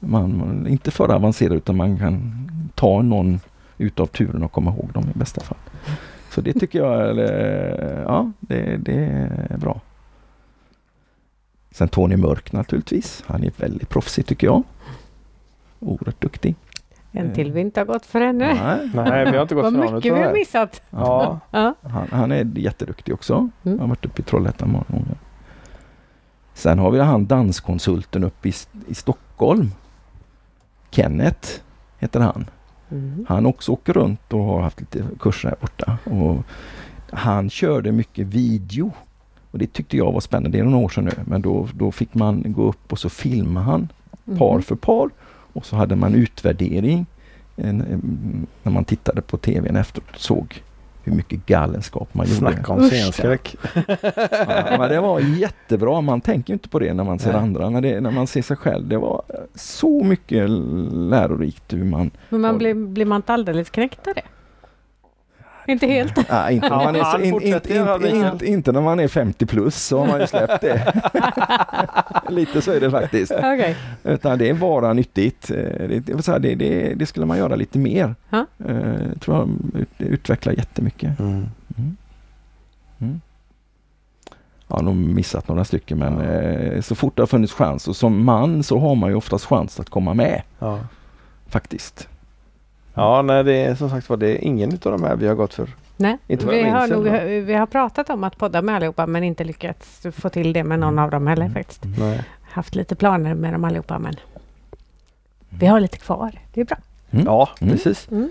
Man, 0.00 0.38
man 0.38 0.66
inte 0.66 0.90
för 0.90 1.14
avancerad 1.14 1.56
utan 1.56 1.76
man 1.76 1.98
kan 1.98 2.48
ta 2.74 3.02
någon 3.02 3.40
utav 3.78 4.06
turen 4.06 4.42
och 4.42 4.52
komma 4.52 4.70
ihåg 4.70 4.90
dem 4.92 5.04
i 5.14 5.18
bästa 5.18 5.40
fall. 5.40 5.58
Så 6.30 6.40
det 6.40 6.52
tycker 6.52 6.78
jag 6.78 7.18
är, 7.18 8.02
ja, 8.02 8.32
det, 8.40 8.76
det 8.76 8.94
är 9.50 9.56
bra. 9.56 9.80
Sen 11.70 11.88
Tony 11.88 12.16
Mörk 12.16 12.52
naturligtvis. 12.52 13.24
Han 13.26 13.44
är 13.44 13.52
väldigt 13.56 13.88
proffsig 13.88 14.26
tycker 14.26 14.46
jag. 14.46 14.62
Oerhört 15.80 16.20
duktig. 16.20 16.54
En 17.12 17.32
till 17.34 17.52
vi 17.52 17.60
inte 17.60 17.80
har 17.80 17.84
gått 17.84 18.06
för 18.06 18.20
ännu. 18.20 18.44
Nej, 18.46 18.90
Nej, 18.94 19.30
vi 19.30 19.36
har 19.36 19.42
inte 19.42 19.54
gått 19.54 19.64
Vad 19.64 19.72
mycket 19.72 20.14
vi 20.16 20.22
har 20.22 20.32
missat. 20.32 20.82
Ja. 20.90 21.40
Ja. 21.50 21.74
Han, 21.82 22.08
han 22.10 22.32
är 22.32 22.58
jätteduktig 22.58 23.14
också. 23.14 23.34
Mm. 23.34 23.50
Jag 23.62 23.78
har 23.78 23.86
varit 23.88 24.04
uppe 24.04 24.22
i 24.22 24.24
Trollhättan 24.24 24.70
många 24.70 24.84
gånger. 24.88 25.16
Sen 26.54 26.78
har 26.78 26.90
vi 26.90 27.00
han 27.00 27.26
danskonsulten 27.26 28.24
uppe 28.24 28.48
i, 28.48 28.52
i 28.88 28.94
Stockholm. 28.94 29.70
Kenneth 30.90 31.48
heter 31.98 32.20
han. 32.20 32.50
Mm. 32.90 33.26
Han 33.28 33.46
också 33.46 33.72
åker 33.72 33.92
runt 33.92 34.32
och 34.32 34.40
har 34.44 34.60
haft 34.62 34.80
lite 34.80 35.04
kurser 35.20 35.48
här 35.48 35.56
borta. 35.60 35.98
Och 36.04 36.42
han 37.10 37.50
körde 37.50 37.92
mycket 37.92 38.26
video. 38.26 38.90
Och 39.50 39.58
det 39.58 39.72
tyckte 39.72 39.96
jag 39.96 40.12
var 40.12 40.20
spännande. 40.20 40.50
Det 40.58 40.60
är 40.60 40.64
några 40.64 40.84
år 40.84 40.88
sedan 40.88 41.04
nu. 41.04 41.10
Men 41.24 41.42
då, 41.42 41.68
då 41.74 41.92
fick 41.92 42.14
man 42.14 42.44
gå 42.46 42.62
upp 42.68 42.92
och 42.92 42.98
så 42.98 43.08
filmade 43.08 43.66
han 43.66 43.88
par 44.38 44.52
Mhm. 44.54 44.62
för 44.62 44.74
par. 44.76 45.10
Och 45.52 45.66
så 45.66 45.76
hade 45.76 45.96
man 45.96 46.14
utvärdering 46.14 47.06
en, 47.56 47.80
en, 47.80 48.46
när 48.62 48.72
man 48.72 48.84
tittade 48.84 49.22
på 49.22 49.36
tvn 49.36 49.76
efteråt 49.76 50.10
och 50.14 50.20
såg 50.20 50.62
hur 51.04 51.12
mycket 51.12 51.46
galenskap 51.46 52.14
man 52.14 52.26
gjorde. 52.26 52.38
Snacka 52.38 52.72
om 52.72 52.88
scenskräck. 52.88 53.56
Ja, 53.74 54.76
men 54.78 54.88
det 54.88 55.00
var 55.00 55.20
jättebra. 55.20 56.00
Man 56.00 56.20
tänker 56.20 56.52
inte 56.52 56.68
på 56.68 56.78
det 56.78 56.94
när 56.94 57.04
man 57.04 57.18
ser 57.18 57.32
Nej. 57.32 57.40
andra. 57.40 57.70
Men 57.70 57.82
det, 57.82 58.00
när 58.00 58.10
man 58.10 58.26
ser 58.26 58.42
sig 58.42 58.56
själv. 58.56 58.88
Det 58.88 58.98
var 58.98 59.22
så 59.54 60.04
mycket 60.04 60.50
lärorikt 60.92 61.72
hur 61.72 61.84
man... 61.84 62.10
Men 62.28 62.40
man 62.40 62.58
blir, 62.58 62.74
blir 62.74 63.06
man 63.06 63.16
inte 63.16 63.32
alldeles 63.32 63.70
knäckt 63.70 64.06
av 64.06 64.14
det? 64.14 64.22
Inte 65.68 65.86
helt? 65.86 66.28
Nej, 66.30 66.54
inte, 66.54 66.68
när 66.68 66.76
Ja, 66.76 66.84
man 66.84 66.96
är 66.96 67.00
så, 67.00 67.04
han 67.06 67.24
in, 67.24 67.30
fortsätter 67.30 68.44
inte, 68.44 68.72
när 68.72 68.80
man 68.80 69.00
är 69.00 69.08
50 69.08 69.46
plus 69.46 69.76
så 69.86 69.98
har 69.98 70.06
man 70.06 70.20
ju 70.20 70.26
släppt 70.26 70.60
det. 70.60 70.92
Lite 72.28 72.62
så 72.62 72.72
är 72.72 72.80
det 72.80 72.90
faktiskt. 72.90 73.32
Okej. 73.32 73.76
Utan 74.04 74.38
det 74.38 74.48
är 74.48 74.54
bara 74.54 74.92
nyttigt. 74.92 75.50
Eh, 75.50 75.56
Det, 75.56 76.00
det, 76.00 76.38
det, 76.38 76.54
det, 76.54 76.94
det 76.94 77.06
skulle 77.06 77.26
man 77.26 77.38
göra 77.38 77.54
lite 77.56 77.78
mer. 77.78 78.14
Ja. 78.30 78.46
Eh, 78.68 79.18
tror 79.20 79.36
jag 79.36 79.48
ut, 79.82 79.88
utvecklar 79.98 80.52
jättemycket. 80.52 81.18
Mm. 81.20 81.32
Mm. 81.78 81.96
Mm. 83.00 83.20
Jag 84.68 84.76
har 84.76 84.82
nog 84.82 84.96
missat 84.96 85.48
några 85.48 85.64
stycken 85.64 85.98
men 85.98 86.18
Ja. 86.18 86.24
eh, 86.32 86.80
så 86.80 86.94
fort 86.94 87.16
det 87.16 87.22
har 87.22 87.26
funnits 87.26 87.52
chans 87.52 87.88
och 87.88 87.96
som 87.96 88.24
man 88.24 88.62
så 88.62 88.78
har 88.78 88.94
man 88.94 89.10
ju 89.10 89.16
oftast 89.16 89.44
chans 89.44 89.80
att 89.80 89.90
komma 89.90 90.14
med 90.14 90.42
Ja. 90.58 90.78
faktiskt. 91.48 92.08
Ja, 92.94 93.22
nej 93.22 93.44
det 93.44 93.54
är 93.64 93.74
som 93.74 93.90
sagt 93.90 94.08
var 94.08 94.16
det 94.16 94.28
är 94.30 94.44
ingen 94.44 94.72
utav 94.74 94.92
de 94.92 95.02
här 95.02 95.16
vi 95.16 95.26
har 95.28 95.34
gått 95.34 95.54
för. 95.54 95.68
Nej, 95.96 96.18
Inte 96.26 96.46
vi 96.46 96.62
har, 96.62 96.86
nog, 96.86 97.02
vi 97.46 97.54
har 97.54 97.66
pratat 97.66 98.10
om 98.10 98.24
att 98.24 98.38
podda 98.38 98.62
med 98.62 98.76
allihopa 98.76 99.06
men 99.06 99.24
inte 99.24 99.44
lyckats 99.44 100.06
få 100.12 100.28
till 100.28 100.52
det 100.52 100.64
med 100.64 100.78
någon 100.78 100.98
av 100.98 101.10
dem 101.10 101.26
heller 101.26 101.42
Mm. 101.46 101.54
faktiskt. 101.54 101.82
Nej. 101.98 102.22
Haft 102.42 102.74
lite 102.74 102.94
planer 102.96 103.34
med 103.34 103.52
dem 103.54 103.64
allihopa 103.64 103.98
men 103.98 104.14
vi 105.48 105.66
har 105.66 105.80
lite 105.80 105.98
kvar. 105.98 106.30
Det 106.54 106.60
är 106.60 106.64
bra. 106.64 106.76
Mm. 107.10 107.24
Ja, 107.26 107.48
Mm. 107.60 107.72
precis. 107.72 108.08
Mm. 108.10 108.30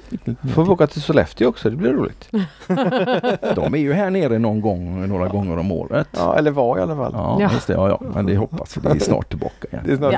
Får 0.55 0.63
vi 0.63 0.69
åka 0.69 0.87
till 0.87 1.01
Sollefteå 1.01 1.47
också, 1.49 1.69
det 1.69 1.75
blir 1.75 1.93
roligt. 1.93 2.29
De 3.55 3.73
är 3.73 3.77
ju 3.77 3.93
här 3.93 4.09
nere 4.09 4.39
någon 4.39 4.61
gång, 4.61 5.07
några 5.07 5.27
gånger 5.27 5.57
om 5.57 5.71
året. 5.71 6.07
Ja, 6.11 6.35
eller 6.37 6.51
var 6.51 6.77
i 6.77 6.81
alla 6.81 6.95
fall. 6.95 7.11
Ja, 7.15 7.37
Ja. 7.41 7.51
just 7.53 7.67
det. 7.67 7.73
Ja, 7.73 7.89
ja. 7.89 8.01
Men 8.15 8.25
det 8.25 8.37
hoppas 8.37 8.77
vi. 8.77 8.81
Det 8.81 8.89
är 8.89 8.99
snart 8.99 9.29
tillbaka 9.29 9.67
igen. 9.71 9.83
Det 9.85 9.91
är 9.93 9.97
snart 9.97 10.13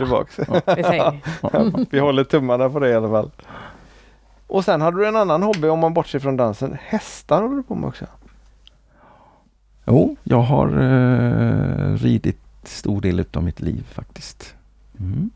Ja. 0.66 0.84
säger 0.84 1.12
vi. 1.74 1.86
Vi 1.92 2.00
håller 2.00 2.24
tummarna 2.24 2.70
på 2.70 2.80
det 2.80 2.90
i 2.90 2.94
alla 2.96 3.10
fall. 3.10 3.30
Och 4.54 4.66
sen 4.66 4.82
hade 4.82 4.98
du 4.98 5.08
en 5.08 5.16
annan 5.16 5.44
hobby 5.44 5.68
om 5.68 5.80
man 5.80 5.94
bortser 5.94 6.20
från 6.20 6.38
dansen. 6.38 6.78
Hästar 6.82 7.42
håller 7.42 7.56
du 7.56 7.64
på 7.64 7.76
med 7.76 7.88
också. 7.88 8.06
Jo, 9.86 10.16
jag 10.24 10.42
har 10.42 10.68
eh, 10.68 11.94
ridit 11.94 12.40
stor 12.64 13.02
del 13.02 13.26
av 13.34 13.44
mitt 13.44 13.62
liv 13.62 13.88
faktiskt. 13.92 14.56
Mm. 15.00 15.30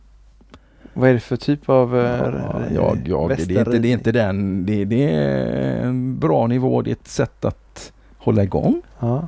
Vad 0.93 1.09
är 1.09 1.13
det 1.13 1.19
för 1.19 1.37
typ 1.37 1.69
av 1.69 1.97
eh, 1.97 2.03
Ja, 2.03 2.61
jag, 2.73 3.07
jag, 3.07 3.29
det, 3.29 3.55
är 3.55 3.59
inte, 3.59 3.79
det 3.79 3.87
är 3.87 3.93
inte 3.93 4.11
den. 4.11 4.65
Det, 4.65 4.85
det 4.85 5.13
är 5.13 5.85
en 5.85 6.19
bra 6.19 6.47
nivå. 6.47 6.81
Det 6.81 6.89
är 6.89 6.95
ett 6.95 7.07
sätt 7.07 7.45
att 7.45 7.91
hålla 8.17 8.43
igång. 8.43 8.81
Ja. 8.99 9.27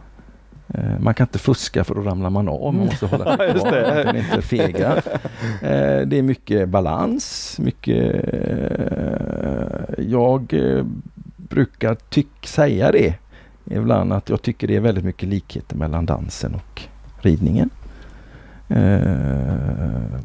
Eh, 0.74 1.00
Man 1.00 1.14
kan 1.14 1.28
inte 1.28 1.40
fuska 1.40 1.84
för 1.84 1.96
då 1.96 2.02
ramlar 2.02 2.30
man 2.30 2.50
av. 2.50 2.74
Man 2.74 2.86
måste 2.86 3.06
hålla 3.06 3.26
sig 3.38 3.54
kvar. 3.54 3.94
Man 3.96 4.04
kan 4.04 4.18
inte 4.18 4.42
fega. 4.42 4.96
Eh, 5.62 6.08
Det 6.08 6.18
är 6.18 6.22
mycket 6.22 6.70
balans. 6.70 7.56
Mycket... 7.60 8.24
eh, 8.34 10.04
Jag 10.06 10.54
brukar 11.38 11.96
tyck, 11.96 12.28
säga 12.48 12.92
det 12.92 13.14
ibland 13.66 14.14
att 14.14 14.30
jag 14.30 14.42
tycker 14.42 14.68
det 14.68 14.76
är 14.76 14.80
väldigt 14.80 15.04
mycket 15.06 15.30
likheter 15.30 15.76
mellan 15.76 16.06
dansen 16.06 16.56
och 16.56 16.82
ridningen. 17.22 17.70
Vad 18.68 18.80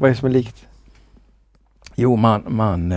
är 0.03 0.09
det 0.09 0.15
som 0.15 0.29
är 0.29 0.33
likt? 0.33 0.67
Jo, 1.95 2.17
man, 2.17 2.43
man 2.49 2.95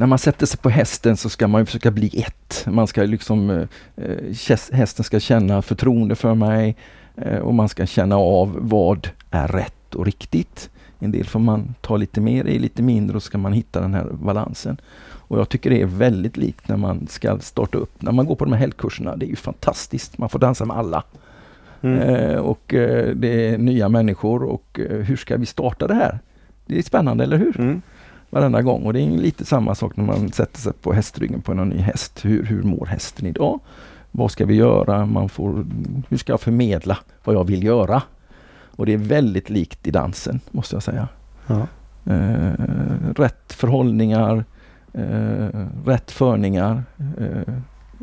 när 0.00 0.06
man 0.06 0.18
sätter 0.18 0.46
sig 0.46 0.60
på 0.60 0.70
hästen 0.70 1.16
så 1.16 1.28
ska 1.28 1.48
man 1.48 1.60
ju 1.60 1.64
försöka 1.64 1.90
bli 1.90 2.22
ett. 2.26 2.66
Man 2.66 2.86
ska 2.86 3.02
liksom, 3.02 3.50
eh, 3.96 4.46
hästen 4.72 5.04
ska 5.04 5.20
känna 5.20 5.62
förtroende 5.62 6.14
för 6.14 6.34
mig 6.34 6.76
eh, 7.16 7.38
och 7.38 7.54
man 7.54 7.68
ska 7.68 7.86
känna 7.86 8.16
av 8.16 8.58
vad 8.60 9.08
är 9.30 9.48
rätt 9.48 9.94
och 9.94 10.04
riktigt. 10.04 10.70
En 10.98 11.12
del 11.12 11.24
får 11.24 11.40
man 11.40 11.74
ta 11.80 11.96
lite 11.96 12.20
mer 12.20 12.44
i, 12.44 12.58
lite 12.58 12.82
mindre 12.82 13.16
och 13.16 13.22
så 13.22 13.26
ska 13.26 13.38
man 13.38 13.52
hitta 13.52 13.80
den 13.80 13.94
här 13.94 14.06
balansen. 14.12 14.80
Och 15.02 15.38
jag 15.38 15.48
tycker 15.48 15.70
det 15.70 15.82
är 15.82 15.86
väldigt 15.86 16.36
likt 16.36 16.68
när 16.68 16.76
man 16.76 17.06
ska 17.06 17.38
starta 17.38 17.78
upp. 17.78 18.02
När 18.02 18.12
man 18.12 18.26
går 18.26 18.34
på 18.34 18.44
de 18.44 18.52
här 18.52 18.60
helgkurserna, 18.60 19.16
det 19.16 19.26
är 19.26 19.30
ju 19.30 19.36
fantastiskt. 19.36 20.18
Man 20.18 20.28
får 20.28 20.38
dansa 20.38 20.64
med 20.64 20.76
alla. 20.76 21.04
Mm. 21.80 21.98
Eh, 21.98 22.36
och 22.36 22.74
eh, 22.74 23.14
det 23.14 23.48
är 23.48 23.58
nya 23.58 23.88
människor 23.88 24.42
och 24.42 24.80
eh, 24.80 24.96
hur 24.96 25.16
ska 25.16 25.36
vi 25.36 25.46
starta 25.46 25.86
det 25.86 25.94
här? 25.94 26.18
Det 26.66 26.78
är 26.78 26.82
spännande, 26.82 27.24
eller 27.24 27.36
hur? 27.36 27.60
Mm. 27.60 27.82
Varenda 28.30 28.62
gång. 28.62 28.82
Och 28.82 28.92
det 28.92 29.00
är 29.00 29.10
lite 29.10 29.44
samma 29.44 29.74
sak 29.74 29.96
när 29.96 30.04
man 30.04 30.32
sätter 30.32 30.60
sig 30.60 30.72
på 30.72 30.92
hästryggen 30.92 31.42
på 31.42 31.52
en 31.52 31.68
ny 31.68 31.78
häst. 31.78 32.24
Hur, 32.24 32.44
hur 32.44 32.62
mår 32.62 32.86
hästen 32.86 33.26
idag? 33.26 33.60
Vad 34.10 34.30
ska 34.30 34.46
vi 34.46 34.54
göra? 34.54 35.06
Man 35.06 35.28
får, 35.28 35.66
hur 36.08 36.16
ska 36.16 36.32
jag 36.32 36.40
förmedla 36.40 36.98
vad 37.24 37.36
jag 37.36 37.44
vill 37.44 37.64
göra? 37.64 38.02
Och 38.76 38.86
det 38.86 38.92
är 38.92 38.98
väldigt 38.98 39.50
likt 39.50 39.86
i 39.86 39.90
dansen, 39.90 40.40
måste 40.50 40.76
jag 40.76 40.82
säga. 40.82 41.08
Ja. 41.46 41.66
Eh, 42.12 42.52
rätt 43.16 43.52
förhållningar, 43.52 44.44
eh, 44.92 45.66
rätt 45.84 46.10
förningar 46.10 46.82
eh, 47.18 47.54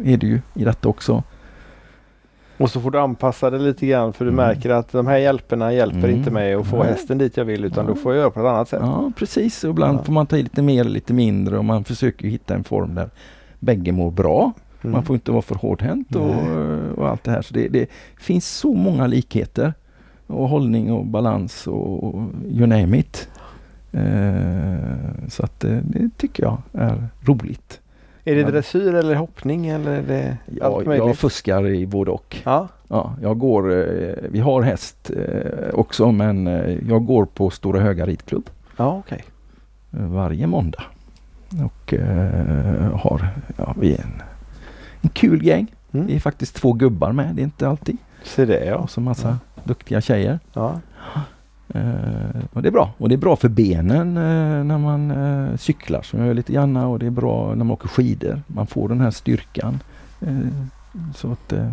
är 0.05 0.17
det 0.17 0.28
ju 0.28 0.41
i 0.53 0.63
detta 0.63 0.89
också. 0.89 1.23
Och 2.58 2.70
så 2.70 2.82
får 2.82 2.91
du 2.91 2.99
anpassa 2.99 3.49
det 3.49 3.60
lite 3.60 3.88
grann 3.88 4.14
för 4.14 4.26
du 4.26 4.32
Mm. 4.32 4.45
märker 4.47 4.70
att 4.70 4.91
de 4.91 5.08
här 5.08 5.18
hjälperna 5.18 5.74
hjälper 5.74 5.97
Mm. 5.97 6.12
inte 6.16 6.32
mig 6.32 6.53
att 6.53 6.68
få 6.68 6.78
Nej. 6.78 6.88
hästen 6.91 7.18
dit 7.18 7.38
jag 7.38 7.45
vill 7.45 7.66
utan 7.66 7.86
Ja. 7.86 7.93
då 7.93 7.95
får 7.99 8.14
jag 8.14 8.20
göra 8.22 8.32
på 8.32 8.39
ett 8.39 8.45
annat 8.45 8.70
sätt. 8.70 8.80
Ja, 8.84 9.12
precis. 9.16 9.64
Och 9.64 9.70
ibland 9.70 9.99
Ja. 9.99 10.03
får 10.03 10.14
man 10.14 10.28
ta 10.28 10.38
i 10.38 10.43
lite 10.43 10.62
mer 10.62 10.82
eller 10.82 10.91
lite 10.91 11.14
mindre 11.14 11.58
och 11.58 11.66
man 11.66 11.84
försöker 11.84 12.28
hitta 12.28 12.55
en 12.55 12.64
form 12.64 12.95
där 12.95 13.10
bägge 13.60 13.91
mår 13.91 14.12
bra. 14.12 14.51
Mm. 14.82 14.91
Man 14.93 15.03
får 15.03 15.14
inte 15.14 15.32
vara 15.32 15.41
för 15.41 15.55
hårdhänt 15.55 16.16
och, 16.16 16.36
och 16.97 17.08
allt 17.10 17.24
det 17.24 17.32
här. 17.32 17.41
Så 17.41 17.53
det, 17.53 17.68
det 17.68 17.89
finns 18.20 18.47
så 18.47 18.74
många 18.74 19.08
likheter. 19.08 19.74
Och 20.28 20.49
hållning 20.49 20.91
och 20.91 21.05
balans 21.05 21.68
och, 21.68 22.03
och 22.03 22.24
you 22.49 22.68
name 22.68 22.97
it. 22.97 23.30
Eh, 23.91 25.28
så 25.30 25.43
att 25.43 25.60
det, 25.60 25.82
det 25.86 26.10
tycker 26.18 26.43
jag 26.43 26.58
är 26.74 27.08
roligt. 27.26 27.82
Är 28.28 28.36
det 28.36 28.41
Ja. 28.41 28.49
dressyr 28.51 28.93
eller 28.93 29.15
hoppning 29.15 29.67
eller 29.67 30.01
det 30.01 30.38
Ja, 30.59 30.65
allt 30.65 30.86
möjligt? 30.86 31.07
jag 31.07 31.17
fuskar 31.17 31.67
i 31.67 31.86
både 31.88 32.11
och. 32.11 32.38
Ja. 32.43 32.67
Ja, 32.88 33.15
jag 33.21 33.38
går, 33.39 33.71
eh, 33.73 34.13
vi 34.30 34.39
har 34.39 34.61
häst 34.61 35.11
eh, 35.15 35.69
också 35.73 36.11
men 36.11 36.47
eh, 36.47 36.78
jag 36.89 37.05
går 37.05 37.25
på 37.25 37.49
Stora 37.49 37.80
Höga 37.80 38.05
ridklubb 38.05 38.49
Ja, 38.78 39.03
eh, 39.09 39.17
varje 39.91 40.47
måndag. 40.47 40.84
Och 41.65 41.93
har, 42.93 43.28
ja, 43.57 43.75
vi 43.80 43.93
är 43.95 43.99
en, 44.01 44.21
en 45.01 45.09
kul 45.09 45.45
gäng. 45.45 45.67
Mm. 45.91 46.09
är 46.09 46.19
faktiskt 46.19 46.55
två 46.55 46.73
gubbar 46.73 47.11
med, 47.11 47.36
det 47.36 47.41
är 47.41 47.43
inte 47.43 47.67
alltid. 47.69 47.97
Se 48.23 48.45
det 48.45 48.65
ja. 48.65 48.75
Och 48.75 48.89
så 48.89 49.01
massa 49.01 49.38
duktiga 49.63 50.01
tjejer. 50.01 50.39
ja. 50.53 50.80
Eh, 51.74 52.41
och 52.53 52.61
det 52.61 52.70
är 52.70 52.72
bra. 52.72 52.93
Och 52.97 53.09
det 53.09 53.15
är 53.15 53.18
bra 53.18 53.36
för 53.36 53.49
benen 53.49 54.18
eh, 54.18 54.63
när 54.63 54.78
man 54.78 55.11
eh, 55.11 55.57
cyklar 55.57 56.01
som 56.01 56.20
jag 56.20 56.28
gör 56.28 56.34
lite 56.34 56.53
grann 56.53 56.78
och 56.78 56.99
det 56.99 57.05
är 57.05 57.09
bra 57.11 57.47
när 57.49 57.55
man 57.65 57.72
åker 57.72 57.88
skidor. 57.88 58.41
Man 58.47 58.68
får 58.68 58.89
den 58.89 59.01
här 59.01 59.11
styrkan. 59.11 59.80
Eh, 60.22 60.36
så 61.15 61.32
att 61.32 61.53
eh, 61.53 61.72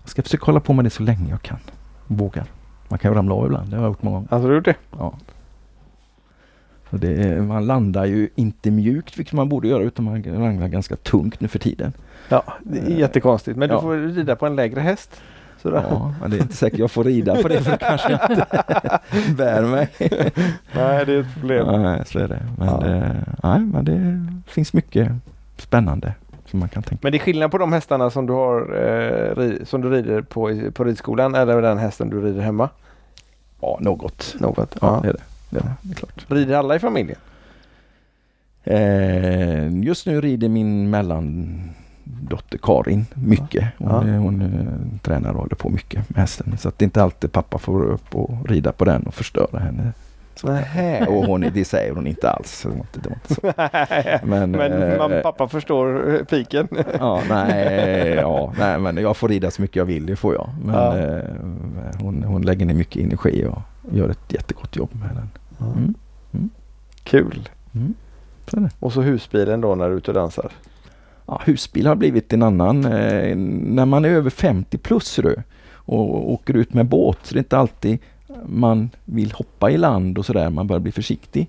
jag 0.00 0.08
ska 0.08 0.22
försöka 0.22 0.44
hålla 0.44 0.60
på 0.60 0.72
med 0.72 0.84
det 0.84 0.90
så 0.90 1.02
länge 1.02 1.30
jag 1.30 1.42
kan. 1.42 1.58
Vågar. 2.06 2.44
Man 2.88 2.98
kan 2.98 3.10
ju 3.10 3.16
ramla 3.16 3.34
av 3.34 3.46
ibland, 3.46 3.70
det 3.70 3.76
har 3.76 3.82
jag 3.82 3.90
gjort 3.90 4.02
många 4.02 4.16
gånger. 4.16 4.28
Alltså 4.34 4.48
du 4.48 4.54
gjort 4.54 4.64
det? 4.64 4.74
Ja. 4.98 5.14
Så 6.90 6.96
det 6.98 7.12
är, 7.14 7.40
man 7.40 7.66
landar 7.66 8.04
ju 8.04 8.28
inte 8.34 8.70
mjukt 8.70 9.18
vilket 9.18 9.32
man 9.34 9.48
borde 9.48 9.68
göra 9.68 9.82
utan 9.82 10.04
man 10.04 10.24
ramlar 10.24 10.68
ganska 10.68 10.96
tungt 10.96 11.40
nu 11.40 11.48
för 11.48 11.58
tiden. 11.58 11.92
Ja, 12.28 12.42
det 12.62 12.78
är 12.78 12.98
jättekonstigt. 12.98 13.58
Men 13.58 13.68
Ja. 13.68 13.74
du 13.74 13.80
får 13.80 13.96
rida 14.14 14.36
på 14.36 14.46
en 14.46 14.56
lägre 14.56 14.80
häst. 14.80 15.20
Sådär. 15.62 15.84
Ja, 15.90 16.14
men 16.20 16.30
det 16.30 16.36
är 16.36 16.40
inte 16.42 16.56
säkert 16.56 16.78
jag 16.78 16.90
får 16.90 17.04
rida 17.04 17.42
på 17.42 17.48
det 17.48 17.60
för 17.62 17.70
då 17.70 17.76
kanske 17.76 18.12
inte 18.12 18.46
bär 19.36 19.62
mig. 19.62 19.88
Nej, 20.74 21.06
det 21.06 21.12
är 21.12 21.20
ett 21.20 21.34
problem. 21.40 21.82
Nej, 21.82 22.02
så 22.06 22.18
är 22.18 22.28
det. 22.28 22.42
Men, 22.58 22.68
Ja. 22.68 22.76
det, 22.80 23.24
nej, 23.42 23.58
men 23.60 23.84
det 23.84 24.26
finns 24.52 24.72
mycket 24.72 25.12
spännande 25.58 26.14
som 26.46 26.58
man 26.58 26.68
kan 26.68 26.82
tänka 26.82 27.00
Men 27.02 27.12
det 27.12 27.18
är 27.18 27.20
skillnad 27.20 27.50
på 27.50 27.58
de 27.58 27.72
hästarna 27.72 28.10
som 28.10 28.26
du 28.26 28.32
har 28.32 28.60
eh, 28.60 29.34
ri- 29.36 29.64
som 29.64 29.80
du 29.80 29.90
rider 29.90 30.22
på, 30.22 30.60
på 30.74 30.84
ridskolan 30.84 31.34
eller 31.34 31.62
den 31.62 31.78
hästen 31.78 32.10
du 32.10 32.20
rider 32.20 32.40
hemma? 32.42 32.68
Ja, 33.60 33.78
något. 33.80 34.34
Något? 34.40 34.76
Ja, 34.80 34.86
Ja. 34.94 35.00
det 35.02 35.08
är 35.08 35.12
det. 35.12 35.18
Det 35.50 35.58
är, 35.58 35.62
det. 35.62 35.70
det 35.82 35.92
är 35.92 35.94
klart. 35.94 36.24
Rider 36.28 36.56
alla 36.56 36.76
i 36.76 36.78
familjen? 36.78 37.18
Eh, 38.64 39.78
just 39.84 40.06
nu 40.06 40.20
rider 40.20 40.48
min 40.48 40.90
mellandotter 42.14 42.58
Karin 42.62 43.06
mycket. 43.14 43.64
Hon, 43.78 43.88
Ja. 43.90 44.04
är- 44.14 44.18
hon 44.18 44.40
är 44.42 44.98
tränare 45.02 45.32
och 45.32 45.38
håller 45.40 45.54
på 45.56 45.68
mycket 45.70 46.08
med 46.10 46.18
hästen. 46.18 46.56
Så 46.58 46.68
att 46.68 46.78
det 46.78 46.82
är 46.82 46.86
inte 46.86 47.02
alltid 47.02 47.32
pappa 47.32 47.58
får 47.58 47.84
upp 47.84 48.14
och 48.14 48.48
rida 48.48 48.72
på 48.72 48.84
den 48.84 49.02
och 49.02 49.14
förstöra 49.14 49.58
henne 49.58 49.92
Nähä. 50.44 51.06
och 51.06 51.24
hon, 51.26 51.40
det 51.54 51.64
säger 51.64 51.94
hon 51.94 52.06
inte 52.06 52.30
alls. 52.30 52.62
Det 52.62 52.68
var 52.68 52.76
inte, 52.76 53.00
det 53.00 53.08
var 53.08 53.16
inte 53.16 53.34
så. 53.34 54.26
Men, 54.26 54.50
Men 54.50 54.82
eh, 54.82 54.98
mamma 54.98 55.16
och 55.16 55.22
pappa 55.22 55.48
förstår 55.48 56.14
eh, 56.14 56.24
piken. 56.24 56.68
Ja, 56.98 57.22
nej, 57.28 58.14
ja, 58.16 58.52
nej, 58.58 58.78
men 58.78 58.96
jag 58.96 59.16
får 59.16 59.28
rida 59.28 59.50
så 59.50 59.62
mycket 59.62 59.76
jag 59.76 59.84
vill, 59.84 60.06
det 60.06 60.16
får 60.16 60.34
jag. 60.34 60.50
Men 60.64 60.74
Ja. 60.74 60.98
eh, 60.98 61.24
hon, 62.00 62.22
hon 62.22 62.42
lägger 62.42 62.66
ner 62.66 62.74
mycket 62.74 63.02
energi 63.04 63.46
och 63.46 63.58
gör 63.96 64.08
ett 64.08 64.32
jättegott 64.32 64.76
jobb 64.76 64.90
med 64.92 65.10
den. 65.16 65.28
Mm. 65.74 65.94
Kul. 67.04 67.48
Mm. 67.74 67.94
Så. 68.46 68.68
Och 68.80 68.92
så 68.92 69.00
husbilen 69.02 69.60
då 69.60 69.74
när 69.74 69.86
du 69.86 69.92
är 69.92 69.96
ute 69.98 70.10
och 70.10 70.14
dansar. 70.14 70.50
Ja, 71.26 71.40
husbil 71.44 71.86
har 71.86 71.94
blivit 71.94 72.32
en 72.32 72.42
annan. 72.42 72.84
Eh, 72.84 73.36
när 73.36 73.86
man 73.86 74.04
är 74.04 74.08
över 74.08 74.30
50 74.30 74.78
plus 74.78 75.16
du, 75.16 75.36
och 75.74 76.32
åker 76.32 76.56
ut 76.56 76.74
med 76.74 76.86
båt 76.86 77.18
så 77.22 77.34
det 77.34 77.38
är 77.38 77.42
inte 77.42 77.58
alltid 77.58 77.98
man 78.46 78.90
vill 79.04 79.32
hoppa 79.32 79.70
i 79.70 79.76
land 79.78 80.18
och 80.18 80.26
sådär. 80.26 80.50
Man 80.50 80.66
börjar 80.66 80.80
bli 80.80 80.92
försiktig. 80.92 81.48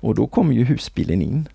Och 0.00 0.14
då 0.14 0.26
kommer 0.26 0.54
ju 0.54 0.64
husbilen 0.64 1.22
in. 1.22 1.48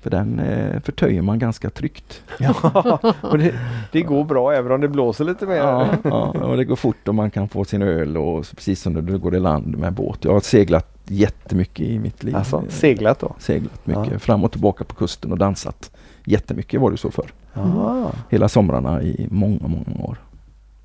För 0.00 0.10
den 0.10 0.38
eh, 0.38 0.80
förtöjer 0.80 1.22
man 1.22 1.38
ganska 1.38 1.70
tryggt. 1.70 2.22
Ja, 2.38 2.98
och 3.20 3.38
det, 3.38 3.54
det 3.92 4.02
går 4.02 4.24
bra 4.24 4.52
även 4.54 4.72
om 4.72 4.80
det 4.80 4.88
blåser 4.88 5.24
lite 5.24 5.46
mer. 5.46 5.56
Ja, 5.56 5.88
ja, 6.04 6.26
och 6.30 6.56
det 6.56 6.64
går 6.64 6.76
fort 6.76 7.08
och 7.08 7.14
man 7.14 7.30
kan 7.30 7.48
få 7.48 7.64
sin 7.64 7.82
öl 7.82 8.16
och 8.16 8.46
precis 8.56 8.82
som 8.82 8.92
när 8.92 9.02
du 9.02 9.18
går 9.18 9.34
i 9.34 9.40
land 9.40 9.78
med 9.78 9.92
båt. 9.92 10.18
Jag 10.24 10.32
har 10.32 10.40
seglat 10.40 10.86
jättemycket 11.06 11.86
i 11.86 11.98
mitt 11.98 12.22
liv. 12.22 12.36
Alltså 12.36 12.62
seglat 12.68 13.20
då. 13.20 13.34
Seglat 13.38 13.86
mycket 13.86 14.12
Ja. 14.12 14.18
fram 14.18 14.44
och 14.44 14.52
tillbaka 14.52 14.84
på 14.84 14.94
kusten 14.94 15.32
och 15.32 15.38
dansat. 15.38 15.90
Jättemycket 16.30 16.80
var 16.80 16.90
det 16.90 16.96
så 16.96 17.10
för. 17.10 17.26
Ja. 17.54 18.12
Hela 18.28 18.48
somrarna 18.48 19.02
i 19.02 19.28
många, 19.30 19.58
många 19.68 20.04
år. 20.04 20.16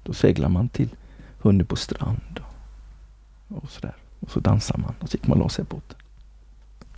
Då 0.04 0.14
seglar 0.14 0.50
man 0.50 0.70
till 0.70 0.90
Hunnebo 1.42 1.76
strand 1.76 2.40
och, 3.50 3.64
och 3.64 3.70
sådär. 3.70 3.94
Och 4.20 4.32
så 4.32 4.40
dansar 4.40 4.78
man 4.78 4.94
och 5.00 5.10
så 5.10 5.16
gick 5.18 5.28
man 5.28 5.40
loss 5.40 5.60
i 5.60 5.64
båten. 5.64 5.98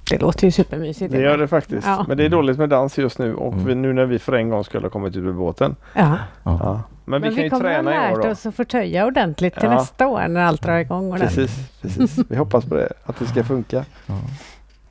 Det 0.09 0.17
låter 0.21 0.45
ju 0.47 0.51
supermysigt. 0.51 1.11
Det 1.11 1.19
gör 1.21 1.37
det 1.37 1.47
faktiskt. 1.47 1.87
Ja. 1.87 2.05
Men 2.07 2.17
det 2.17 2.25
är 2.25 2.29
dåligt 2.29 2.57
med 2.57 2.69
dans 2.69 2.97
just 2.97 3.19
nu 3.19 3.35
och 3.35 3.53
Mm. 3.53 3.65
vi, 3.65 3.75
nu 3.75 3.93
när 3.93 4.05
vi 4.05 4.19
för 4.19 4.33
en 4.33 4.49
gång 4.49 4.63
skulle 4.63 4.85
ha 4.85 4.89
kommit 4.89 5.15
ut 5.15 5.23
med 5.23 5.35
båten. 5.35 5.75
Ja. 5.93 6.17
Ja. 6.43 6.81
Men, 7.05 7.21
Men 7.21 7.21
vi 7.21 7.29
vi, 7.29 7.35
kan 7.35 7.43
ju 7.43 7.49
kommer 7.49 7.63
träna 7.63 7.95
i 7.95 8.11
år 8.11 8.15
lärt 8.17 8.25
då. 8.25 8.31
oss 8.31 8.45
att 8.45 8.55
förtöja 8.55 9.05
ordentligt 9.05 9.53
till 9.53 9.63
Ja. 9.63 9.75
nästa 9.75 10.07
år 10.07 10.27
när 10.27 10.41
allt 10.41 10.61
drar 10.61 10.77
igång. 10.77 11.11
ordentligt. 11.13 11.35
Precis, 11.35 11.69
precis. 11.81 12.25
Vi 12.29 12.35
hoppas 12.35 12.65
på 12.65 12.75
det. 12.75 12.89
Att 13.05 13.19
det 13.19 13.25
ska 13.25 13.43
funka. 13.43 13.85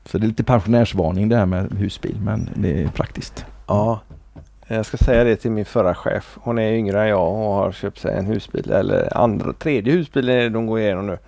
Så 0.07 0.19
det 0.19 0.25
är 0.27 0.29
lite 0.29 0.45
pensionärsvarning 0.45 1.29
det 1.29 1.37
här 1.37 1.47
med 1.47 1.73
husbil 1.79 2.17
men 2.25 2.51
det 2.55 2.83
är 2.83 2.89
praktiskt. 2.89 3.45
Ja. 3.67 4.01
Jag 4.69 4.87
ska 4.87 4.97
säga 4.97 5.25
det 5.25 5.37
till 5.37 5.51
min 5.51 5.65
förra 5.65 5.95
chef. 5.95 6.37
Hon 6.41 6.59
är 6.59 6.73
yngre 6.73 7.03
än 7.03 7.09
jag 7.09 7.29
och 7.29 7.37
har 7.55 7.73
köpt 7.73 7.99
sig 7.99 8.19
en 8.19 8.27
husbil. 8.27 8.71
Eller 8.71 9.17
andra, 9.17 9.53
tredje 9.53 9.93
husbilen 9.93 10.37
är 10.37 10.41
det 10.43 10.49
de 10.49 10.67
går 10.67 10.81
igenom 10.81 11.07
nu. 11.07 11.19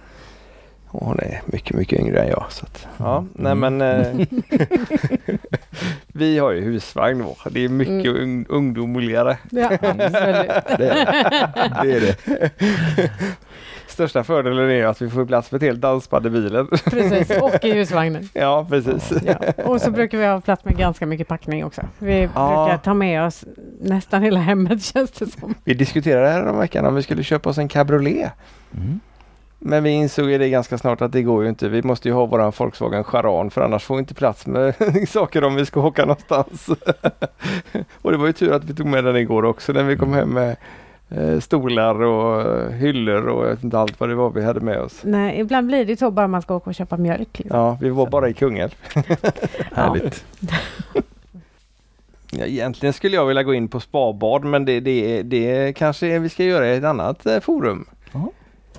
Och 0.91 1.07
hon 1.07 1.19
är 1.19 1.43
mycket, 1.47 1.77
mycket 1.77 2.01
yngre 2.01 2.21
än 2.23 2.29
jag. 2.29 2.45
Så 2.51 2.67
att, 2.67 2.87
ja, 2.99 3.25
nej 3.33 3.53
Mm. 3.53 3.77
men 3.77 4.03
eh, 4.03 4.27
Vi 6.13 6.39
har 6.39 6.51
ju 6.53 6.61
husvagn 6.61 7.19
då. 7.19 7.37
Det 7.51 7.65
är 7.65 7.69
mycket 7.69 7.93
Mm. 8.07 8.23
ung, 8.23 8.47
ungdomligare. 8.49 9.39
Ja. 9.51 9.69
Det 9.81 9.89
är 9.89 10.79
det. 10.79 11.95
är 11.95 12.01
det. 12.01 12.41
Största 13.99 14.25
fördelen 14.25 14.71
är 14.71 14.87
att 14.87 15.03
vi 15.03 15.11
får 15.11 15.25
plats 15.27 15.53
med 15.53 15.59
ett 15.63 15.67
helt 15.67 15.81
dansband 15.81 16.27
i 16.27 16.31
bilen. 16.31 16.67
Precis, 16.85 17.31
och 17.43 17.65
i 17.65 17.73
husvagnen. 17.73 18.29
ja, 18.33 18.67
precis. 18.71 19.13
Ja. 19.27 19.65
Och 19.65 19.81
så 19.81 19.91
brukar 19.91 20.19
vi 20.19 20.27
ha 20.27 20.41
plats 20.41 20.65
med 20.65 20.77
ganska 20.77 21.07
mycket 21.07 21.29
packning 21.29 21.65
också. 21.65 21.83
Vi 21.99 22.21
Ja. 22.23 22.29
brukar 22.65 22.79
ta 22.85 22.95
med 22.95 23.23
oss 23.27 23.45
nästan 23.81 24.23
hela 24.23 24.41
hemmet 24.41 24.83
känns 24.95 25.11
det 25.11 25.27
som. 25.27 25.55
Vi 25.65 25.75
diskuterade 25.75 26.29
här 26.29 26.47
om 26.47 26.59
veckan 26.59 26.87
om 26.87 26.95
vi 26.95 27.03
skulle 27.03 27.23
köpa 27.23 27.51
oss 27.51 27.59
en 27.59 27.69
cabriolet. 27.69 28.31
Mm. 28.77 29.01
Men 29.59 29.83
vi 29.85 29.91
insåg 29.91 30.31
ju 30.31 30.39
det 30.39 30.49
ganska 30.49 30.79
snart 30.79 31.03
att 31.03 31.13
det 31.13 31.23
går 31.23 31.43
ju 31.43 31.49
inte. 31.49 31.69
Vi 31.69 31.83
måste 31.83 32.09
ju 32.09 32.15
ha 32.15 32.27
våran 32.27 32.53
Volkswagen 32.59 33.05
Charan 33.05 33.51
för 33.51 33.61
annars 33.61 33.85
får 33.85 33.95
vi 33.95 33.99
inte 33.99 34.15
plats 34.15 34.47
med 34.47 34.75
saker 35.09 35.45
om 35.45 35.55
vi 35.55 35.67
ska 35.67 35.81
åka 35.81 36.03
någonstans. 36.03 36.69
och 38.03 38.13
det 38.13 38.19
var 38.19 38.27
ju 38.27 38.33
tur 38.33 38.53
att 38.53 38.65
vi 38.65 38.75
tog 38.75 38.87
med 38.87 39.05
den 39.05 39.17
igår 39.17 39.45
också 39.45 39.73
när 39.73 39.83
vi 39.83 39.97
kom 39.97 40.13
hem 40.13 40.29
med 40.29 40.57
stolar 41.41 42.03
och 42.03 42.41
eh, 42.41 42.71
hyllor 42.71 43.27
och 43.29 43.45
jag 43.45 43.51
vet 43.51 43.65
inte 43.65 43.79
allt 43.79 44.01
vad 44.01 44.09
det 44.09 44.15
var 44.15 44.31
vi 44.31 44.45
hade 44.45 44.61
med 44.61 44.81
oss. 44.81 45.01
Nej, 45.05 45.41
ibland 45.41 45.67
blir 45.67 45.85
det 45.85 45.97
så 45.97 46.11
bara 46.11 46.29
man 46.29 46.43
ska 46.43 46.55
åka 46.55 46.71
och 46.71 46.75
köpa 46.75 46.97
mjölk. 46.97 47.39
Liksom. 47.39 47.59
Ja, 47.59 47.79
vi 47.81 47.89
var 47.91 48.07
bara 48.07 48.29
i 48.29 48.35
Kungälv. 48.35 48.75
Härligt. 49.73 50.25
Ja, 52.31 52.45
egentligen 52.45 52.93
skulle 52.93 53.17
jag 53.17 53.27
vilja 53.27 53.43
gå 53.43 53.55
in 53.55 53.69
på 53.69 53.81
spabad 53.81 54.45
men 54.45 54.65
det, 54.65 54.81
det, 54.81 55.23
det 55.23 55.73
kanske 55.77 56.19
vi 56.19 56.29
ska 56.29 56.45
göra 56.45 56.69
i 56.69 56.77
ett 56.77 56.85
annat 56.85 57.27
eh, 57.27 57.41
forum. 57.41 57.87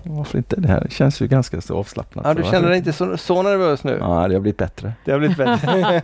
Varför 0.04 0.38
inte? 0.38 0.56
Det 0.56 0.68
här 0.68 0.88
känns 0.90 1.22
ju 1.22 1.28
ganska 1.28 1.62
så 1.62 1.78
avslappnat. 1.78 2.26
Ja, 2.26 2.34
du 2.34 2.44
känner 2.44 2.70
dig 2.70 2.78
inte 2.78 2.94
så, 2.94 3.18
så 3.18 3.42
nervös 3.42 3.84
nu? 3.84 3.98
Ja, 4.00 4.28
det 4.28 4.34
har 4.34 4.40
blivit 4.42 4.58
bättre. 4.58 4.94
Det 5.06 5.12
har 5.12 5.20
blivit 5.20 5.38
bättre. 5.38 6.02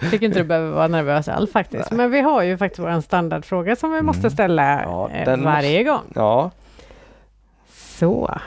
tycker 0.10 0.26
inte 0.26 0.38
du 0.38 0.44
behöver 0.44 0.70
vara 0.70 0.88
nervös 0.88 1.28
alls 1.28 1.52
faktiskt. 1.52 1.90
Men 1.90 2.10
vi 2.10 2.20
har 2.20 2.42
ju 2.42 2.56
faktiskt 2.58 2.78
vår 2.80 3.00
standardfråga 3.00 3.76
som 3.76 3.92
vi 3.92 4.02
måste 4.02 4.30
ställa 4.30 4.82
Ja, 4.82 5.10
eh, 5.10 5.24
den 5.24 5.44
varje 5.44 5.84
gång. 5.84 6.02
ja. 6.14 6.50
Så. 7.72 8.38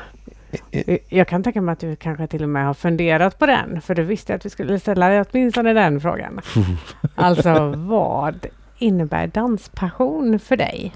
Jag 1.10 1.28
kan 1.28 1.44
tänka 1.44 1.62
mig 1.62 1.74
att 1.74 1.80
du 1.80 1.96
kanske 1.96 2.28
till 2.28 2.44
och 2.44 2.50
med 2.50 2.66
har 2.66 2.74
funderat 2.74 3.40
på 3.40 3.46
den, 3.46 3.82
för 3.82 3.96
du 3.96 4.04
visste 4.04 4.36
att 4.36 4.46
vi 4.46 4.50
skulle 4.50 4.80
ställa 4.80 5.26
åtminstone 5.32 5.74
den 5.74 6.02
frågan. 6.02 6.40
Alltså, 7.16 7.74
vad 7.78 8.46
innebär 8.78 9.28
danspassion 9.28 10.40
för 10.40 10.58
dig? 10.58 10.94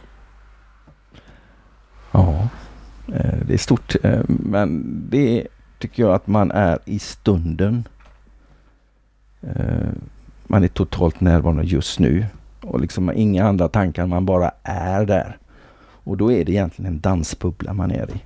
Ja, 2.11 2.47
Eh, 3.13 3.39
det 3.47 3.53
är 3.53 3.57
stort. 3.57 3.95
Eh, 4.03 4.21
men 4.27 4.83
det 5.09 5.47
tycker 5.79 6.03
jag 6.03 6.13
att 6.13 6.27
man 6.27 6.51
är 6.51 6.79
i 6.85 6.99
stunden. 6.99 7.87
Eh, 9.41 9.89
man 10.47 10.63
är 10.63 10.67
totalt 10.67 11.21
närvarande 11.21 11.63
just 11.63 11.99
nu. 11.99 12.25
Och 12.61 12.79
liksom 12.79 13.11
inga 13.15 13.47
andra 13.47 13.67
tankar, 13.67 14.05
man 14.05 14.25
bara 14.25 14.51
är 14.63 15.05
där. 15.05 15.37
Och 15.79 16.17
då 16.17 16.31
är 16.31 16.45
det 16.45 16.51
egentligen 16.51 16.93
en 16.93 16.99
dansbubbla 16.99 17.73
man 17.73 17.91
är 17.91 18.09
i. 18.15 18.21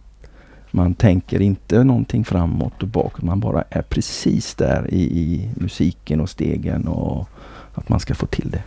Man 0.71 0.93
tänker 0.93 1.41
inte 1.41 1.84
någonting 1.84 2.25
framåt 2.25 2.82
och 2.82 2.88
bakåt. 2.88 3.21
Man 3.21 3.39
bara 3.39 3.63
är 3.69 3.82
precis 3.82 4.55
där 4.55 4.93
i, 4.93 5.01
i 5.01 5.49
musiken 5.55 6.21
och 6.21 6.29
stegen 6.29 6.88
och 6.88 7.29
att 7.73 7.89
man 7.89 7.99
ska 7.99 8.15
få 8.15 8.25
till 8.25 8.51
det. 8.51 8.63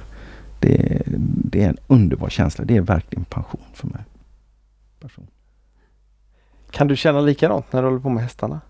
Det, 0.60 1.02
det 1.50 1.62
är 1.62 1.68
en 1.68 1.76
underbar 1.86 2.28
känsla. 2.28 2.64
Det 2.64 2.76
är 2.76 2.80
verkligen 2.80 3.24
passion 3.24 3.60
för 3.74 3.88
mig. 3.88 4.02
Passion. 5.00 5.26
Kan 6.74 6.88
du 6.88 6.96
känna 6.96 7.20
likadant 7.20 7.72
när 7.72 7.82
du 7.82 7.88
håller 7.88 8.00
på 8.00 8.08
med 8.08 8.22
hästarna? 8.22 8.60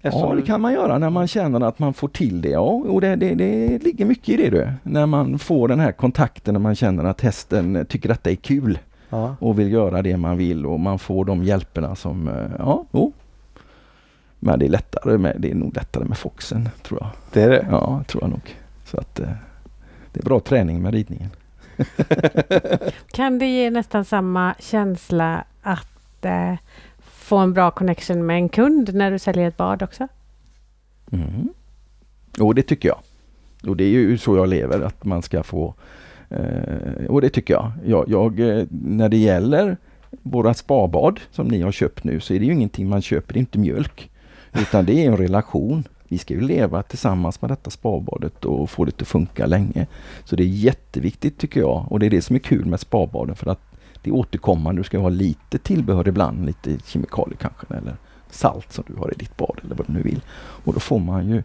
Eftersom 0.00 0.28
Ja, 0.30 0.34
det 0.36 0.42
kan 0.42 0.60
man 0.60 0.72
göra 0.72 0.98
när 0.98 1.10
man 1.10 1.26
känner 1.28 1.60
att 1.60 1.78
man 1.78 1.94
får 1.94 2.08
till 2.08 2.40
det. 2.42 2.48
Ja, 2.48 2.60
och 2.60 3.00
det, 3.00 3.16
det, 3.16 3.34
det 3.34 3.78
ligger 3.82 4.04
mycket 4.04 4.28
i 4.28 4.36
det. 4.36 4.50
Du. 4.50 4.72
När 4.82 5.06
man 5.06 5.38
får 5.38 5.68
den 5.68 5.80
här 5.80 5.92
kontakten, 5.92 6.54
när 6.54 6.60
man 6.60 6.74
känner 6.74 7.04
att 7.04 7.20
hästen 7.20 7.86
tycker 7.88 8.10
att 8.10 8.24
det 8.24 8.30
är 8.30 8.34
kul 8.36 8.78
Ja. 9.08 9.36
och 9.40 9.58
vill 9.58 9.72
göra 9.72 10.02
det 10.02 10.16
man 10.16 10.36
vill 10.36 10.66
och 10.66 10.80
man 10.80 10.98
får 10.98 11.24
de 11.24 11.44
hjälperna 11.44 11.94
som, 11.94 12.28
eh, 12.28 12.50
ja, 12.58 12.84
jo. 12.92 13.12
Men 14.38 14.58
det 14.58 14.64
är 14.66 14.68
lättare 14.70 15.18
med, 15.18 15.36
det 15.38 15.50
är 15.50 15.54
nog 15.54 15.76
lättare 15.76 16.04
med 16.04 16.18
foxen, 16.18 16.68
tror 16.82 17.00
jag. 17.00 17.10
Det 17.32 17.42
är 17.42 17.50
det. 17.50 17.66
Ja, 17.70 18.04
tror 18.08 18.22
jag 18.22 18.30
nog. 18.30 18.56
Så 18.84 18.98
att 19.00 19.20
eh, 19.20 19.28
det 20.12 20.20
är 20.20 20.24
bra 20.24 20.40
träning 20.40 20.82
med 20.82 20.94
ridningen. 20.94 21.30
Kan 23.12 23.38
det 23.38 23.46
ge 23.46 23.70
nästan 23.70 24.04
samma 24.04 24.54
känsla 24.58 25.44
att 25.62 26.24
eh, 26.24 26.54
få 26.98 27.36
en 27.36 27.52
bra 27.52 27.70
connection 27.70 28.26
med 28.26 28.36
en 28.36 28.48
kund 28.48 28.94
när 28.94 29.10
du 29.10 29.18
säljer 29.18 29.48
ett 29.48 29.56
bad 29.56 29.82
också? 29.82 30.08
Mm. 31.12 31.48
Jo, 32.38 32.52
det 32.52 32.62
tycker 32.62 32.88
jag. 32.88 32.98
Och 33.66 33.76
det 33.76 33.84
är 33.84 33.88
ju 33.88 34.18
så 34.18 34.36
jag 34.36 34.48
lever, 34.48 34.80
att 34.80 35.04
man 35.04 35.22
ska 35.22 35.42
få... 35.42 35.74
Eh, 36.28 37.06
och 37.08 37.20
det 37.20 37.28
tycker 37.28 37.54
jag. 37.54 37.72
jag, 37.84 38.08
jag 38.08 38.38
när 38.70 39.08
det 39.08 39.16
gäller 39.16 39.76
våra 40.22 40.54
spabad 40.54 41.20
som 41.30 41.48
ni 41.48 41.62
har 41.62 41.72
köpt 41.72 42.04
nu 42.04 42.20
så 42.20 42.34
är 42.34 42.38
det 42.38 42.44
ju 42.44 42.52
ingenting 42.52 42.88
man 42.88 43.02
köper, 43.02 43.32
det 43.32 43.38
är 43.38 43.40
inte 43.40 43.58
mjölk. 43.58 44.10
Utan 44.52 44.86
det 44.86 44.92
är 44.92 45.10
en 45.10 45.16
relation. 45.16 45.84
Vi 46.14 46.18
ska 46.18 46.34
ju 46.34 46.40
leva 46.40 46.82
tillsammans 46.82 47.42
med 47.42 47.50
detta 47.50 47.70
spabadet 47.70 48.44
och 48.44 48.70
få 48.70 48.84
det 48.84 49.02
att 49.02 49.08
funka 49.08 49.46
länge. 49.46 49.86
Så 50.24 50.36
det 50.36 50.42
är 50.42 50.48
jätteviktigt 50.48 51.38
tycker 51.38 51.60
jag 51.60 51.86
och 51.92 52.00
det 52.00 52.06
är 52.06 52.10
det 52.10 52.22
som 52.22 52.36
är 52.36 52.40
kul 52.40 52.66
med 52.66 52.80
spabaden 52.80 53.36
för 53.36 53.50
att 53.50 53.60
det 54.02 54.10
är 54.10 54.14
återkommande. 54.14 54.80
Du 54.80 54.84
ska 54.84 54.98
ha 54.98 55.08
lite 55.08 55.58
tillbehör 55.58 56.08
ibland, 56.08 56.46
lite 56.46 56.78
kemikalier 56.84 57.36
kanske 57.36 57.66
eller 57.74 57.96
salt 58.30 58.72
som 58.72 58.84
du 58.86 58.94
har 58.94 59.12
i 59.12 59.14
ditt 59.18 59.36
bad 59.36 59.60
eller 59.64 59.74
vad 59.74 59.86
du 59.86 59.92
nu 59.92 60.02
vill. 60.02 60.20
Och 60.36 60.74
då 60.74 60.80
får 60.80 60.98
man 60.98 61.28
ju 61.28 61.42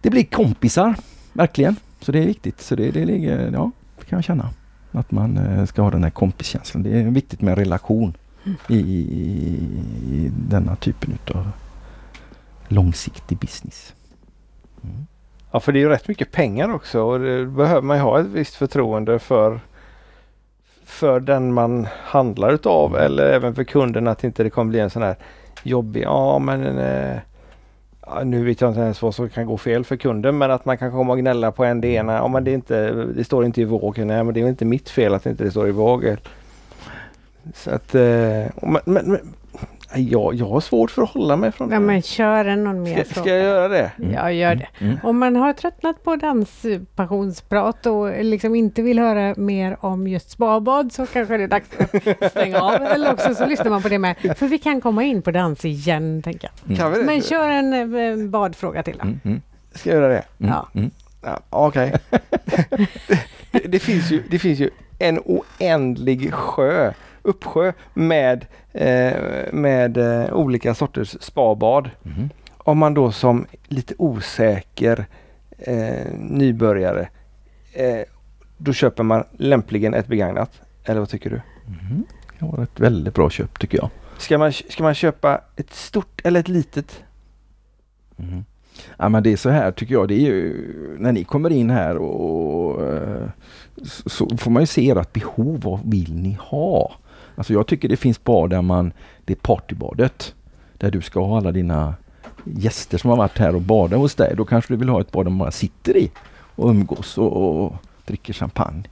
Det 0.00 0.10
blir 0.10 0.24
kompisar, 0.24 0.94
verkligen. 1.32 1.76
Så 2.00 2.12
det 2.12 2.18
är 2.18 2.26
viktigt. 2.26 2.60
Så 2.60 2.76
det, 2.76 2.90
det 2.90 3.04
ligger, 3.04 3.52
ja, 3.52 3.70
det 3.98 4.04
kan 4.04 4.16
jag 4.16 4.24
känna. 4.24 4.50
Att 4.92 5.10
man 5.10 5.38
eh, 5.38 5.64
ska 5.64 5.82
ha 5.82 5.90
den 5.90 6.02
här 6.02 6.10
kompiskänslan. 6.10 6.82
Det 6.82 7.00
är 7.00 7.04
viktigt 7.04 7.40
med 7.40 7.52
en 7.52 7.58
relation 7.58 8.16
i, 8.68 8.76
i, 8.76 9.04
i 10.12 10.32
denna 10.48 10.76
typen 10.76 11.12
utav 11.12 11.50
långsiktig 12.68 13.38
business. 13.38 13.94
Mm. 14.84 15.06
ja, 15.52 15.60
för 15.60 15.72
det 15.72 15.78
är 15.78 15.80
ju 15.80 15.88
rätt 15.88 16.08
mycket 16.08 16.32
pengar 16.32 16.74
också 16.74 17.02
och 17.02 17.20
det 17.20 17.46
behöver 17.46 17.82
man 17.82 17.96
ju 17.96 18.02
ha 18.02 18.20
ett 18.20 18.26
visst 18.26 18.54
förtroende 18.54 19.18
för 19.18 19.60
för 20.84 21.20
den 21.20 21.52
man 21.52 21.86
handlar 22.02 22.52
utav 22.52 22.96
eller 22.96 23.32
även 23.32 23.54
för 23.54 23.64
kunden 23.64 24.08
att 24.08 24.24
inte 24.24 24.42
det 24.42 24.50
kommer 24.50 24.70
bli 24.70 24.80
en 24.80 24.90
sån 24.90 25.02
här 25.02 25.16
jobbig. 25.62 26.02
Ja 26.02 26.38
men 26.38 26.78
eh, 26.78 27.18
nu 28.24 28.44
vet 28.44 28.60
jag 28.60 28.70
inte 28.70 28.80
ens 28.80 29.02
vad 29.02 29.14
som 29.14 29.28
kan 29.28 29.46
gå 29.46 29.56
fel 29.56 29.84
för 29.84 29.96
kunden 29.96 30.38
men 30.38 30.50
att 30.50 30.64
man 30.64 30.78
kan 30.78 30.90
komma 30.90 31.12
och 31.12 31.18
gnälla 31.18 31.52
på 31.52 31.64
en 31.64 31.80
det 31.80 31.88
ena. 31.88 32.12
Ja 32.12 32.28
men 32.28 32.44
det, 32.44 32.50
är 32.50 32.54
inte, 32.54 32.90
det 32.90 33.24
står 33.24 33.44
inte 33.44 33.60
i 33.60 33.64
våg. 33.64 33.98
Nej 33.98 34.24
men 34.24 34.34
det 34.34 34.40
är 34.40 34.48
inte 34.48 34.64
mitt 34.64 34.88
fel 34.88 35.14
att 35.14 35.24
det 35.24 35.30
inte 35.30 35.50
står 35.50 35.68
i 35.68 35.72
våg. 35.72 36.16
Så 37.54 37.70
att, 37.70 37.94
eh, 37.94 38.44
men, 38.62 38.80
men, 38.84 39.18
jag, 39.94 40.34
jag 40.34 40.46
har 40.48 40.60
svårt 40.60 40.90
för 40.90 41.02
att 41.02 41.08
hålla 41.10 41.36
mig 41.36 41.52
från 41.52 41.70
Ja, 41.70 41.80
men 41.80 42.02
kör 42.02 42.44
en 42.44 42.64
någon 42.64 42.82
mer 42.82 42.94
ska, 43.04 43.14
fråga. 43.14 43.22
ska 43.24 43.30
jag 43.34 43.44
göra 43.44 43.68
det? 43.68 43.90
Ja, 44.14 44.30
gör 44.32 44.54
det. 44.54 44.66
Mm. 44.78 44.96
Om 45.02 45.18
man 45.18 45.36
har 45.36 45.52
tröttnat 45.52 46.04
på 46.04 46.16
danspationsprat 46.16 47.86
och 47.86 48.24
liksom 48.24 48.54
inte 48.54 48.82
vill 48.82 48.98
höra 48.98 49.34
mer 49.36 49.76
om 49.80 50.06
just 50.06 50.30
spabad 50.30 50.92
så 50.92 51.06
kanske 51.06 51.36
det 51.36 51.42
är 51.42 51.48
dags 51.48 51.68
att 52.20 52.30
stänga 52.30 52.60
av. 52.60 52.74
Eller 52.82 53.12
också 53.12 53.34
så 53.34 53.46
lyssnar 53.46 53.70
man 53.70 53.82
på 53.82 53.88
det 53.88 53.98
med. 53.98 54.16
För 54.36 54.46
vi 54.46 54.58
kan 54.58 54.80
komma 54.80 55.02
in 55.04 55.22
på 55.22 55.30
dans 55.30 55.64
igen, 55.64 56.22
tänker 56.22 56.48
jag. 56.52 56.66
Mm. 56.66 56.76
Kan 56.78 56.92
vi 56.92 56.98
det? 56.98 57.04
Men 57.04 57.22
kör 57.22 57.48
en 57.48 58.30
badfråga 58.30 58.82
till 58.82 58.96
då. 58.96 59.02
Mm, 59.02 59.20
mm, 59.24 59.40
Ska 59.74 59.90
jag 59.90 59.96
göra 60.00 60.08
det? 60.12 60.24
mm, 60.38 60.52
Ja. 60.52 60.68
mm. 60.74 60.90
Ja, 61.22 61.40
Okej. 61.50 61.92
det, 63.50 63.58
det, 63.68 63.78
finns 63.78 64.10
ju, 64.12 64.22
det 64.30 64.38
finns 64.38 64.58
ju 64.58 64.70
en 64.98 65.18
oändlig 65.24 66.32
sjö, 66.34 66.92
uppsjö 67.26 67.72
med, 67.94 68.46
eh, 68.72 69.12
med 69.52 69.96
eh, 69.96 70.32
olika 70.32 70.74
sorters 70.74 71.16
spabad. 71.20 71.90
Mm. 72.04 72.28
Om 72.58 72.78
man 72.78 72.94
då 72.94 73.12
som 73.12 73.46
lite 73.68 73.94
osäker 73.98 75.06
eh, 75.58 76.12
nybörjare 76.18 77.08
eh, 77.72 78.00
då 78.56 78.72
köper 78.72 79.02
man 79.02 79.24
lämpligen 79.38 79.94
ett 79.94 80.06
begagnat. 80.06 80.60
Eller 80.84 81.00
vad 81.00 81.08
tycker 81.08 81.30
du? 81.30 81.40
Mm. 81.66 82.04
Det 82.38 82.44
var 82.44 82.62
ett 82.62 82.80
väldigt 82.80 83.14
bra 83.14 83.30
köp 83.30 83.58
tycker 83.58 83.78
jag. 83.78 83.90
Ska 84.18 84.38
man, 84.38 84.52
ska 84.52 84.82
man 84.82 84.94
köpa 84.94 85.40
ett 85.56 85.74
stort 85.74 86.20
eller 86.24 86.40
ett 86.40 86.48
litet? 86.48 87.02
Mm. 88.18 88.44
Ja 88.96 89.08
men 89.08 89.22
det 89.22 89.32
är 89.32 89.36
så 89.36 89.50
här 89.50 89.72
tycker 89.72 89.94
jag. 89.94 90.08
Det 90.08 90.14
är 90.14 90.26
ju 90.26 90.66
när 90.98 91.12
ni 91.12 91.24
kommer 91.24 91.50
in 91.50 91.70
här 91.70 91.96
och 91.96 92.82
eh, 92.82 93.28
så 93.82 94.08
så 94.08 94.36
får 94.36 94.50
man 94.50 94.62
ju 94.62 94.66
se 94.66 94.90
ert 94.90 95.12
behov. 95.12 95.60
Vad 95.60 95.90
vill 95.90 96.14
ni 96.14 96.38
ha? 96.40 96.92
Alltså 97.36 97.52
jag 97.52 97.66
tycker 97.66 97.88
det 97.88 97.96
finns 97.96 98.24
bad 98.24 98.50
där 98.50 98.62
man, 98.62 98.92
det 99.24 99.32
är 99.32 99.36
partybadet. 99.36 100.34
Där 100.78 100.90
du 100.90 101.02
ska 101.02 101.20
ha 101.20 101.36
alla 101.36 101.52
dina 101.52 101.94
gäster 102.44 102.98
som 102.98 103.10
har 103.10 103.16
varit 103.16 103.38
här 103.38 103.54
och 103.54 103.62
badat 103.62 103.98
hos 103.98 104.14
dig. 104.14 104.34
Då 104.36 104.44
kanske 104.44 104.72
du 104.72 104.76
vill 104.76 104.88
ha 104.88 105.00
ett 105.00 105.12
bad 105.12 105.26
där 105.26 105.30
man 105.30 105.38
bara 105.38 105.50
sitter 105.50 105.96
i 105.96 106.10
och 106.54 106.70
umgås 106.70 107.18
och, 107.18 107.64
och 107.64 107.74
dricker 108.04 108.32
champagne. 108.32 108.82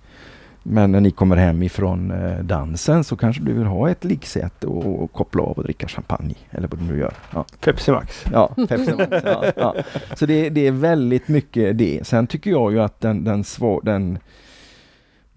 Men 0.66 0.92
när 0.92 1.00
ni 1.00 1.10
kommer 1.10 1.36
hem 1.36 1.62
ifrån 1.62 2.10
eh, 2.10 2.38
dansen 2.38 3.04
så 3.04 3.16
kanske 3.16 3.42
du 3.42 3.52
vill 3.52 3.66
ha 3.66 3.90
ett 3.90 4.04
liggsäte 4.04 4.66
och, 4.66 5.02
och 5.02 5.12
koppla 5.12 5.42
av 5.42 5.52
och 5.52 5.64
dricka 5.64 5.88
champagne. 5.88 6.34
Eller 6.50 6.68
vad 6.68 6.80
du 6.80 6.84
nu 6.84 6.98
gör. 6.98 7.12
Ja. 7.34 7.44
Pepsi 7.60 7.90
Max. 7.90 8.24
Ja, 8.32 8.54
Pepsi 8.68 8.94
Max. 8.94 9.24
Ja, 9.24 9.44
ja. 9.56 9.74
Så 10.16 10.26
det, 10.26 10.50
det 10.50 10.66
är 10.66 10.70
väldigt 10.70 11.28
mycket 11.28 11.78
det. 11.78 12.06
Sen 12.06 12.26
tycker 12.26 12.50
jag 12.50 12.72
ju 12.72 12.80
att 12.80 13.00
den, 13.00 13.24
den, 13.24 13.44
svår, 13.44 13.80
den 13.84 14.18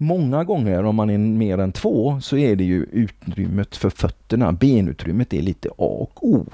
Många 0.00 0.44
gånger 0.44 0.84
om 0.84 0.96
man 0.96 1.10
är 1.10 1.18
mer 1.18 1.58
än 1.58 1.72
två 1.72 2.20
så 2.20 2.36
är 2.36 2.56
det 2.56 2.64
ju 2.64 2.82
utrymmet 2.92 3.76
för 3.76 3.90
fötterna, 3.90 4.52
benutrymmet 4.52 5.34
är 5.34 5.42
lite 5.42 5.68
A 5.68 5.72
och 5.78 6.28
O. 6.28 6.46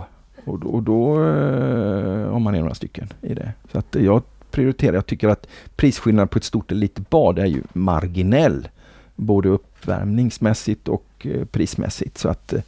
Och 0.45 0.59
då, 0.59 0.68
och 0.68 0.82
då 0.82 1.24
eh, 1.24 2.34
om 2.34 2.42
man 2.42 2.55
är 2.55 2.61
några 2.61 2.74
stycken 2.74 3.09
i 3.20 3.34
det. 3.34 3.53
Så 3.72 3.78
att 3.78 3.95
jag 3.95 4.22
prioriterar, 4.51 4.95
jag 4.95 5.07
tycker 5.07 5.28
att 5.28 5.47
prisskillnaden 5.76 6.28
på 6.28 6.38
ett 6.38 6.45
stort 6.45 6.70
eller 6.70 6.80
litet 6.80 7.11
bad 7.11 7.38
är 7.38 7.47
ju 7.47 7.62
marginell. 7.72 8.68
Både 9.16 9.49
uppvärmningsmässigt 9.49 10.88
och 10.88 11.07
eh, 11.24 11.45
prismässigt. 11.45 12.18
Så 12.18 12.28
att 12.28 12.53
eh, 12.53 12.61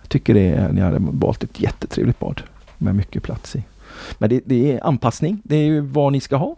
jag 0.00 0.08
tycker 0.08 0.34
det 0.34 0.48
är, 0.48 0.72
ni 0.72 0.80
hade 0.80 0.98
valt 1.00 1.44
ett 1.44 1.60
jättetrevligt 1.60 2.18
bad 2.18 2.42
med 2.78 2.94
mycket 2.94 3.22
plats 3.22 3.56
i. 3.56 3.64
Men 4.18 4.30
det, 4.30 4.40
det 4.44 4.72
är 4.72 4.86
anpassning, 4.86 5.42
det 5.44 5.56
är 5.56 5.64
ju 5.64 5.80
vad 5.80 6.12
ni 6.12 6.20
ska 6.20 6.36
ha. 6.36 6.56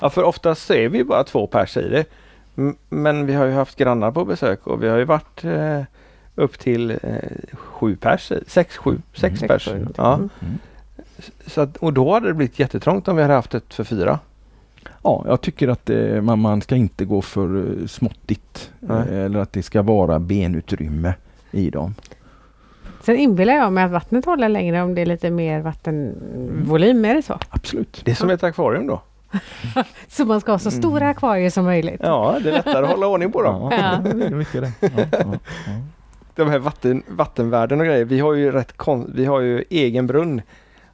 Ja, 0.00 0.10
för 0.10 0.22
oftast 0.22 0.66
så 0.66 0.72
är 0.72 0.88
vi 0.88 1.04
bara 1.04 1.24
två 1.24 1.46
pers 1.46 1.76
i 1.76 1.88
det. 1.88 2.04
Men 2.88 3.26
vi 3.26 3.34
har 3.34 3.44
ju 3.44 3.52
haft 3.52 3.76
grannar 3.78 4.10
på 4.10 4.24
besök 4.24 4.66
och 4.66 4.82
vi 4.82 4.88
har 4.88 4.96
ju 4.98 5.04
varit 5.04 5.44
eh, 5.44 5.80
upp 6.34 6.58
till 6.58 6.90
eh, 6.90 6.96
sju 7.52 7.96
pers, 7.96 8.32
sex, 8.46 8.76
sju, 8.76 8.98
sex 9.14 9.42
Mm. 9.42 9.48
pers. 9.48 9.64
Sju, 9.68 9.86
Ja. 9.96 10.14
mm. 10.14 10.28
Mm. 10.40 10.54
Så 11.46 11.60
att, 11.60 11.76
och 11.76 11.92
då 11.92 12.12
hade 12.14 12.28
det 12.28 12.34
blivit 12.34 12.58
jättetrångt 12.58 13.08
om 13.08 13.16
vi 13.16 13.22
hade 13.22 13.34
haft 13.34 13.54
ett 13.54 13.74
för 13.74 13.84
fyra. 13.84 14.18
Ja, 15.02 15.24
jag 15.26 15.40
tycker 15.40 15.68
att 15.68 15.90
eh, 15.90 16.20
man, 16.20 16.38
man 16.38 16.60
ska 16.62 16.76
inte 16.76 17.04
gå 17.04 17.22
för 17.22 17.58
eh, 17.80 17.86
småttigt. 17.86 18.70
Eh, 18.90 19.12
eller 19.12 19.38
att 19.40 19.52
det 19.52 19.62
ska 19.62 19.82
vara 19.82 20.18
benutrymme 20.18 21.14
i 21.50 21.70
dem. 21.70 21.94
Sen 23.02 23.16
inbillar 23.16 23.54
jag 23.54 23.72
mig 23.72 23.84
att 23.84 23.90
vattnet 23.90 24.24
håller 24.24 24.48
längre 24.48 24.82
om 24.82 24.94
det 24.94 25.00
är 25.02 25.06
lite 25.06 25.30
mer 25.30 25.60
vattenvolym. 25.60 27.04
Är 27.04 27.14
det 27.14 27.22
så? 27.22 27.38
Absolut. 27.48 28.02
Det 28.04 28.10
är 28.10 28.14
som 28.14 28.30
ett 28.30 28.42
akvarium 28.44 28.86
då. 28.86 29.02
Så 30.08 30.24
man 30.24 30.40
ska 30.40 30.52
ha 30.52 30.58
så 30.58 30.70
stora 30.70 30.96
Mm. 31.00 31.10
akvarier 31.10 31.50
som 31.50 31.64
möjligt. 31.64 32.00
Ja, 32.04 32.38
det 32.42 32.48
är 32.48 32.52
lättare 32.52 32.84
att 32.84 32.90
hålla 32.90 33.06
ordning 33.06 33.32
på 33.32 33.42
dem. 33.42 33.68
Ja. 33.72 34.10
det 34.14 34.24
är 34.26 34.30
mycket 34.30 34.60
det. 34.62 34.72
Ja, 34.80 34.88
ja, 34.96 35.18
ja. 35.18 35.38
De 36.34 36.48
här 36.50 36.58
vatten, 36.58 37.02
vattenvärden 37.08 37.80
och 37.80 37.86
grejer. 37.86 38.04
Vi 38.04 38.20
har 38.20 38.34
ju 38.34 38.52
rätt 38.52 38.76
kon- 38.76 39.10
vi 39.14 39.24
har 39.24 39.40
ju 39.40 39.64
egen 39.70 40.06
brunn. 40.06 40.42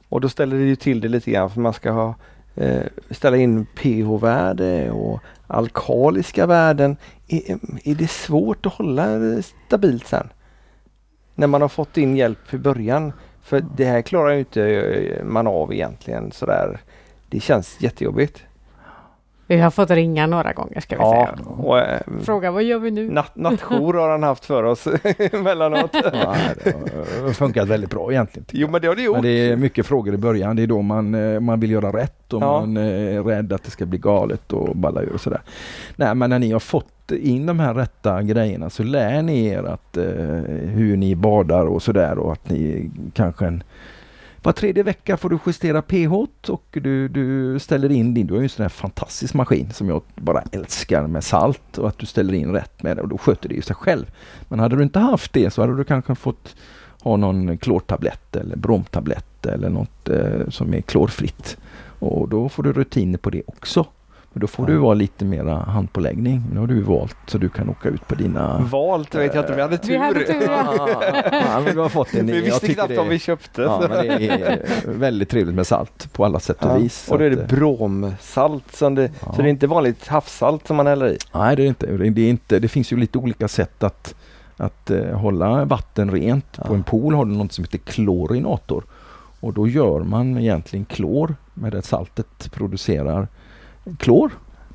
Och 0.09 0.21
då 0.21 0.29
ställer 0.29 0.57
det 0.57 0.63
ju 0.63 0.75
till 0.75 1.01
det 1.01 1.07
lite 1.07 1.31
grann 1.31 1.49
för 1.49 1.59
man 1.61 1.73
ska 1.73 1.91
ha 1.91 2.15
eh, 2.55 2.81
ställa 3.11 3.37
in 3.37 3.65
pH-värde 3.65 4.91
och 4.91 5.19
alkaliska 5.47 6.45
värden. 6.45 6.97
Är, 7.27 7.41
är 7.83 7.95
det 7.95 8.09
svårt 8.09 8.65
att 8.65 8.73
hålla 8.73 9.05
det 9.07 9.43
stabilt 9.67 10.07
sen? 10.07 10.29
När 11.35 11.47
man 11.47 11.61
har 11.61 11.69
fått 11.69 11.97
in 11.97 12.15
hjälp 12.17 12.53
i 12.53 12.57
början. 12.57 13.13
För 13.41 13.65
det 13.77 13.85
här 13.85 14.01
klarar 14.01 14.29
ju 14.33 14.39
inte 14.39 14.63
eh, 14.63 15.23
man 15.25 15.47
av 15.47 15.73
egentligen 15.73 16.31
sådär. 16.31 16.79
Det 17.29 17.39
känns 17.39 17.81
jättejobbigt. 17.81 18.43
Vi 19.49 19.57
har 19.57 19.71
fått 19.71 19.91
ringa 19.91 20.27
några 20.27 20.53
gånger 20.53 20.79
ska 20.81 20.95
vi 20.95 21.01
Ja, 21.01 21.11
säga. 21.37 21.47
och, 21.49 21.79
eh, 21.79 21.99
Fråga 22.21 22.51
vad 22.51 22.63
gör 22.63 22.79
vi 22.79 22.91
nu? 22.91 23.11
natt, 23.11 23.35
nattjour 23.35 23.93
har 23.93 24.09
han 24.09 24.23
haft 24.23 24.45
för 24.45 24.63
oss 24.63 24.87
emellanåt. 25.33 25.89
Ja, 25.93 26.35
det 26.63 26.73
har 27.21 27.33
funkat 27.33 27.67
väldigt 27.67 27.89
bra 27.89 28.11
egentligen. 28.11 28.45
Jo 28.51 28.67
men 28.71 28.81
det 28.81 28.87
har 28.87 28.95
det 28.95 29.01
gjort. 29.01 29.15
Men 29.15 29.23
det 29.23 29.29
är 29.49 29.55
mycket 29.55 29.85
frågor 29.85 30.13
i 30.13 30.17
början. 30.17 30.55
Det 30.55 30.63
är 30.63 30.67
då 30.67 30.81
man, 30.81 31.15
eh, 31.33 31.39
man 31.39 31.59
vill 31.59 31.71
göra 31.71 31.97
rätt 31.97 32.33
och 32.33 32.41
Ja. 32.41 32.59
man 32.59 32.77
är 32.77 33.23
rädd 33.23 33.53
att 33.53 33.63
det 33.63 33.71
ska 33.71 33.85
bli 33.85 33.97
galet 33.99 34.53
och 34.53 34.75
balla 34.75 35.01
ur 35.01 35.13
och 35.13 35.21
sådär. 35.21 35.41
Nej 35.95 36.15
men 36.15 36.29
när 36.29 36.39
ni 36.39 36.51
har 36.51 36.59
fått 36.59 37.11
in 37.11 37.45
de 37.45 37.59
här 37.59 37.73
rätta 37.73 38.21
grejerna 38.23 38.69
så 38.69 38.83
lär 38.83 39.21
ni 39.21 39.45
er 39.47 39.63
att 39.63 39.97
eh, 39.97 40.03
hur 40.65 40.97
ni 40.97 41.15
badar 41.15 41.65
och 41.65 41.81
sådär 41.83 42.17
och 42.17 42.31
att 42.33 42.49
ni 42.49 42.89
kanske 43.13 43.45
en 43.47 43.63
var 44.47 44.53
tredje 44.53 44.83
vecka 44.83 45.17
får 45.17 45.29
du 45.29 45.39
justera 45.45 45.81
pH 45.81 46.13
och 46.51 46.65
du, 46.71 47.07
du 47.07 47.59
ställer 47.59 47.91
in 47.91 48.13
din, 48.13 48.27
du 48.27 48.33
har 48.33 48.41
ju 48.41 48.43
en 48.43 48.49
sån 48.49 48.63
här 48.63 48.69
fantastisk 48.69 49.33
maskin 49.33 49.73
som 49.73 49.89
jag 49.89 50.01
bara 50.15 50.43
älskar 50.51 51.07
med 51.07 51.23
salt 51.23 51.77
och 51.77 51.87
att 51.87 51.97
du 51.97 52.05
ställer 52.05 52.33
in 52.33 52.51
rätt 52.51 52.83
med 52.83 52.97
det 52.97 53.01
och 53.01 53.07
då 53.07 53.17
sköter 53.17 53.49
det 53.49 53.55
ju 53.55 53.61
sig 53.61 53.75
själv. 53.75 54.05
Men 54.49 54.59
hade 54.59 54.75
du 54.75 54.83
inte 54.83 54.99
haft 54.99 55.33
det 55.33 55.51
så 55.51 55.61
hade 55.61 55.77
du 55.77 55.83
kanske 55.83 56.15
fått 56.15 56.55
ha 57.01 57.17
någon 57.17 57.57
klortablett 57.57 58.35
eller 58.35 58.55
bromtablett 58.55 59.45
eller 59.45 59.69
något 59.69 60.09
eh, 60.09 60.49
som 60.49 60.73
är 60.73 60.81
klorfritt. 60.81 61.57
Och 61.99 62.29
då 62.29 62.49
får 62.49 62.63
du 62.63 62.73
rutiner 62.73 63.17
på 63.17 63.29
det 63.29 63.41
också. 63.47 63.85
Men 64.37 64.41
då 64.41 64.47
får 64.47 64.69
Ja. 64.69 64.73
du 64.73 64.79
vara 64.79 64.93
lite 64.93 65.25
mera 65.25 65.55
handpåläggning. 65.59 66.43
Nu 66.53 66.59
har 66.59 66.67
du 66.67 66.81
valt 66.81 67.17
så 67.27 67.37
du 67.37 67.49
kan 67.49 67.69
åka 67.69 67.89
ut 67.89 68.07
på 68.07 68.15
dina... 68.15 68.59
Valt 68.71 69.15
vet 69.15 69.35
jag 69.35 69.43
inte, 69.43 69.55
vi 69.55 69.61
hade 69.61 69.77
tur. 69.77 69.89
Vi 69.89 69.97
hade 69.97 70.19
tur, 70.25 70.41
ja. 70.47 70.87
ja, 71.31 71.61
men 71.65 71.75
du 71.75 71.79
har 71.81 71.89
fått 71.89 72.13
en... 72.13 72.25
vi 72.27 72.41
visste 72.41 72.73
knappt 72.73 72.89
det- 72.89 72.97
om 72.97 73.09
vi 73.09 73.19
köpte. 73.19 73.61
Ja, 73.61 73.79
men 73.89 73.89
det 73.89 74.27
är 74.29 74.65
väldigt 74.85 75.29
trevligt 75.29 75.55
med 75.55 75.67
salt 75.67 76.13
på 76.13 76.25
alla 76.25 76.39
sätt 76.39 76.65
och 76.65 76.71
Ja, 76.71 76.77
vis. 76.77 77.07
Och 77.11 77.19
då 77.19 77.25
är 77.25 77.29
det 77.29 77.43
att, 77.43 77.49
bromsalt, 77.49 78.75
som 78.75 78.95
det, 78.95 79.11
Ja. 79.25 79.33
så 79.33 79.41
det 79.41 79.47
är 79.47 79.49
inte 79.49 79.67
vanligt 79.67 80.07
havssalt 80.07 80.67
som 80.67 80.75
man 80.77 80.87
häller 80.87 81.07
i. 81.07 81.17
Nej, 81.33 81.55
det 81.55 81.63
är 81.63 81.67
inte. 81.67 81.85
Det, 81.97 82.21
är 82.21 82.29
inte, 82.29 82.59
det 82.59 82.67
finns 82.67 82.91
ju 82.91 82.97
lite 82.97 83.17
olika 83.17 83.47
sätt 83.47 83.83
att, 83.83 84.15
att 84.57 84.89
eh, 84.89 85.05
hålla 85.05 85.65
vatten 85.65 86.11
rent. 86.11 86.45
Ja. 86.57 86.63
På 86.63 86.73
en 86.73 86.83
pool 86.83 87.13
har 87.13 87.25
du 87.25 87.31
något 87.31 87.51
som 87.51 87.63
heter 87.63 87.77
klorinator. 87.77 88.83
Och 89.39 89.53
då 89.53 89.67
gör 89.67 89.99
man 89.99 90.37
egentligen 90.37 90.85
klor 90.85 91.35
med 91.53 91.71
det 91.71 91.81
saltet 91.81 92.49
producerar 92.51 93.27
klor. 93.99 94.31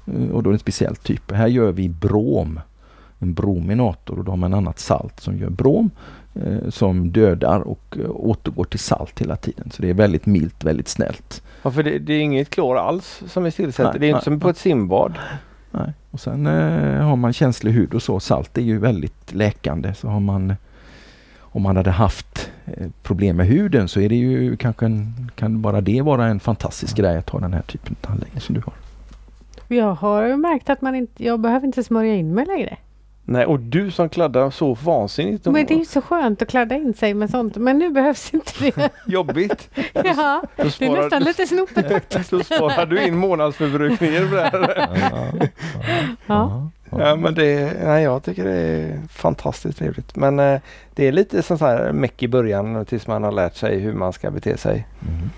Eh, 0.07 0.29
Och 0.31 0.43
då 0.43 0.51
är 0.51 0.53
det 0.53 0.57
en 0.57 0.59
speciell 0.59 0.97
typ. 0.97 1.33
Här 1.33 1.47
gör 1.47 1.73
vi 1.73 1.89
brom. 1.89 2.61
En 3.19 3.35
brominator 3.35 4.19
och 4.19 4.25
då 4.25 4.33
har 4.33 4.37
man 4.37 4.55
annat 4.55 4.79
salt 4.79 5.21
som 5.21 5.39
gör 5.39 5.51
brom 5.51 5.91
eh, 6.35 6.69
som 6.71 7.13
dödar 7.13 7.61
och 7.61 7.97
eh, 8.05 8.11
återgår 8.11 8.65
till 8.65 8.79
salt 8.79 9.21
hela 9.21 9.37
tiden. 9.37 9.71
Så 9.71 9.83
det 9.83 9.91
är 9.91 9.95
väldigt 9.95 10.27
milt, 10.27 10.65
väldigt 10.65 10.89
snällt. 10.89 11.43
Ja, 11.63 11.71
för 11.71 11.83
det, 11.83 11.99
det 11.99 12.13
är 12.13 12.21
inget 12.21 12.51
klor 12.51 12.79
alls 12.79 13.23
som 13.27 13.45
är 13.47 13.51
tillsatt. 13.51 13.87
Nej, 13.93 14.01
Det 14.01 14.07
är 14.07 14.09
inte 14.09 14.17
nej, 14.17 14.25
som 14.25 14.41
på 14.41 14.49
ett 14.49 14.57
simbad. 14.59 15.13
Nej. 15.71 15.93
Och 16.11 16.21
sen 16.21 16.47
eh, 16.47 17.03
har 17.07 17.17
man 17.17 17.33
känslig 17.33 17.73
hud 17.73 17.95
och 17.95 18.03
så. 18.03 18.21
Salt 18.21 18.59
är 18.59 18.63
ju 18.63 18.79
väldigt 18.79 19.33
läkande. 19.35 19.95
Så 19.95 20.09
har 20.09 20.21
man 20.21 20.55
om 21.39 21.63
man 21.63 21.77
hade 21.77 21.91
haft 21.91 22.51
problem 23.03 23.37
med 23.37 23.47
huden 23.47 23.89
så 23.89 24.01
är 24.01 24.09
det 24.09 24.15
ju 24.15 24.57
kanske 24.57 24.87
en, 24.87 25.31
kan 25.35 25.63
bara 25.63 25.81
det 25.81 26.03
vara 26.03 26.27
en 26.27 26.41
fantastisk 26.41 26.97
grej 26.97 27.17
att 27.19 27.31
ha 27.31 27.41
den 27.41 27.53
här 27.53 27.63
typen 27.63 27.97
av 28.03 28.11
anläggning 28.13 28.41
som 28.41 28.55
du 28.55 28.61
har. 28.61 28.75
Jag 29.73 29.95
har 29.95 30.37
märkt 30.37 30.71
att 30.71 30.81
man 30.83 30.95
inte, 30.95 31.25
jag 31.25 31.41
behöver 31.41 31.67
inte 31.67 31.85
smörja 31.85 32.15
in 32.15 32.35
mig 32.35 32.47
längre. 32.47 32.77
Nej, 33.25 33.47
och 33.47 33.61
du 33.61 33.91
som 33.91 34.09
kladdar 34.09 34.51
så 34.51 34.75
vansinnigt 34.75 35.45
Men 35.45 35.67
det 35.67 35.75
är 35.75 35.79
ju 35.79 35.85
så 35.85 36.01
skönt 36.03 36.43
att 36.43 36.49
kladda 36.49 36.75
in 36.75 36.95
sig 36.95 37.15
med 37.15 37.31
sånt. 37.31 37.57
Men 37.57 37.79
nu 37.79 37.91
behövs 37.91 38.35
inte 38.35 38.53
det. 38.59 38.91
jobbigt. 39.07 39.71
Ja, 39.93 40.43
Då 40.57 40.63
det 40.63 40.63
är 40.63 40.69
sparar, 40.71 41.03
nästan 41.03 41.23
lite 41.23 41.47
snopet 41.47 41.89
faktiskt. 41.93 42.31
då 42.31 42.43
sparar 42.45 42.87
du 42.87 43.07
in 43.07 43.17
månadsförbrukningen 43.17 44.29
för 44.29 44.37
det 44.37 44.43
här. 44.43 44.89
Ja. 45.01 45.49
Ja. 46.27 46.71
Ja, 46.99 47.17
men 47.17 47.35
det, 47.35 47.73
nej, 47.85 48.03
jag 48.05 48.23
tycker 48.23 48.45
det 48.45 48.53
är 48.53 48.99
fantastiskt 49.09 49.79
trevligt. 49.79 50.17
Men 50.17 50.39
eh, 50.39 50.61
det 50.95 51.09
är 51.09 51.13
lite 51.13 51.43
sånt 51.43 51.61
här 51.61 51.93
meck 51.93 52.23
i 52.23 52.29
början 52.29 52.85
tills 52.87 53.07
man 53.07 53.23
har 53.23 53.33
lärt 53.33 53.55
sig 53.55 53.79
hur 53.79 53.93
man 53.93 54.13
ska 54.13 54.31
bete 54.31 54.57
sig. 54.57 54.87
Mm. 55.09 55.31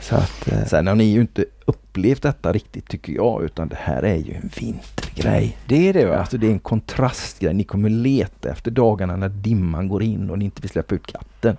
Så 0.00 0.16
att, 0.16 0.52
eh, 0.52 0.64
Sen 0.64 0.86
har 0.86 0.94
ni 0.94 1.04
ju 1.04 1.20
inte 1.20 1.44
upplevt 1.64 2.22
detta 2.22 2.52
riktigt 2.52 2.88
tycker 2.88 3.12
jag 3.12 3.42
utan 3.44 3.68
det 3.68 3.76
här 3.78 4.02
är 4.02 4.16
ju 4.16 4.34
en 4.34 4.50
vintergrej. 4.60 5.56
det 5.66 5.88
är 5.88 5.92
det 5.92 6.04
va? 6.06 6.16
Alltså 6.16 6.38
det 6.38 6.46
är 6.46 6.50
en 6.50 6.58
kontrastgrej. 6.58 7.54
Ni 7.54 7.64
kommer 7.64 7.88
leta 7.90 8.50
efter 8.50 8.70
dagarna 8.70 9.16
när 9.16 9.28
dimman 9.28 9.88
går 9.88 10.02
in 10.02 10.30
och 10.30 10.38
ni 10.38 10.44
inte 10.44 10.62
vill 10.62 10.70
släppa 10.70 10.94
ut 10.94 11.06
katten. 11.06 11.56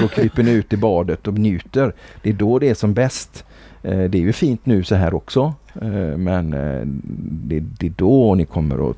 Då 0.00 0.08
kryper 0.08 0.42
ni 0.42 0.50
ut 0.50 0.72
i 0.72 0.76
badet 0.76 1.26
och 1.28 1.34
njuter. 1.38 1.92
Det 2.22 2.28
är 2.30 2.34
då 2.34 2.58
det 2.58 2.68
är 2.68 2.74
som 2.74 2.94
bäst. 2.94 3.44
Eh, 3.82 3.98
Det 3.98 4.18
är 4.18 4.22
ju 4.22 4.32
fint 4.32 4.66
nu 4.66 4.84
så 4.84 4.94
här 4.94 5.14
också. 5.14 5.54
eh, 5.82 5.88
Men 6.16 6.52
eh, 6.54 6.82
det, 7.46 7.60
det 7.60 7.86
är 7.86 7.92
då 7.96 8.34
ni 8.34 8.44
kommer 8.46 8.90
att 8.90 8.96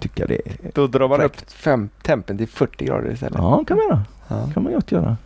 tycka 0.00 0.26
det 0.26 0.34
är... 0.34 0.70
Då 0.74 0.86
drar 0.86 1.08
man 1.08 1.18
Fräckt. 1.18 1.42
upp 1.42 1.50
fem, 1.50 1.88
tempen 2.02 2.38
till 2.38 2.48
40 2.48 2.84
grader 2.84 3.12
istället. 3.12 3.38
Ja, 3.38 3.64
kan 3.66 3.76
man 3.76 3.86
göra. 3.86 4.02
Ja. 4.28 4.50
kan 4.54 4.62
man 4.62 4.72
gott 4.72 4.92
göra. 4.92 5.16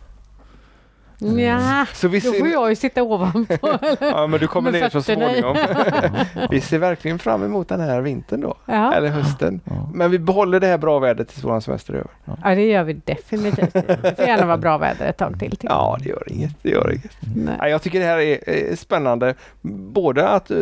Ja, 1.23 1.85
Så 1.93 2.07
vi 2.07 2.19
då 2.19 2.31
får 2.31 2.39
ser, 2.39 2.51
jag 2.51 2.69
ju 2.69 2.75
sitta 2.75 3.03
ovanpå. 3.03 3.57
ja, 3.99 4.27
men 4.27 4.39
du 4.39 4.47
kommer 4.47 4.71
ner 4.71 4.89
så 4.89 5.01
småningom. 5.01 5.57
Ja, 5.57 6.45
vi 6.49 6.61
ser 6.61 6.77
verkligen 6.77 7.19
fram 7.19 7.43
emot 7.43 7.67
den 7.67 7.79
här 7.79 8.01
vintern 8.01 8.41
då. 8.41 8.55
Ja. 8.65 8.93
Eller 8.93 9.07
hösten. 9.09 9.61
ja. 9.65 9.89
Men 9.93 10.11
vi 10.11 10.19
behåller 10.19 10.59
det 10.59 10.67
här 10.67 10.77
bra 10.77 10.99
vädret 10.99 11.29
tills 11.29 11.43
vår 11.43 11.59
semester 11.59 11.93
är 11.93 11.97
över. 11.97 12.11
ja, 12.43 12.55
det 12.55 12.65
gör 12.65 12.83
vi 12.83 12.93
definitivt. 12.93 13.73
Det 13.73 14.15
får 14.17 14.25
gärna 14.25 14.45
vara 14.45 14.57
bra 14.57 14.77
väder 14.77 15.05
ett 15.05 15.17
tag 15.17 15.39
till. 15.39 15.57
Ja, 15.61 15.97
det 16.03 16.09
gör 16.09 16.23
inget. 16.31 16.55
Det 16.61 16.69
gör 16.69 16.91
inget. 16.91 17.17
Nej. 17.35 17.55
Ja, 17.59 17.67
jag 17.69 17.81
tycker 17.81 17.99
det 17.99 18.05
här 18.05 18.19
är, 18.19 18.75
spännande. 18.75 19.33
Både 19.61 20.27
att 20.27 20.51
eh, 20.51 20.57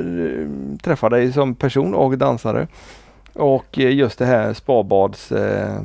träffa 0.84 1.10
dig 1.10 1.34
som 1.34 1.56
person 1.56 1.96
och 1.96 2.18
dansare. 2.18 2.68
Och 3.34 3.80
eh, 3.80 3.94
just 3.96 4.20
det 4.20 4.26
här 4.26 4.54
spabads 4.54 5.32
eh, 5.32 5.82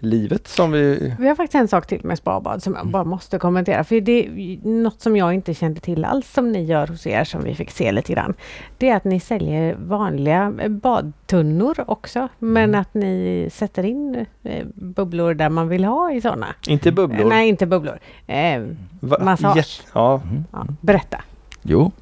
livet 0.00 0.48
som 0.48 0.72
vi... 0.72 1.14
Vi 1.18 1.28
har 1.28 1.34
faktiskt 1.34 1.54
en 1.54 1.68
sak 1.68 1.86
till 1.86 2.00
med 2.04 2.18
spabad 2.18 2.62
som 2.62 2.74
jag 2.74 2.86
bara 2.86 3.04
måste 3.04 3.38
kommentera. 3.38 3.84
För 3.84 4.00
det 4.00 4.26
är 4.26 4.58
något 4.68 5.00
som 5.00 5.16
jag 5.16 5.34
inte 5.34 5.54
kände 5.54 5.80
till 5.80 6.04
alls 6.04 6.32
som 6.32 6.52
ni 6.52 6.64
gör 6.64 6.86
hos 6.86 7.06
er 7.06 7.24
som 7.24 7.42
vi 7.44 7.54
fick 7.54 7.70
se 7.70 7.92
lite 7.92 8.12
grann. 8.12 8.34
Det 8.78 8.88
är 8.88 8.96
att 8.96 9.04
ni 9.04 9.20
säljer 9.20 9.74
vanliga 9.80 10.52
eh, 10.62 10.68
badtunnor 10.68 11.74
också. 11.86 12.28
Men 12.38 12.74
att 12.74 12.94
ni 12.94 13.48
sätter 13.52 13.84
in 13.84 14.26
eh, 14.42 14.66
bubblor 14.74 15.34
där 15.34 15.48
man 15.48 15.68
vill 15.68 15.84
ha 15.84 16.12
i 16.12 16.20
sådana. 16.20 16.46
Inte 16.68 16.92
bubblor. 16.92 17.28
Nej, 17.28 17.48
inte 17.48 17.66
bubblor. 17.66 17.98
Eh, 18.26 18.62
Va- 19.00 19.18
massage. 19.24 19.56
Jätte- 19.56 19.90
ja. 19.94 20.20
Mm. 20.30 20.44
ja, 20.52 20.66
berätta. 20.80 21.20
Jo. 21.62 21.92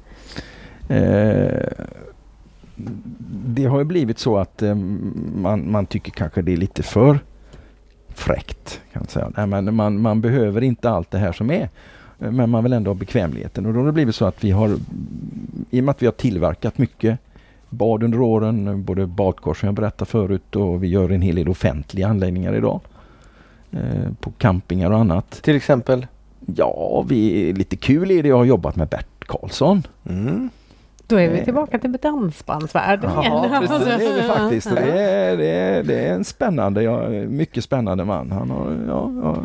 Eh, 0.89 1.67
det 3.45 3.65
har 3.65 3.79
ju 3.79 3.85
blivit 3.85 4.19
så 4.19 4.37
att 4.37 4.61
eh, 4.61 4.75
man, 5.35 5.71
man 5.71 5.85
tycker 5.85 6.11
kanske 6.11 6.41
det 6.41 6.53
är 6.53 6.57
lite 6.57 6.83
för 6.83 7.19
fräckt. 8.19 8.81
Kan 8.93 9.01
jag 9.01 9.11
säga. 9.11 9.47
Men 9.47 9.75
man, 9.75 10.01
man 10.01 10.21
behöver 10.21 10.61
inte 10.61 10.89
allt 10.89 11.11
det 11.11 11.17
här 11.17 11.31
som 11.31 11.51
är. 11.51 11.69
Men 12.17 12.49
man 12.49 12.63
vill 12.63 12.73
ändå 12.73 12.89
ha 12.89 12.95
bekvämligheten. 12.95 13.65
Och 13.65 13.73
då 13.73 13.79
har 13.79 13.85
det 13.85 13.91
blivit 13.91 14.15
så 14.15 14.25
att 14.25 14.43
vi 14.43 14.51
har, 14.51 14.77
i 15.69 15.79
och 15.79 15.83
med 15.83 15.89
att 15.89 16.01
vi 16.01 16.05
har 16.05 16.13
tillverkat 16.13 16.77
mycket 16.77 17.19
bad 17.69 18.03
under 18.03 18.21
åren, 18.21 18.83
både 18.83 19.07
badkar 19.07 19.53
som 19.53 19.67
jag 19.67 19.75
berättade 19.75 20.11
förut 20.11 20.55
och 20.55 20.83
vi 20.83 20.87
gör 20.87 21.09
en 21.09 21.21
hel 21.21 21.35
del 21.35 21.49
offentliga 21.49 22.07
anläggningar 22.07 22.55
idag. 22.55 22.79
Eh, 23.71 24.13
på 24.19 24.31
campingar 24.31 24.91
och 24.91 24.97
annat. 24.99 25.31
Till 25.31 25.55
exempel. 25.55 26.07
Ja, 26.55 27.05
vi, 27.09 27.53
lite 27.53 27.75
kul 27.75 28.11
är 28.11 28.23
det. 28.23 28.29
Jag 28.29 28.37
har 28.37 28.45
jobbat 28.45 28.75
med 28.75 28.87
Bert 28.87 29.25
Karlsson. 29.27 29.83
Mm. 30.09 30.49
Då 31.09 31.15
är 31.19 31.29
vi 31.29 31.37
Eh. 31.39 31.43
tillbaka 31.43 31.79
till 31.79 31.91
dansbandsvärlden 32.01 33.11
Ja, 33.15 33.23
igen. 33.23 33.61
precis. 33.61 33.85
Det 33.85 33.93
är 33.93 34.15
det 34.17 34.23
faktiskt. 34.37 34.69
Det 34.75 34.99
är, 35.01 35.37
det 35.37 35.47
är, 35.49 35.83
det 35.83 35.99
är 36.07 36.13
en 36.13 36.23
spännande, 36.23 36.83
ja, 36.83 37.09
mycket 37.09 37.63
spännande 37.63 38.05
man. 38.05 38.31
Han 38.31 38.49
har, 38.49 38.77
ja, 38.87 39.11
ja, 39.23 39.37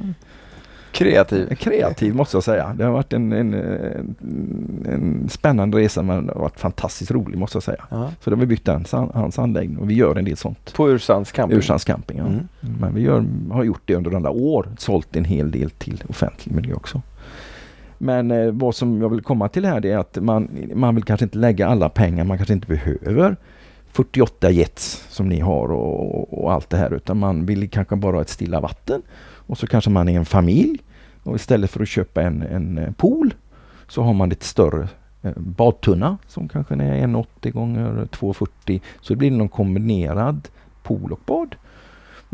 Kreativ. 0.92 1.54
kreativ 1.54 2.14
måste 2.14 2.36
jag 2.36 2.44
säga. 2.44 2.74
Det 2.78 2.84
har 2.84 2.92
varit 2.92 3.12
en, 3.12 3.32
en, 3.32 3.54
en 4.88 5.28
spännande 5.28 5.78
resa 5.78 6.02
men 6.02 6.26
det 6.26 6.32
har 6.32 6.40
varit 6.40 6.60
fantastiskt 6.60 7.10
rolig 7.10 7.38
måste 7.38 7.56
jag 7.56 7.62
säga. 7.62 7.84
Ja. 7.90 8.10
Så 8.20 8.30
då 8.30 8.36
har 8.36 8.40
vi 8.40 8.46
byggt 8.46 8.68
hans, 8.68 8.92
hans 8.92 9.38
anläggning 9.38 9.78
och 9.78 9.90
vi 9.90 9.94
gör 9.94 10.16
en 10.16 10.24
del 10.24 10.36
sånt. 10.36 10.74
På 10.74 10.88
Ursands 10.90 11.32
camping. 11.32 11.58
Ursands 11.58 11.84
camping. 11.84 12.18
Ja. 12.18 12.24
Mm. 12.26 12.48
Men 12.80 12.94
vi 12.94 13.00
gör, 13.00 13.24
har 13.52 13.64
gjort 13.64 13.82
det 13.84 13.94
under 13.94 14.10
några 14.10 14.30
år. 14.30 14.68
Sålt 14.78 15.16
en 15.16 15.24
hel 15.24 15.50
del 15.50 15.70
till 15.70 16.02
offentlig 16.08 16.54
miljö 16.54 16.74
också. 16.74 17.02
Men 18.05 18.30
eh, 18.30 18.52
vad 18.52 18.74
som 18.74 19.02
jag 19.02 19.09
vill 19.09 19.22
komma 19.22 19.48
till 19.48 19.64
här 19.64 19.80
det 19.80 19.90
är 19.90 19.98
att 19.98 20.18
man, 20.20 20.48
man 20.74 20.94
vill 20.94 21.05
kanske 21.05 21.24
inte 21.24 21.38
lägga 21.38 21.66
alla 21.68 21.88
pengar 21.88 22.24
man 22.24 22.36
kanske 22.36 22.55
inte 22.55 22.66
behöver. 22.66 23.36
48 23.92 24.50
jets 24.50 25.07
som 25.11 25.28
ni 25.28 25.40
har 25.40 25.72
och, 25.72 26.44
och 26.44 26.52
allt 26.52 26.70
det 26.70 26.76
här 26.76 26.94
utan 26.94 27.18
man 27.18 27.46
vill 27.46 27.70
kanske 27.70 27.96
bara 27.96 28.16
ha 28.16 28.22
ett 28.22 28.28
stilla 28.28 28.61
vatten. 28.61 29.02
Och 29.46 29.59
så 29.59 29.66
kanske 29.66 29.90
man 29.90 30.09
är 30.09 30.18
en 30.18 30.24
familj 30.24 30.78
och 31.22 31.36
istället 31.36 31.70
för 31.70 31.82
att 31.82 31.88
köpa 31.88 32.22
en, 32.22 32.42
en 32.42 32.78
eh, 32.78 32.92
pool 32.92 33.34
så 33.88 34.02
har 34.02 34.12
man 34.12 34.28
lite 34.28 34.44
större 34.46 34.88
eh, 35.22 35.32
badtunna 35.36 36.18
som 36.26 36.48
kanske 36.48 36.74
är 36.74 37.07
1,80 37.07 37.50
gånger 37.50 38.09
2,40 38.11 38.80
så 39.00 39.12
det 39.12 39.16
blir 39.16 39.30
någon 39.30 39.48
kombinerad 39.48 40.48
pool 40.82 41.12
och 41.12 41.20
bad. 41.26 41.55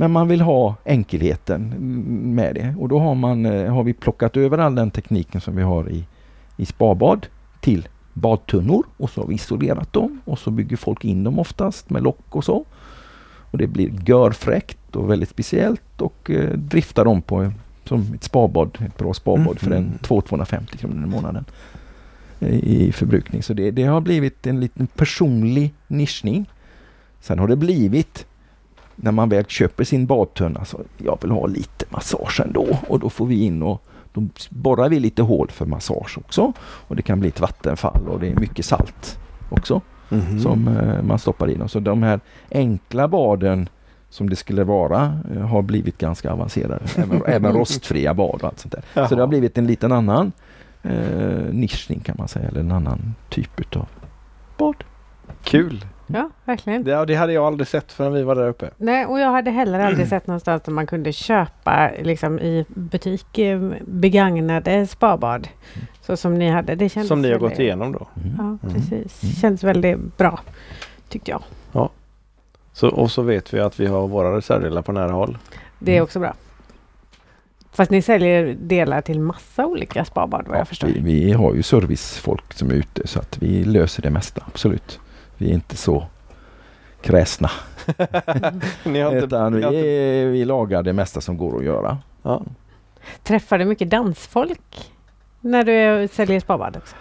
Men 0.00 0.10
man 0.10 0.28
vill 0.28 0.40
ha 0.40 0.76
enkelheten 0.84 1.72
mm, 1.72 2.34
med 2.34 2.54
det 2.54 2.74
och 2.78 2.88
då 2.88 2.98
har, 2.98 3.14
man, 3.14 3.46
eh, 3.46 3.74
har 3.74 3.82
vi 3.82 3.92
plockat 3.92 4.36
över 4.36 4.58
all 4.58 4.74
den 4.74 4.90
tekniken 4.90 5.40
som 5.40 5.56
vi 5.56 5.62
har 5.62 5.90
i, 5.90 6.04
i 6.56 6.66
spabad 6.66 7.26
till 7.60 7.88
badtunnor 8.12 8.84
och 8.96 9.10
så 9.10 9.20
har 9.20 9.28
vi 9.28 9.34
isolerat 9.34 9.92
dem 9.92 10.20
och 10.24 10.38
så 10.38 10.50
bygger 10.50 10.76
folk 10.76 11.04
in 11.04 11.24
dem 11.24 11.38
oftast 11.38 11.90
med 11.90 12.02
lock 12.02 12.36
och 12.36 12.44
så. 12.44 12.64
Och 13.50 13.58
det 13.58 13.66
blir 13.66 14.08
görfräckt 14.08 14.96
och 14.96 15.10
väldigt 15.10 15.28
speciellt 15.28 16.00
och 16.00 16.30
eh, 16.30 16.50
driftar 16.50 17.04
dem 17.04 17.22
på 17.22 17.52
som 17.84 18.12
ett 18.14 18.24
spabad, 18.24 18.78
ett 18.86 18.98
bra 18.98 19.14
spabad 19.14 19.46
Mm, 19.46 19.56
för 19.56 19.70
en 19.70 19.84
mm. 19.84 19.98
200-250 20.02 20.76
kronor 20.76 21.04
i 21.04 21.10
månaden 21.10 21.44
eh, 22.40 22.54
i 22.54 22.92
förbrukning. 22.92 23.42
Så 23.42 23.52
det, 23.52 23.70
det 23.70 23.84
har 23.84 24.00
blivit 24.00 24.46
en 24.46 24.60
liten 24.60 24.86
personlig 24.86 25.74
nischning. 25.86 26.50
Sen 27.20 27.38
har 27.38 27.48
det 27.48 27.56
blivit 27.56 28.26
när 29.02 29.12
man 29.12 29.28
väl 29.28 29.44
köper 29.44 29.84
sin 29.84 30.06
badtunna 30.06 30.64
så 30.64 30.80
jag 30.98 31.18
vill 31.22 31.30
ha 31.30 31.46
lite 31.46 31.84
massage 31.90 32.40
ändå 32.46 32.66
och 32.88 32.98
då 33.00 33.10
får 33.10 33.26
vi 33.26 33.44
in 33.44 33.62
och 33.62 33.82
då 34.12 34.26
borrar 34.50 34.88
vi 34.88 35.00
lite 35.00 35.22
hål 35.22 35.48
för 35.50 35.66
massage 35.66 36.18
också. 36.18 36.52
Och 36.60 36.96
det 36.96 37.02
kan 37.02 37.20
bli 37.20 37.28
ett 37.28 37.40
vattenfall 37.40 38.08
och 38.08 38.20
det 38.20 38.28
är 38.30 38.34
mycket 38.36 38.64
salt 38.64 39.18
också 39.50 39.80
Mhm. 40.12 40.40
som 40.40 40.68
eh, 40.68 41.02
man 41.02 41.18
stoppar 41.18 41.50
i 41.50 41.54
dem. 41.54 41.68
Så 41.68 41.80
de 41.80 42.02
här 42.02 42.20
enkla 42.50 43.08
baden 43.08 43.68
som 44.08 44.30
det 44.30 44.36
skulle 44.36 44.64
vara 44.64 45.18
eh, 45.34 45.40
har 45.46 45.62
blivit 45.62 45.98
ganska 45.98 46.32
avancerade. 46.32 46.78
Även, 46.96 47.22
även 47.26 47.52
rostfria 47.52 48.14
bad 48.14 48.34
och 48.34 48.44
allt 48.44 48.58
sånt 48.58 48.72
där. 48.72 48.82
Så 48.94 49.00
det 49.00 49.14
har 49.14 49.16
Jaha. 49.18 49.26
blivit 49.26 49.58
en 49.58 49.66
liten 49.66 49.92
annan 49.92 50.32
eh, 50.82 50.92
nischning 51.52 52.00
kan 52.00 52.14
man 52.18 52.28
säga, 52.28 52.48
eller 52.48 52.60
en 52.60 52.72
annan 52.72 53.14
typ 53.28 53.60
utav 53.60 53.86
bad. 54.58 54.76
Kul. 55.44 55.84
Ja, 56.14 56.30
verkligen. 56.44 56.84
Det, 56.84 57.04
det 57.04 57.14
hade 57.14 57.32
jag 57.32 57.44
aldrig 57.44 57.68
sett 57.68 57.92
förrän 57.92 58.12
vi 58.12 58.22
var 58.22 58.34
där 58.34 58.48
uppe. 58.48 58.70
Nej, 58.76 59.06
och 59.06 59.20
jag 59.20 59.30
hade 59.30 59.50
heller 59.50 59.80
aldrig 59.80 60.08
sett 60.08 60.26
någonstans 60.26 60.62
där 60.62 60.72
man 60.72 60.86
kunde 60.86 61.12
köpa 61.12 61.90
liksom, 62.02 62.38
i 62.38 62.64
butik 62.68 63.38
eh, 63.38 63.72
begagnade 63.86 64.86
spabad. 64.86 65.48
Så 66.00 66.16
som 66.16 66.34
ni 66.34 66.48
hade. 66.50 66.74
Det 66.74 66.88
kändes 66.88 67.08
Som 67.08 67.22
ni 67.22 67.28
har 67.28 67.38
väldigt- 67.38 67.50
gått 67.50 67.58
igenom 67.60 67.92
då. 67.92 68.06
Mm. 68.16 68.34
Ja, 68.38 68.42
Mm. 68.68 68.74
precis. 68.74 69.22
Mm. 69.22 69.34
Känns 69.34 69.64
väldigt 69.64 70.16
bra, 70.16 70.40
tyckte 71.08 71.30
jag. 71.30 71.42
Så, 72.72 72.88
och 72.88 73.10
så 73.10 73.22
vet 73.22 73.54
vi 73.54 73.60
att 73.60 73.80
vi 73.80 73.86
har 73.86 74.08
våra 74.08 74.36
reservdelar 74.36 74.82
på 74.82 74.92
nära 74.92 75.12
håll. 75.12 75.38
Det 75.78 75.92
är 75.92 75.96
Mm. 75.96 76.04
också 76.04 76.20
bra. 76.20 76.34
Fast 77.72 77.90
ni 77.90 78.02
säljer 78.02 78.56
delar 78.60 79.00
till 79.00 79.20
massa 79.20 79.66
olika 79.66 80.04
spabad 80.04 80.44
vad 80.46 80.54
Ja, 80.56 80.60
jag 80.60 80.68
förstår. 80.68 80.88
vi, 80.88 81.00
vi 81.00 81.32
har 81.32 81.54
ju 81.54 81.62
servicefolk 81.62 82.52
som 82.54 82.70
är 82.70 82.74
ute 82.74 83.06
så 83.06 83.18
att 83.18 83.38
vi 83.42 83.64
löser 83.64 84.02
det 84.02 84.10
mesta, 84.10 84.42
absolut. 84.46 85.00
Vi 85.40 85.50
är 85.50 85.54
inte 85.54 85.76
så 85.76 86.06
kräsna. 87.02 87.50
Ni 88.84 89.00
har 89.00 89.12
inte, 89.12 89.24
Utan 89.24 89.54
vi, 89.56 90.24
vi 90.24 90.44
lagar 90.44 90.82
det 90.82 90.92
mesta 90.92 91.20
som 91.20 91.36
går 91.36 91.58
att 91.58 91.64
göra. 91.64 91.98
ja. 92.22 92.42
Träffar 93.22 93.58
du 93.58 93.64
mycket 93.64 93.90
dansfolk 93.90 94.90
när 95.40 95.64
du 95.64 96.08
säljer 96.08 96.40
spabad 96.40 96.76
också? 96.76 96.96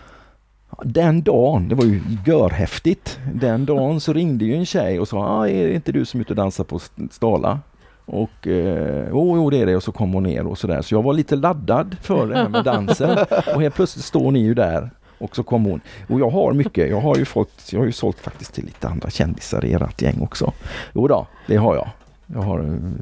Den 0.84 1.22
dagen, 1.22 1.70
det 1.70 1.76
var 1.76 1.86
ju 1.86 2.02
görhäftigt. 2.26 3.20
Den 3.34 3.66
dagen 3.66 4.00
så 4.00 4.14
ringde 4.14 4.46
ju 4.46 4.56
en 4.56 4.66
tjej 4.66 5.00
och 5.00 5.08
sa 5.08 5.18
ah, 5.18 5.48
är 5.48 5.68
det 5.68 5.74
inte 5.74 5.92
du 5.92 6.06
som 6.06 6.20
är 6.20 6.22
ute 6.22 6.34
och 6.34 6.38
dansar 6.38 6.64
på 6.64 6.80
Stala? 7.12 7.60
Och 8.06 8.48
eh, 8.48 9.16
oh, 9.16 9.38
jo 9.38 9.50
det 9.50 9.58
är 9.58 9.66
det 9.66 9.76
och 9.76 9.84
så 9.84 9.92
kom 9.92 10.14
hon 10.14 10.24
ner 10.24 10.48
och 10.48 10.58
sådär. 10.58 10.82
Så 10.82 10.96
jag 10.96 11.04
var 11.04 11.14
lite 11.14 11.36
laddad 11.36 11.98
för 12.02 12.28
det 12.28 12.36
här 12.36 12.50
med 12.50 12.64
dansen. 12.64 13.18
Och 13.56 13.62
helt 13.62 13.76
plötsligt 13.76 14.06
står 14.06 14.32
ni 14.32 14.40
ju 14.40 14.54
där 14.54 14.90
och 15.20 15.36
så 15.36 15.44
kom 15.44 15.66
hon. 15.66 15.82
Och 16.10 16.20
jag 16.20 16.30
har 16.30 16.54
mycket, 16.54 16.90
jag 16.90 17.02
har 17.02 17.16
ju 17.16 17.26
fått, 17.26 17.70
jag 17.72 17.80
har 17.80 17.86
ju 17.86 17.92
sålt 17.92 18.20
faktiskt 18.20 18.54
till 18.54 18.66
lite 18.66 18.88
andra 18.88 19.10
kändisar 19.10 19.66
i 19.66 19.74
ert 19.74 20.02
gäng 20.02 20.22
också. 20.22 20.54
Jo 20.94 21.08
då, 21.08 21.28
det 21.48 21.56
har 21.56 21.76
jag. 21.76 21.90
Jag 22.26 22.42
har, 22.42 22.60
mm, 22.60 22.98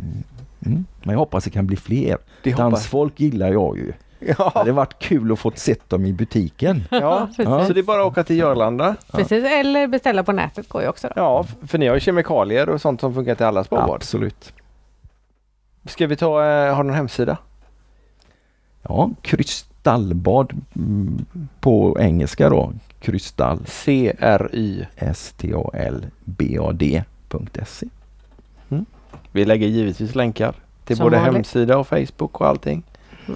men 1.03 1.11
jag 1.13 1.17
hoppas 1.17 1.43
det 1.43 1.49
kan 1.49 1.67
bli 1.67 1.75
fler. 1.77 2.17
Det 2.43 2.51
hoppas 2.51 2.71
Dansfolk 2.71 3.19
gillar 3.19 3.51
jag 3.51 3.77
ju. 3.77 3.85
Det 3.85 4.35
Ja, 4.37 4.51
hade 4.55 4.71
varit 4.71 4.99
kul 4.99 5.31
att 5.31 5.39
få 5.39 5.51
sett 5.55 5.89
dem 5.89 6.05
i 6.05 6.13
butiken. 6.13 6.83
ja. 6.91 7.27
precis. 7.37 7.67
Så 7.67 7.73
det 7.73 7.79
är 7.79 7.83
bara 7.83 8.01
att 8.01 8.07
åka 8.07 8.23
till 8.23 8.37
Jörlanda. 8.37 8.95
precis. 9.11 9.43
Eller 9.45 9.87
beställa 9.87 10.23
på 10.23 10.31
nätet 10.31 10.69
går 10.69 10.81
ju 10.81 10.87
också. 10.87 11.07
Då. 11.07 11.13
Ja, 11.15 11.45
för 11.67 11.77
ni 11.77 11.87
har 11.87 11.95
ju 11.95 11.99
kemikalier 11.99 12.69
och 12.69 12.81
sånt 12.81 13.01
som 13.01 13.13
funkar 13.13 13.35
till 13.35 13.45
alla 13.45 13.63
småbad. 13.63 13.89
Absolut. 13.95 14.53
Ska 15.85 16.07
vi 16.07 16.15
ta, 16.15 16.45
eh, 16.45 16.75
har 16.75 16.83
du 16.83 16.87
någon 16.87 16.95
hemsida? 16.97 17.37
Ja, 18.81 19.09
kristallbad 19.91 20.53
mm, 20.75 21.25
på 21.59 21.97
engelska 21.99 22.49
då. 22.49 22.71
Kristall, 22.99 23.59
C-R-Y. 23.65 24.85
S-T-A-L-B-A-D.se. 26.67 27.87
Vi 29.31 29.45
lägger 29.45 29.67
givetvis 29.67 30.15
länkar 30.15 30.53
till 30.85 30.97
Som 30.97 31.03
både 31.03 31.17
vanligt. 31.17 31.33
hemsida 31.33 31.77
och 31.77 31.87
Facebook 31.87 32.41
och 32.41 32.47
allting. 32.47 32.83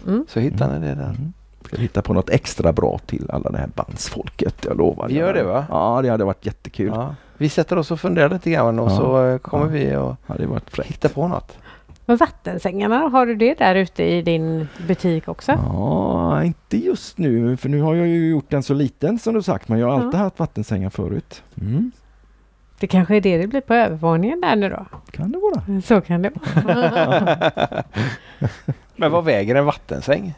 Mm. 0.07 0.25
Så 0.29 0.39
hittar 0.39 0.79
ni 0.79 0.87
det 0.87 0.95
där. 0.95 1.03
Mm. 1.09 1.33
Ska 1.65 1.77
hitta 1.77 2.01
på 2.01 2.13
något 2.13 2.29
extra 2.29 2.73
bra 2.73 2.99
till 3.05 3.31
alla 3.31 3.49
det 3.49 3.57
här 3.57 3.69
bandsfolket, 3.75 4.55
jag 4.65 4.77
lovar. 4.77 5.07
Vi 5.07 5.13
gör 5.15 5.33
det, 5.33 5.43
va? 5.43 5.65
Ja, 5.69 5.99
det 6.01 6.09
hade 6.09 6.23
varit 6.23 6.45
jättekul. 6.45 6.91
Ja. 6.95 7.15
Vi 7.37 7.49
sätter 7.49 7.77
oss 7.77 7.91
och 7.91 7.99
funderar 7.99 8.29
lite 8.29 8.51
grann 8.51 8.79
och 8.79 8.91
Ja. 8.91 8.95
så 8.97 9.39
kommer 9.41 9.65
Ja. 9.77 10.15
vi 10.27 10.37
Det 10.37 10.45
varit 10.45 10.69
fräckt. 10.69 10.89
hitta 10.89 11.09
på 11.09 11.27
något. 11.27 11.57
Men 12.12 12.18
vattensängarna, 12.18 12.95
har 12.97 13.26
du 13.26 13.36
det 13.36 13.53
där 13.57 13.76
ute 13.76 14.03
i 14.03 14.22
din 14.22 14.68
butik 14.88 15.28
också? 15.28 15.51
Ja, 15.51 16.43
inte 16.43 16.78
just 16.78 17.18
nu, 17.18 17.57
för 17.57 17.70
nu 17.70 17.82
har 17.82 17.95
jag 17.95 18.07
ju 18.07 18.30
gjort 18.30 18.49
den 18.49 18.64
så 18.64 18.74
liten 18.74 19.20
som 19.20 19.34
du 19.34 19.41
sagt, 19.41 19.68
men 19.68 19.80
jag 19.80 19.88
har 19.88 19.93
Ja. 19.99 20.01
alltid 20.05 20.20
haft 20.20 20.39
vattensängar 20.39 20.89
förut. 20.89 21.43
Mm. 21.62 21.91
Det 22.80 22.88
kanske 22.88 23.16
är 23.16 23.22
det 23.22 23.38
det 23.38 23.47
blir 23.47 23.62
på 23.62 23.74
övervåningen 23.74 24.41
där 24.41 24.55
nu 24.55 24.70
då? 24.70 24.86
Kan 25.12 25.32
det 25.32 25.38
vara. 25.39 25.82
Så 25.82 26.01
kan 26.01 26.22
det 26.22 26.32
vara. 26.66 27.38
Men 28.95 29.12
vad 29.12 29.26
väger 29.26 29.55
en 29.55 29.66
vattensäng? 29.66 30.34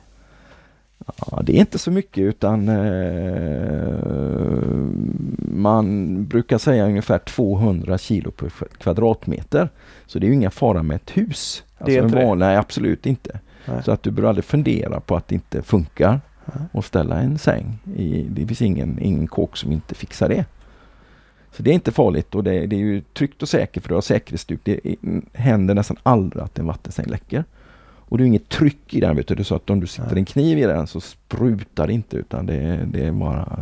Ja, 1.05 1.41
det 1.43 1.55
är 1.55 1.59
inte 1.59 1.79
så 1.79 1.91
mycket 1.91 2.21
utan 2.21 2.69
eh, 2.69 3.93
man 5.37 6.25
brukar 6.25 6.57
säga 6.57 6.85
ungefär 6.85 7.17
200 7.19 7.97
kilo 7.97 8.31
per 8.31 8.49
kvadratmeter. 8.77 9.69
Så 10.05 10.19
det 10.19 10.25
är 10.25 10.27
ju 10.27 10.33
inga 10.33 10.51
fara 10.51 10.83
med 10.83 10.95
ett 10.95 11.17
hus. 11.17 11.63
Det 11.85 11.97
är 11.97 12.03
inte 12.03 12.15
det? 12.15 12.35
Nej, 12.35 12.55
absolut 12.57 13.05
inte. 13.05 13.39
Nej. 13.65 13.83
Så 13.83 13.91
att 13.91 14.03
du 14.03 14.11
bör 14.11 14.23
aldrig 14.23 14.45
fundera 14.45 14.99
på 14.99 15.15
att 15.15 15.27
det 15.27 15.35
inte 15.35 15.61
funkar 15.61 16.21
Nej. 16.45 16.67
att 16.73 16.85
ställa 16.85 17.19
en 17.19 17.37
säng. 17.37 17.77
I, 17.95 18.27
det 18.29 18.47
finns 18.47 18.61
ingen, 18.61 18.99
ingen 19.01 19.27
kåk 19.27 19.57
som 19.57 19.71
inte 19.71 19.95
fixar 19.95 20.29
det. 20.29 20.45
Så 21.51 21.63
det 21.63 21.69
är 21.69 21.73
inte 21.73 21.91
farligt 21.91 22.35
och 22.35 22.43
det, 22.43 22.65
det 22.65 22.75
är 22.75 22.79
ju 22.79 23.01
tryggt 23.01 23.41
och 23.41 23.49
säkert 23.49 23.83
för 23.83 23.89
du 23.89 23.95
har 23.95 24.01
säkerhetsduk. 24.01 24.59
Det 24.63 24.79
händer 25.33 25.73
nästan 25.73 25.97
aldrig 26.03 26.43
att 26.43 26.59
en 26.59 26.67
vattensäng 26.67 27.05
läcker. 27.05 27.43
Och 28.13 28.19
det 28.19 28.23
är 28.23 28.25
inget 28.25 28.49
tryck 28.49 28.93
i 28.93 28.99
den. 28.99 29.15
Vet 29.15 29.27
du. 29.27 29.35
Det 29.35 29.41
är 29.41 29.43
så 29.43 29.55
att 29.55 29.69
om 29.69 29.79
du 29.79 29.87
sitter 29.87 30.15
en 30.15 30.25
kniv 30.25 30.59
i 30.59 30.61
den 30.61 30.87
så 30.87 31.01
sprutar 31.01 31.87
det 31.87 31.93
inte 31.93 32.17
utan 32.17 32.45
det, 32.45 32.79
det 32.85 33.05
är 33.05 33.11
bara 33.11 33.59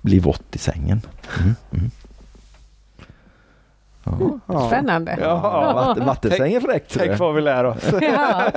blir 0.00 0.20
vått 0.20 0.56
i 0.56 0.58
sängen. 0.58 1.00
Mm. 1.40 1.54
Mm. 1.72 1.90
Ja. 4.04 4.38
Ja. 4.46 4.66
Spännande. 4.66 5.18
Ja. 5.20 5.40
Vatten, 5.74 6.06
vattensäng 6.06 6.52
är 6.52 6.60
fräckt. 6.60 6.94
Tänk 6.98 7.18
vad 7.18 7.34
vi 7.34 7.40
lär 7.40 7.64
oss. 7.64 7.84
Ja, 8.00 8.50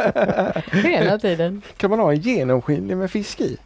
hela 0.71 1.17
tiden. 1.17 1.61
Kan 1.78 1.89
man 1.89 1.99
ha 1.99 2.11
en 2.11 2.19
genomskinlig 2.19 2.97
med 2.97 3.11
fisk 3.11 3.41
i? 3.41 3.57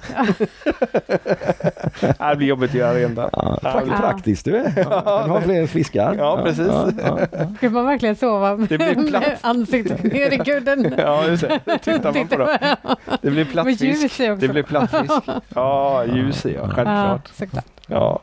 det 2.18 2.36
blir 2.36 2.46
jobbigt 2.48 2.70
att 2.70 2.74
göra 2.76 2.94
rent 2.94 3.16
där. 3.16 3.30
Ja, 3.32 3.58
Ja. 3.62 3.70
pra- 3.70 4.00
praktiskt 4.00 4.44
du 4.44 4.56
är. 4.56 4.72
Ja, 4.90 5.22
du 5.24 5.30
har 5.30 5.40
fler 5.40 5.66
fiskar. 5.66 6.14
Ja, 6.18 6.40
precis. 6.44 6.66
Ja, 6.66 6.90
ja, 7.04 7.18
ja. 7.32 7.38
Ska 7.56 7.70
man 7.70 7.86
verkligen 7.86 8.16
sova 8.16 8.56
Det 8.56 8.78
blir 8.78 9.10
med 9.12 9.36
ansiktet 9.40 10.02
ner 10.02 10.32
i 10.32 10.38
kudden? 10.38 10.94
Ja, 10.98 11.26
just 11.26 11.44
det. 11.64 11.78
Tittar 11.78 12.12
man 12.12 12.28
på 12.28 12.36
det. 12.36 12.76
Det 13.22 13.30
blir 13.30 13.44
plattfisk. 13.44 14.20
i. 14.20 14.26
Det 14.28 14.48
blir 14.48 14.62
plattfisk. 14.62 15.12
Ja, 15.54 16.04
ljus 16.04 16.44
jag 16.44 16.54
Ja, 16.54 16.60
självklart. 16.74 17.28
såklart. 17.34 17.64
Ja. 17.86 18.18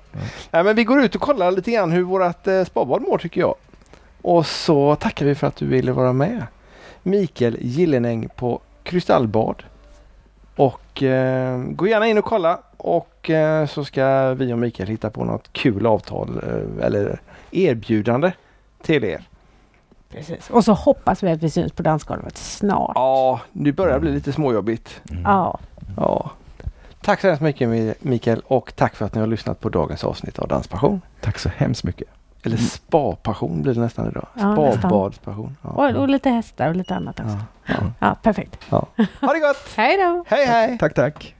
Nej, 0.51 0.63
men 0.63 0.76
vi 0.76 0.84
går 0.84 1.03
ut 1.03 1.15
och 1.15 1.21
kollar 1.21 1.51
lite 1.51 1.71
grann 1.71 1.91
hur 1.91 2.03
vårt 2.03 2.47
eh, 2.47 2.63
spabad 2.63 3.01
mår 3.01 3.17
tycker 3.17 3.41
jag. 3.41 3.55
Och 4.21 4.45
så 4.45 4.95
tackar 4.95 5.26
vi 5.26 5.36
för 5.36 5.47
att 5.47 5.55
du 5.55 5.65
ville 5.67 5.91
vara 5.91 6.13
med. 6.13 6.43
Mikael 7.03 7.57
Gillenäng 7.61 8.30
på 8.36 8.59
Kristallbad. 8.84 9.63
Och 10.56 11.03
eh, 11.03 11.58
gå 11.60 11.88
gärna 11.88 12.08
in 12.08 12.18
och 12.18 12.26
kolla 12.26 12.60
och 12.78 13.30
eh, 13.30 13.66
så 13.66 13.86
ska 13.86 14.34
vi 14.34 14.53
och 14.53 14.58
Mikael 14.60 14.89
hitta 14.89 15.10
på 15.10 15.24
något 15.24 15.53
kul 15.53 15.86
avtal 15.86 16.41
eh, 16.43 16.86
eller 16.86 17.20
erbjudande 17.51 18.32
till 18.82 19.03
er. 19.03 19.22
Precis. 20.10 20.49
Och 20.49 20.66
så 20.66 20.74
hoppas 20.74 21.24
vi 21.24 21.32
att 21.32 21.43
vi 21.43 21.49
syns 21.49 21.72
på 21.72 21.84
dansgolvet 21.84 22.38
snart. 22.38 22.91
Ja, 22.95 23.39
nu 23.51 23.72
börjar 23.72 23.93
det 23.93 23.99
bli 23.99 24.12
lite 24.12 24.32
småjobbigt. 24.34 25.01
Mm. 25.12 25.24
Ja. 25.24 25.60
Ja. 25.97 26.32
Tack 27.01 27.22
så 27.22 27.28
hemskt 27.28 27.41
mycket 27.41 27.70
Mi- 27.70 27.93
Mikael 27.99 28.41
och 28.47 28.76
tack 28.76 28.95
för 28.95 29.06
att 29.06 29.14
ni 29.14 29.20
har 29.20 29.28
lyssnat 29.28 29.60
på 29.60 29.70
dagens 29.70 30.03
avsnitt 30.03 30.39
av 30.39 30.47
Danspassion. 30.47 31.01
Tack 31.22 31.39
så 31.39 31.49
hemskt 31.49 31.84
mycket. 31.84 32.08
Eller 32.46 32.58
spapassion 32.58 33.62
blir 33.62 33.74
det 33.74 33.80
nästan 33.82 34.08
idag. 34.08 34.28
Ja. 34.34 34.72
Spabadspassion. 34.78 35.58
Ja. 35.62 35.70
Och, 35.70 36.02
och 36.02 36.10
lite 36.10 36.30
hästar 36.30 36.70
och 36.70 36.76
lite 36.76 36.96
annat 36.96 37.20
också. 37.20 37.38
Ja. 37.66 37.74
Ja, 38.00 38.16
perfekt. 38.24 38.64
Ha 38.70 39.34
det 39.34 39.39
gott! 39.39 39.74
Hej 39.76 39.98
då! 39.98 40.24
Hej 40.28 40.46
hej! 40.46 40.78
Tack, 40.78 40.93
tack. 40.93 41.36